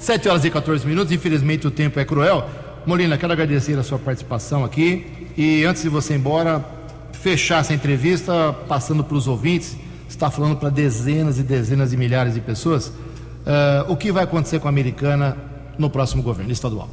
7 0.00 0.26
horas 0.26 0.44
e 0.46 0.50
14 0.50 0.86
minutos, 0.86 1.12
infelizmente 1.12 1.66
o 1.66 1.70
tempo 1.70 2.00
é 2.00 2.06
cruel. 2.06 2.48
Molina, 2.86 3.18
quero 3.18 3.34
agradecer 3.34 3.78
a 3.78 3.82
sua 3.82 3.98
participação 3.98 4.64
aqui 4.64 5.04
e 5.36 5.62
antes 5.64 5.82
de 5.82 5.90
você 5.90 6.14
ir 6.14 6.16
embora, 6.16 6.64
fechar 7.12 7.60
essa 7.60 7.74
entrevista 7.74 8.54
passando 8.66 9.04
para 9.04 9.16
os 9.16 9.28
ouvintes 9.28 9.76
está 10.08 10.30
falando 10.30 10.56
para 10.56 10.68
dezenas 10.68 11.38
e 11.38 11.42
dezenas 11.42 11.90
de 11.90 11.96
milhares 11.96 12.34
de 12.34 12.40
pessoas. 12.40 12.88
Uh, 12.88 13.92
o 13.92 13.96
que 13.96 14.10
vai 14.10 14.24
acontecer 14.24 14.58
com 14.58 14.68
a 14.68 14.70
americana 14.70 15.36
no 15.78 15.88
próximo 15.88 16.22
governo 16.22 16.52
estadual? 16.52 16.88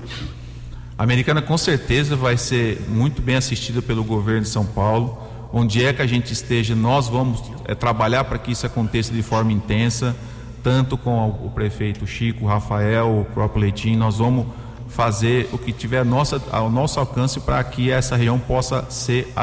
A 0.97 1.03
americana 1.03 1.41
com 1.41 1.57
certeza 1.57 2.15
vai 2.15 2.37
ser 2.37 2.81
muito 2.87 3.21
bem 3.21 3.35
assistida 3.35 3.81
pelo 3.81 4.03
governo 4.03 4.41
de 4.41 4.49
São 4.49 4.65
Paulo. 4.65 5.17
Onde 5.51 5.85
é 5.85 5.93
que 5.93 6.01
a 6.01 6.07
gente 6.07 6.33
esteja, 6.33 6.75
nós 6.75 7.07
vamos 7.07 7.43
é, 7.65 7.75
trabalhar 7.75 8.23
para 8.23 8.37
que 8.37 8.51
isso 8.51 8.65
aconteça 8.65 9.13
de 9.13 9.21
forma 9.21 9.51
intensa, 9.51 10.15
tanto 10.63 10.97
com 10.97 11.29
o 11.29 11.51
prefeito 11.53 12.07
Chico, 12.07 12.45
Rafael, 12.45 13.21
o 13.21 13.25
próprio 13.25 13.61
Leitinho. 13.61 13.97
Nós 13.97 14.17
vamos 14.17 14.47
fazer 14.93 15.49
o 15.51 15.57
que 15.57 15.73
tiver 15.73 16.05
nossa, 16.05 16.41
ao 16.51 16.69
nosso 16.69 16.99
alcance 16.99 17.39
para 17.39 17.63
que 17.63 17.91
essa 17.91 18.15
região 18.15 18.37
possa 18.37 18.85
ser 18.89 19.33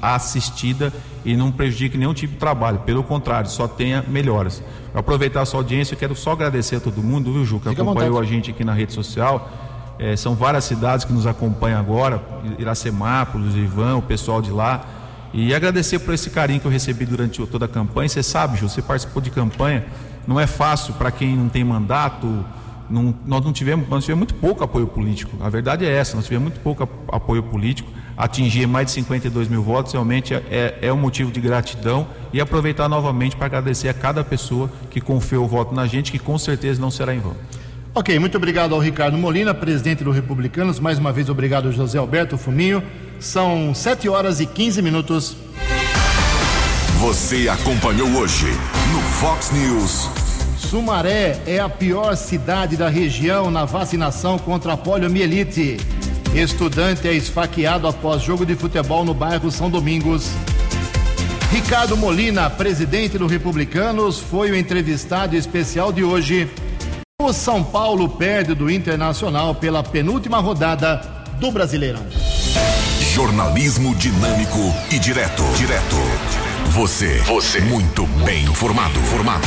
assistida 0.00 0.92
e 1.24 1.36
não 1.36 1.50
prejudique 1.50 1.98
nenhum 1.98 2.14
tipo 2.14 2.34
de 2.34 2.38
trabalho. 2.38 2.78
Pelo 2.80 3.02
contrário, 3.02 3.50
só 3.50 3.66
tenha 3.66 4.04
melhoras. 4.06 4.62
Para 4.92 5.00
aproveitar 5.00 5.42
a 5.42 5.44
sua 5.44 5.60
audiência, 5.60 5.94
eu 5.94 5.98
quero 5.98 6.14
só 6.14 6.32
agradecer 6.32 6.76
a 6.76 6.80
todo 6.80 7.02
mundo, 7.02 7.32
viu, 7.32 7.44
Ju, 7.44 7.58
que 7.58 7.68
Fica 7.68 7.82
acompanhou 7.82 8.20
a 8.20 8.24
gente 8.24 8.52
aqui 8.52 8.62
na 8.62 8.72
rede 8.72 8.92
social. 8.92 9.50
É, 9.98 10.14
são 10.16 10.34
várias 10.34 10.64
cidades 10.64 11.04
que 11.04 11.12
nos 11.12 11.26
acompanham 11.26 11.78
agora, 11.78 12.22
Iracemápolis, 12.58 13.54
Ivan, 13.56 13.96
o 13.96 14.02
pessoal 14.02 14.40
de 14.40 14.52
lá. 14.52 14.84
E 15.32 15.52
agradecer 15.52 15.98
por 15.98 16.14
esse 16.14 16.30
carinho 16.30 16.60
que 16.60 16.66
eu 16.66 16.70
recebi 16.70 17.04
durante 17.04 17.44
toda 17.46 17.64
a 17.64 17.68
campanha. 17.68 18.08
Você 18.08 18.22
sabe, 18.22 18.56
Ju, 18.56 18.68
você 18.68 18.80
participou 18.80 19.20
de 19.20 19.30
campanha. 19.30 19.84
Não 20.24 20.38
é 20.38 20.46
fácil 20.46 20.94
para 20.94 21.10
quem 21.10 21.36
não 21.36 21.48
tem 21.48 21.64
mandato 21.64 22.44
não, 22.88 23.14
nós 23.24 23.44
não 23.44 23.52
tivemos, 23.52 23.88
nós 23.88 24.04
tivemos 24.04 24.18
muito 24.18 24.34
pouco 24.34 24.62
apoio 24.64 24.86
político. 24.86 25.36
A 25.40 25.48
verdade 25.48 25.84
é 25.84 25.90
essa, 25.90 26.16
nós 26.16 26.24
tivemos 26.24 26.50
muito 26.50 26.60
pouco 26.60 26.88
apoio 27.08 27.42
político. 27.42 27.90
Atingir 28.16 28.66
mais 28.66 28.86
de 28.86 28.92
52 28.92 29.48
mil 29.48 29.62
votos 29.62 29.92
realmente 29.92 30.34
é, 30.34 30.78
é 30.80 30.92
um 30.92 30.96
motivo 30.96 31.32
de 31.32 31.40
gratidão 31.40 32.06
e 32.32 32.40
aproveitar 32.40 32.88
novamente 32.88 33.34
para 33.36 33.46
agradecer 33.46 33.88
a 33.88 33.94
cada 33.94 34.22
pessoa 34.22 34.70
que 34.90 35.00
confiou 35.00 35.44
o 35.44 35.48
voto 35.48 35.74
na 35.74 35.86
gente, 35.86 36.12
que 36.12 36.18
com 36.18 36.38
certeza 36.38 36.80
não 36.80 36.90
será 36.90 37.14
em 37.14 37.18
vão. 37.18 37.34
Ok, 37.94 38.18
muito 38.18 38.36
obrigado 38.36 38.74
ao 38.74 38.80
Ricardo 38.80 39.16
Molina, 39.16 39.54
presidente 39.54 40.02
do 40.02 40.10
Republicanos. 40.10 40.80
Mais 40.80 40.98
uma 40.98 41.12
vez, 41.12 41.28
obrigado 41.28 41.66
ao 41.66 41.72
José 41.72 41.98
Alberto 41.98 42.36
Fuminho. 42.36 42.82
São 43.20 43.72
7 43.74 44.08
horas 44.08 44.40
e 44.40 44.46
15 44.46 44.82
minutos. 44.82 45.36
Você 46.98 47.48
acompanhou 47.48 48.08
hoje 48.16 48.46
no 48.92 49.00
Fox 49.00 49.52
News. 49.52 50.23
Sumaré 50.64 51.38
é 51.46 51.60
a 51.60 51.68
pior 51.68 52.16
cidade 52.16 52.76
da 52.76 52.88
região 52.88 53.50
na 53.50 53.64
vacinação 53.64 54.38
contra 54.38 54.72
a 54.72 54.76
poliomielite. 54.76 55.76
Estudante 56.34 57.06
é 57.06 57.12
esfaqueado 57.12 57.86
após 57.86 58.22
jogo 58.22 58.46
de 58.46 58.56
futebol 58.56 59.04
no 59.04 59.12
bairro 59.14 59.50
São 59.50 59.70
Domingos. 59.70 60.30
Ricardo 61.52 61.96
Molina, 61.96 62.48
presidente 62.50 63.18
do 63.18 63.26
Republicanos, 63.26 64.18
foi 64.18 64.50
o 64.50 64.56
entrevistado 64.56 65.36
especial 65.36 65.92
de 65.92 66.02
hoje. 66.02 66.50
O 67.22 67.32
São 67.32 67.62
Paulo 67.62 68.08
perde 68.08 68.54
do 68.54 68.70
Internacional 68.70 69.54
pela 69.54 69.82
penúltima 69.82 70.40
rodada 70.40 70.96
do 71.38 71.52
Brasileirão. 71.52 72.04
Jornalismo 73.12 73.94
dinâmico 73.94 74.74
e 74.90 74.98
direto. 74.98 75.44
Direto. 75.56 75.96
Você. 76.70 77.18
Você. 77.20 77.60
Muito 77.60 78.06
bem 78.24 78.44
informado. 78.44 78.98
Formado. 79.02 79.46